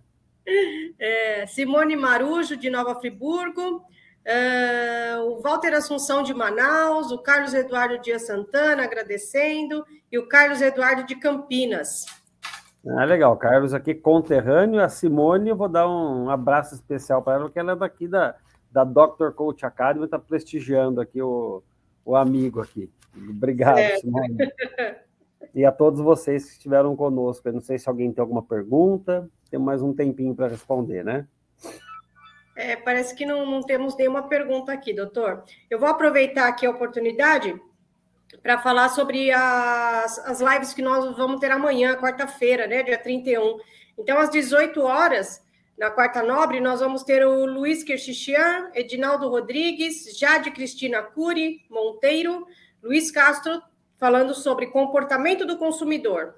É. 1.00 1.46
Simone 1.48 1.96
Marujo, 1.96 2.56
de 2.56 2.70
Nova 2.70 2.96
Friburgo. 2.96 3.84
Uh, 4.28 5.22
o 5.22 5.42
Walter 5.42 5.74
Assunção 5.74 6.22
de 6.22 6.34
Manaus, 6.34 7.12
o 7.12 7.18
Carlos 7.18 7.54
Eduardo 7.54 7.98
Dias 7.98 8.28
Santana 8.28 8.84
agradecendo, 8.84 9.86
e 10.12 10.20
o 10.20 10.28
Carlos 10.28 10.62
Eduardo 10.62 11.06
de 11.06 11.16
Campinas. 11.16 12.06
Ah, 12.86 13.06
legal, 13.06 13.36
Carlos 13.38 13.74
aqui 13.74 13.96
conterrâneo, 13.96 14.82
a 14.82 14.90
Simone, 14.90 15.50
eu 15.50 15.56
vou 15.56 15.70
dar 15.70 15.90
um 15.90 16.30
abraço 16.30 16.76
especial 16.76 17.22
para 17.22 17.36
ela, 17.36 17.44
porque 17.46 17.60
ela 17.60 17.72
é 17.72 17.76
daqui 17.76 18.06
da, 18.06 18.36
da 18.70 18.84
Dr. 18.84 19.32
Coach 19.34 19.66
Academy, 19.66 20.06
está 20.06 20.20
prestigiando 20.20 21.00
aqui 21.00 21.22
o, 21.22 21.64
o 22.04 22.16
amigo 22.16 22.62
aqui. 22.62 22.92
Obrigado, 23.16 23.80
é. 23.80 23.98
Simone. 23.98 24.38
E 25.54 25.66
a 25.66 25.72
todos 25.72 26.00
vocês 26.00 26.46
que 26.46 26.52
estiveram 26.52 26.96
conosco. 26.96 27.48
Eu 27.48 27.54
não 27.54 27.62
sei 27.62 27.78
se 27.78 27.88
alguém 27.90 28.12
tem 28.12 28.22
alguma 28.22 28.44
pergunta, 28.44 29.30
tem 29.50 29.60
mais 29.60 29.82
um 29.82 29.94
tempinho 29.94 30.36
para 30.36 30.48
responder, 30.48 31.04
né? 31.04 31.28
É, 32.56 32.76
parece 32.76 33.16
que 33.16 33.26
não, 33.26 33.46
não 33.46 33.62
temos 33.62 33.96
nenhuma 33.96 34.24
pergunta 34.24 34.72
aqui, 34.72 34.94
doutor. 34.94 35.44
Eu 35.70 35.80
vou 35.80 35.88
aproveitar 35.88 36.48
aqui 36.48 36.66
a 36.66 36.72
oportunidade 36.72 37.60
para 38.42 38.58
falar 38.58 38.90
sobre 38.90 39.32
as, 39.32 40.20
as 40.20 40.42
lives 40.42 40.74
que 40.74 40.82
nós 40.82 41.16
vamos 41.16 41.40
ter 41.40 41.52
amanhã, 41.52 41.96
quarta-feira, 41.96 42.68
né, 42.68 42.84
dia 42.84 42.98
31. 42.98 43.60
Então, 43.98 44.18
às 44.18 44.30
18 44.30 44.82
horas, 44.82 45.44
na 45.78 45.92
Quarta 45.92 46.24
Nobre, 46.24 46.60
nós 46.60 46.80
vamos 46.80 47.04
ter 47.04 47.26
o 47.26 47.46
Luiz 47.46 47.84
Kerchichian, 47.84 48.72
Edinaldo 48.74 49.30
Rodrigues, 49.30 50.18
Jade 50.18 50.50
Cristina 50.50 51.04
Cury 51.04 51.62
Monteiro, 51.70 52.48
Luiz 52.82 53.12
Castro, 53.12 53.62
falando 53.98 54.34
sobre 54.34 54.68
comportamento 54.68 55.46
do 55.46 55.58
consumidor. 55.58 56.36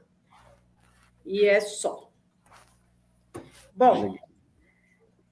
E 1.25 1.45
é 1.45 1.59
só. 1.59 2.09
Bom, 3.75 4.15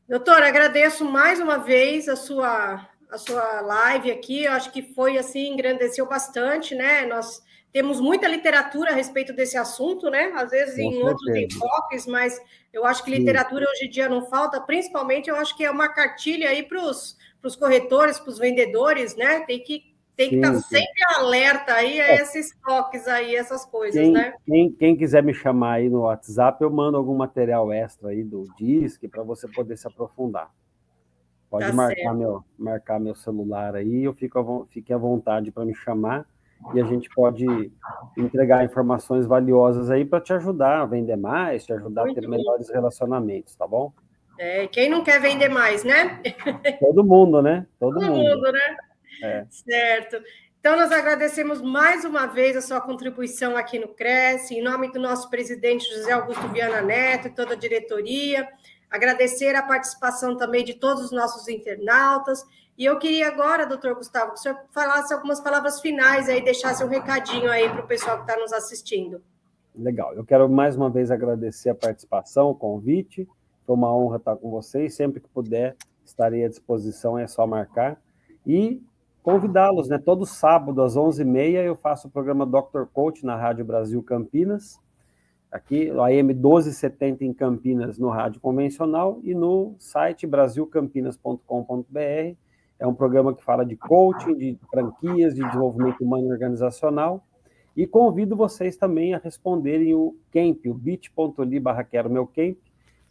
doutor, 0.08 0.44
agradeço 0.44 1.04
mais 1.04 1.40
uma 1.40 1.58
vez 1.58 2.08
a 2.08 2.16
sua, 2.16 2.88
a 3.10 3.18
sua 3.18 3.62
live 3.62 4.12
aqui. 4.12 4.44
Eu 4.44 4.54
acho 4.54 4.72
que 4.72 4.94
foi 4.94 5.18
assim, 5.18 5.48
engrandeceu 5.50 6.06
bastante, 6.08 6.76
né? 6.76 7.06
Nós 7.06 7.42
temos 7.72 8.00
muita 8.00 8.28
literatura 8.28 8.92
a 8.92 8.96
respeito 8.96 9.34
desse 9.34 9.58
assunto, 9.58 10.10
né? 10.10 10.32
Às 10.36 10.52
vezes 10.52 10.76
Com 10.76 10.82
em 10.82 11.04
outros 11.04 11.36
enfoques, 11.36 12.06
mas 12.06 12.40
eu 12.72 12.86
acho 12.86 13.04
que 13.04 13.12
literatura 13.12 13.66
Sim. 13.66 13.72
hoje 13.72 13.86
em 13.86 13.90
dia 13.90 14.08
não 14.10 14.26
falta, 14.30 14.62
principalmente 14.62 15.30
eu 15.30 15.36
acho 15.36 15.56
que 15.56 15.66
é 15.66 15.72
uma 15.72 15.90
cartilha 15.90 16.50
aí 16.50 16.64
para 16.64 16.80
os 16.82 17.56
corretores, 17.58 18.20
para 18.20 18.30
os 18.30 18.38
vendedores, 18.38 19.16
né? 19.16 19.42
Tem 19.42 19.62
que 19.62 19.97
tem 20.18 20.30
que 20.30 20.36
estar 20.38 20.52
tá 20.52 20.60
sempre 20.60 21.04
alerta 21.16 21.74
aí 21.74 22.02
a 22.02 22.08
é. 22.08 22.16
esses 22.16 22.52
toques 22.66 23.08
aí, 23.08 23.36
essas 23.36 23.64
coisas, 23.64 24.02
quem, 24.02 24.12
né? 24.12 24.34
Quem, 24.46 24.72
quem, 24.72 24.98
quiser 24.98 25.22
me 25.22 25.34
chamar 25.34 25.74
aí 25.74 25.90
no 25.90 26.02
WhatsApp, 26.02 26.62
eu 26.64 26.72
mando 26.72 26.98
algum 26.98 27.16
material 27.16 27.72
extra 27.72 28.10
aí 28.10 28.24
do 28.24 28.46
Disque 28.58 29.08
para 29.08 29.22
você 29.22 29.48
poder 29.48 29.78
se 29.78 29.88
aprofundar. 29.88 30.52
Pode 31.52 31.68
tá 31.68 31.74
marcar, 31.74 32.14
meu, 32.16 32.44
marcar 32.58 33.00
meu 33.00 33.16
celular 33.16 33.76
aí, 33.76 34.04
eu 34.04 34.14
fico, 34.14 34.68
fique 34.72 34.92
à 34.92 34.98
vontade 34.98 35.52
para 35.52 35.64
me 35.64 35.76
chamar 35.76 36.26
e 36.74 36.82
a 36.82 36.84
gente 36.84 37.08
pode 37.12 37.46
entregar 38.18 38.66
informações 38.66 39.28
valiosas 39.28 39.92
aí 39.92 40.04
para 40.04 40.20
te 40.20 40.34
ajudar 40.34 40.82
a 40.82 40.86
vender 40.86 41.16
mais, 41.16 41.64
te 41.64 41.72
ajudar 41.72 42.06
Muito 42.06 42.18
a 42.18 42.22
ter 42.22 42.28
melhores 42.28 42.70
relacionamentos, 42.72 43.56
tá 43.56 43.68
bom? 43.68 43.94
É, 44.40 44.68
quem 44.68 44.90
não 44.90 45.04
quer 45.04 45.22
vender 45.22 45.50
mais, 45.50 45.84
né? 45.84 46.22
Todo 46.80 47.04
mundo, 47.04 47.42
né? 47.42 47.68
Todo, 47.80 47.94
Todo 47.94 48.06
mundo. 48.06 48.18
mundo, 48.18 48.52
né? 48.52 48.78
É. 49.22 49.46
Certo. 49.50 50.22
Então, 50.60 50.76
nós 50.76 50.92
agradecemos 50.92 51.62
mais 51.62 52.04
uma 52.04 52.26
vez 52.26 52.58
a 52.58 52.62
sua 52.62 52.82
contribuição 52.82 53.56
aqui 53.56 53.80
no 53.80 53.88
Cresce, 53.88 54.56
em 54.56 54.62
nome 54.62 54.92
do 54.92 55.00
nosso 55.00 55.30
presidente 55.30 55.88
José 55.94 56.12
Augusto 56.12 56.48
Viana 56.50 56.82
Neto 56.82 57.28
e 57.28 57.32
toda 57.32 57.54
a 57.54 57.58
diretoria. 57.58 58.48
Agradecer 58.90 59.56
a 59.56 59.64
participação 59.64 60.36
também 60.36 60.64
de 60.64 60.74
todos 60.74 61.06
os 61.06 61.12
nossos 61.12 61.48
internautas 61.48 62.44
e 62.78 62.86
eu 62.86 63.00
queria 63.00 63.28
agora, 63.28 63.66
doutor 63.66 63.96
Gustavo, 63.96 64.34
que 64.34 64.38
o 64.38 64.42
senhor 64.42 64.60
falasse 64.70 65.12
algumas 65.12 65.40
palavras 65.40 65.82
finais 65.82 66.30
aí, 66.30 66.44
deixasse 66.44 66.84
um 66.84 66.88
recadinho 66.88 67.50
aí 67.50 67.68
para 67.68 67.84
o 67.84 67.88
pessoal 67.88 68.18
que 68.18 68.30
está 68.30 68.40
nos 68.40 68.54
assistindo. 68.54 69.20
Legal. 69.76 70.14
Eu 70.14 70.24
quero 70.24 70.48
mais 70.48 70.76
uma 70.76 70.88
vez 70.88 71.10
agradecer 71.10 71.72
a 71.72 71.76
participação, 71.76 72.52
o 72.52 72.56
convite. 72.56 73.28
Foi 73.66 73.76
uma 73.76 73.92
honra 73.96 74.18
estar 74.18 74.36
com 74.36 74.52
vocês. 74.52 74.94
Sempre 74.94 75.20
que 75.20 75.28
puder, 75.30 75.76
estarei 76.06 76.46
à 76.46 76.48
disposição, 76.48 77.18
é 77.18 77.26
só 77.26 77.48
marcar. 77.48 78.00
E 78.46 78.80
convidá-los, 79.28 79.90
né? 79.90 79.98
Todo 79.98 80.26
sábado, 80.26 80.82
às 80.82 80.96
11h30, 80.96 81.56
eu 81.56 81.76
faço 81.76 82.08
o 82.08 82.10
programa 82.10 82.46
Dr. 82.46 82.86
Coach 82.94 83.26
na 83.26 83.36
Rádio 83.36 83.66
Brasil 83.66 84.02
Campinas. 84.02 84.80
Aqui, 85.52 85.90
AM 85.90 86.34
1270 86.34 87.26
em 87.26 87.34
Campinas, 87.34 88.00
no 88.00 88.08
rádio 88.08 88.40
convencional, 88.40 89.20
e 89.26 89.36
no 89.36 89.76
site 89.80 90.26
brasilcampinas.com.br 90.26 92.38
é 92.80 92.88
um 92.88 92.94
programa 92.94 93.36
que 93.36 93.44
fala 93.44 93.66
de 93.66 93.76
coaching, 93.76 94.34
de 94.34 94.58
franquias, 94.72 95.36
de 95.36 95.44
desenvolvimento 95.44 96.06
humano 96.06 96.30
e 96.30 96.32
organizacional. 96.32 97.22
E 97.76 97.86
convido 97.86 98.34
vocês 98.34 98.78
também 98.78 99.14
a 99.14 99.18
responderem 99.18 99.94
o 99.94 100.16
camp, 100.32 100.66
o 100.68 100.74
bit.ly 100.74 101.60
barra 101.60 101.84
quero 101.84 102.10
meu 102.10 102.26
camp, 102.26 102.56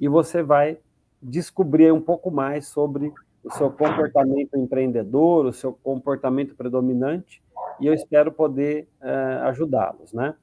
e 0.00 0.08
você 0.08 0.42
vai 0.42 0.78
descobrir 1.20 1.92
um 1.92 2.00
pouco 2.00 2.30
mais 2.30 2.68
sobre 2.68 3.12
o 3.46 3.50
seu 3.52 3.70
comportamento 3.70 4.58
empreendedor, 4.58 5.46
o 5.46 5.52
seu 5.52 5.72
comportamento 5.72 6.56
predominante, 6.56 7.40
e 7.80 7.86
eu 7.86 7.94
espero 7.94 8.32
poder 8.32 8.88
uh, 9.00 9.44
ajudá-los, 9.44 10.12
né? 10.12 10.34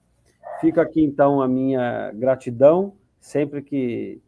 Fica 0.61 0.81
aqui, 0.81 1.03
então, 1.03 1.41
a 1.41 1.47
minha 1.47 2.11
gratidão, 2.13 2.93
sempre 3.19 3.61
que 3.61 4.21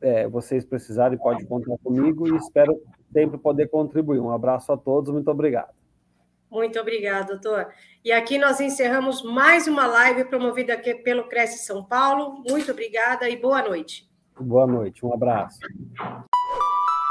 é, 0.00 0.28
vocês 0.28 0.64
precisarem, 0.64 1.18
pode 1.18 1.44
contar 1.46 1.76
comigo, 1.82 2.28
e 2.28 2.36
espero 2.36 2.80
sempre 3.12 3.38
poder 3.38 3.68
contribuir. 3.68 4.20
Um 4.20 4.30
abraço 4.30 4.72
a 4.72 4.76
todos, 4.76 5.12
muito 5.12 5.28
obrigado. 5.28 5.74
Muito 6.48 6.78
obrigado, 6.78 7.28
doutor. 7.28 7.72
E 8.04 8.12
aqui 8.12 8.38
nós 8.38 8.60
encerramos 8.60 9.24
mais 9.24 9.66
uma 9.66 9.86
live 9.86 10.26
promovida 10.26 10.74
aqui 10.74 10.94
pelo 10.94 11.28
Cresce 11.28 11.64
São 11.64 11.84
Paulo. 11.84 12.44
Muito 12.48 12.70
obrigada 12.70 13.28
e 13.28 13.36
boa 13.36 13.62
noite. 13.62 14.08
Boa 14.38 14.66
noite, 14.66 15.04
um 15.04 15.12
abraço. 15.12 15.58